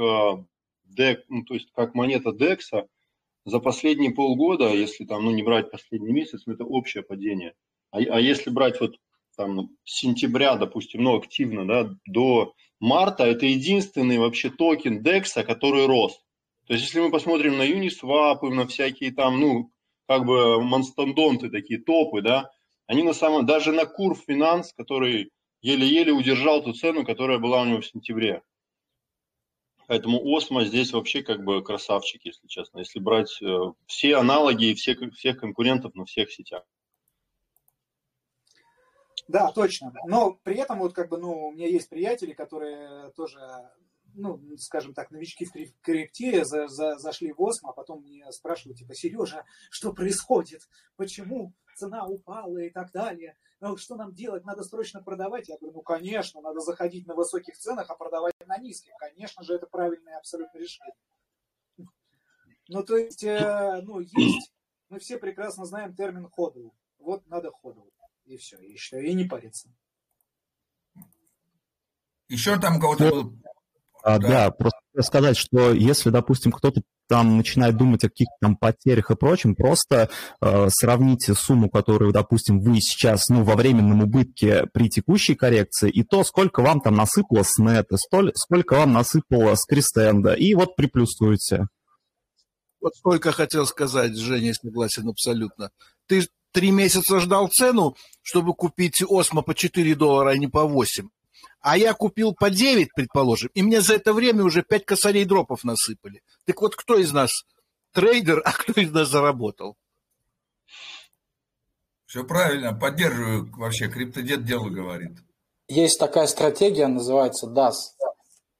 [0.84, 2.86] дек, э, ну, то есть как монета декса
[3.44, 7.54] за последние полгода, если там, ну, не брать последний месяц, ну, это общее падение.
[7.90, 8.96] А, а если брать вот
[9.36, 15.86] там с сентября, допустим, ну, активно, да, до марта, это единственный вообще токен DEX, который
[15.86, 16.20] рос.
[16.66, 19.70] То есть, если мы посмотрим на Uniswap, на всякие там, ну,
[20.06, 22.50] как бы мастодонты такие, топы, да,
[22.86, 25.30] они на самом даже на Curve Finance, который
[25.60, 28.42] еле-еле удержал ту цену, которая была у него в сентябре.
[29.86, 34.74] Поэтому Osmo здесь вообще как бы красавчик, если честно, если брать э, все аналоги и
[34.74, 36.64] всех, всех конкурентов на всех сетях.
[39.28, 39.92] Да, точно.
[40.06, 43.40] Но при этом вот как бы, ну, у меня есть приятели, которые тоже
[44.14, 48.78] ну, скажем так, новички в крипте за, за, зашли в ОСМ, а потом мне спрашивают,
[48.78, 50.68] типа, Сережа, что происходит?
[50.96, 53.36] Почему цена упала и так далее?
[53.60, 54.44] Ну, что нам делать?
[54.44, 55.48] Надо срочно продавать?
[55.48, 58.92] Я говорю, ну, конечно, надо заходить на высоких ценах, а продавать на низких.
[58.98, 60.94] Конечно же, это правильное абсолютно решение.
[62.68, 64.52] Ну, то есть, э, ну, есть,
[64.88, 66.70] мы все прекрасно знаем термин ходл.
[66.98, 67.82] Вот надо ходл.
[68.32, 69.68] И все, и что, и не париться.
[72.28, 73.38] Еще там кого-то был
[74.02, 74.28] а, да.
[74.28, 79.16] да, просто сказать, что если, допустим, кто-то там начинает думать о каких-то там потерях и
[79.16, 80.08] прочем, просто
[80.40, 86.02] э, сравните сумму, которую, допустим, вы сейчас, ну, во временном убытке при текущей коррекции, и
[86.02, 90.74] то, сколько вам там насыпало с нета, столь, сколько вам насыпало с крестенда, и вот
[90.74, 91.68] приплюсуете.
[92.80, 95.70] Вот сколько хотел сказать, Женя, согласен абсолютно.
[96.06, 101.08] Ты три месяца ждал цену, чтобы купить Осмо по 4 доллара, а не по 8
[101.62, 105.64] а я купил по 9, предположим, и мне за это время уже 5 косарей дропов
[105.64, 106.22] насыпали.
[106.44, 107.30] Так вот, кто из нас
[107.92, 109.76] трейдер, а кто из нас заработал?
[112.04, 115.18] Все правильно, поддерживаю вообще, криптодед дело говорит.
[115.68, 117.74] Есть такая стратегия, называется DAS.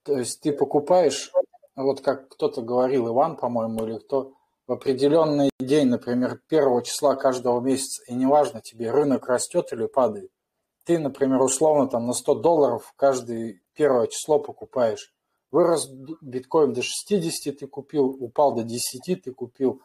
[0.04, 1.30] То есть ты покупаешь,
[1.74, 4.32] вот как кто-то говорил, Иван, по-моему, или кто,
[4.66, 10.31] в определенный день, например, первого числа каждого месяца, и неважно тебе, рынок растет или падает,
[10.84, 15.12] ты, например, условно там на 100 долларов каждое первое число покупаешь.
[15.50, 15.89] Вырос
[16.20, 19.82] биткоин до 60 ты купил, упал до 10 ты купил.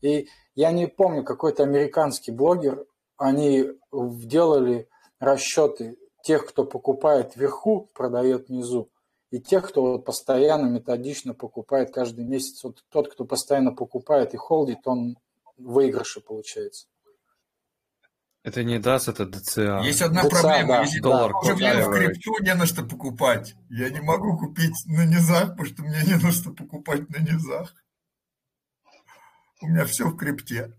[0.00, 8.48] И я не помню, какой-то американский блогер, они делали расчеты тех, кто покупает вверху, продает
[8.48, 8.90] внизу,
[9.30, 12.64] и тех, кто постоянно, методично покупает каждый месяц.
[12.64, 15.16] Вот тот, кто постоянно покупает и холдит, он
[15.56, 16.86] в выигрыше получается.
[18.42, 19.84] Это не DAS, это DCA.
[19.84, 20.68] Есть одна DCA, проблема.
[20.68, 23.54] Да, Если доллар уже мне в крипту не на что покупать.
[23.68, 27.74] Я не могу купить на низах, потому что мне не на что покупать на низах.
[29.60, 30.74] У меня все в крипте.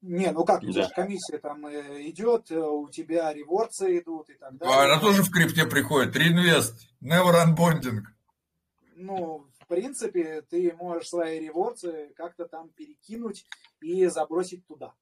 [0.00, 0.94] Не, ну как, у тебя да.
[0.94, 4.76] комиссия там э, идет, э, у тебя реворцы идут и так далее.
[4.76, 6.14] А она тоже в крипте приходит.
[6.14, 8.02] Реинвест, never unbonding.
[8.94, 13.44] Ну, в принципе, ты можешь свои реворцы как-то там перекинуть
[13.80, 14.94] и забросить туда.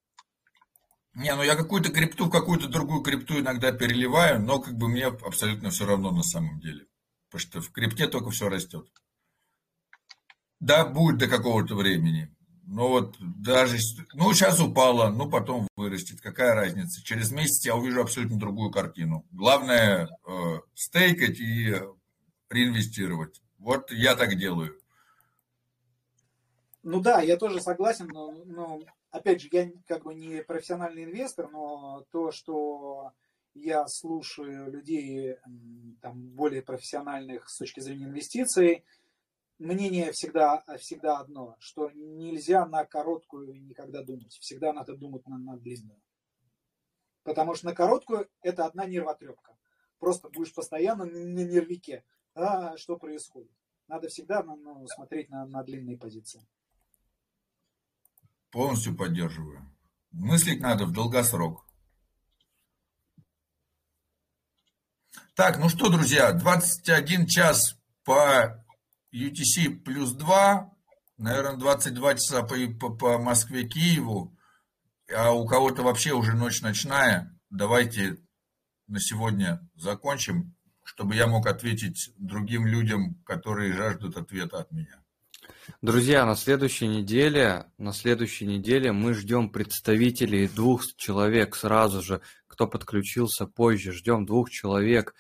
[1.15, 5.07] Не, ну я какую-то крипту в какую-то другую крипту иногда переливаю, но как бы мне
[5.07, 6.87] абсолютно все равно на самом деле.
[7.31, 8.87] Потому что в крипте только все растет.
[10.61, 12.36] Да, будет до какого-то времени.
[12.67, 13.79] Но вот даже,
[14.15, 17.03] ну сейчас упало, ну потом вырастет, какая разница.
[17.03, 19.25] Через месяц я увижу абсолютно другую картину.
[19.31, 21.77] Главное э, стейкать и
[22.51, 23.41] реинвестировать.
[23.59, 24.77] Вот я так делаю.
[26.83, 28.81] Ну да, я тоже согласен, но, но
[29.11, 33.13] опять же, я как бы не профессиональный инвестор, но то, что
[33.55, 35.37] я слушаю людей
[36.01, 38.85] там, более профессиональных с точки зрения инвестиций,
[39.59, 44.33] мнение всегда, всегда одно, что нельзя на короткую никогда думать.
[44.35, 46.01] Всегда надо думать на, на длинную.
[47.23, 49.57] Потому что на короткую это одна нервотрепка.
[49.99, 52.05] Просто будешь постоянно на нервике.
[52.35, 53.53] А что происходит?
[53.89, 56.47] Надо всегда ну, смотреть на, на длинные позиции.
[58.51, 59.61] Полностью поддерживаю.
[60.13, 61.65] Мыслить надо в долгосрок.
[65.35, 68.65] Так, ну что, друзья, 21 час по
[69.17, 70.71] UTC плюс 2,
[71.19, 74.37] наверное, 22 часа по, по, по Москве, Киеву,
[75.15, 77.35] а у кого-то вообще уже ночь ночная.
[77.51, 78.19] Давайте
[78.89, 85.03] на сегодня закончим, чтобы я мог ответить другим людям, которые жаждут ответа от меня.
[85.83, 92.67] Друзья, на следующей неделе, на следующей неделе мы ждем представителей двух человек сразу же, кто
[92.67, 93.93] подключился позже.
[93.93, 95.15] Ждем двух человек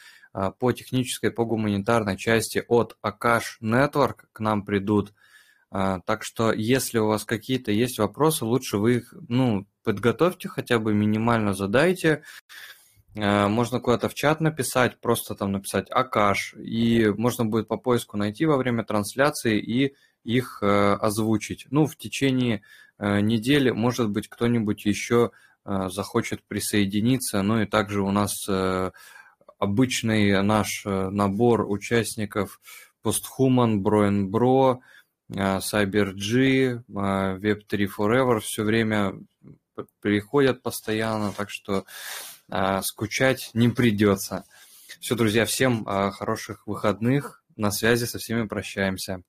[0.58, 5.14] по технической, по гуманитарной части от Akash Network к нам придут.
[5.70, 10.94] Так что, если у вас какие-то есть вопросы, лучше вы их, ну, подготовьте хотя бы,
[10.94, 12.22] минимально задайте.
[13.14, 18.44] Можно куда-то в чат написать, просто там написать Акаш, и можно будет по поиску найти
[18.44, 21.66] во время трансляции и их озвучить.
[21.70, 22.62] Ну, в течение
[22.98, 25.30] недели, может быть, кто-нибудь еще
[25.64, 27.42] захочет присоединиться.
[27.42, 28.32] Ну и также у нас
[29.58, 32.60] обычный наш набор участников
[33.04, 34.80] Posthuman, Бро,
[35.30, 39.14] CyberG, Web3 Forever все время
[40.00, 41.84] приходят постоянно, так что
[42.82, 44.44] скучать не придется.
[45.00, 47.42] Все, друзья, всем хороших выходных.
[47.56, 49.22] На связи со всеми прощаемся.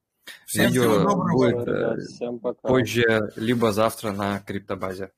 [0.45, 5.11] Всем Видео будет всем позже, либо завтра на криптобазе.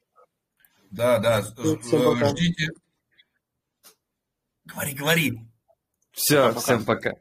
[0.92, 2.70] Да, да, ждите.
[4.72, 5.40] Говори, говори.
[6.12, 7.16] Все, всем пока.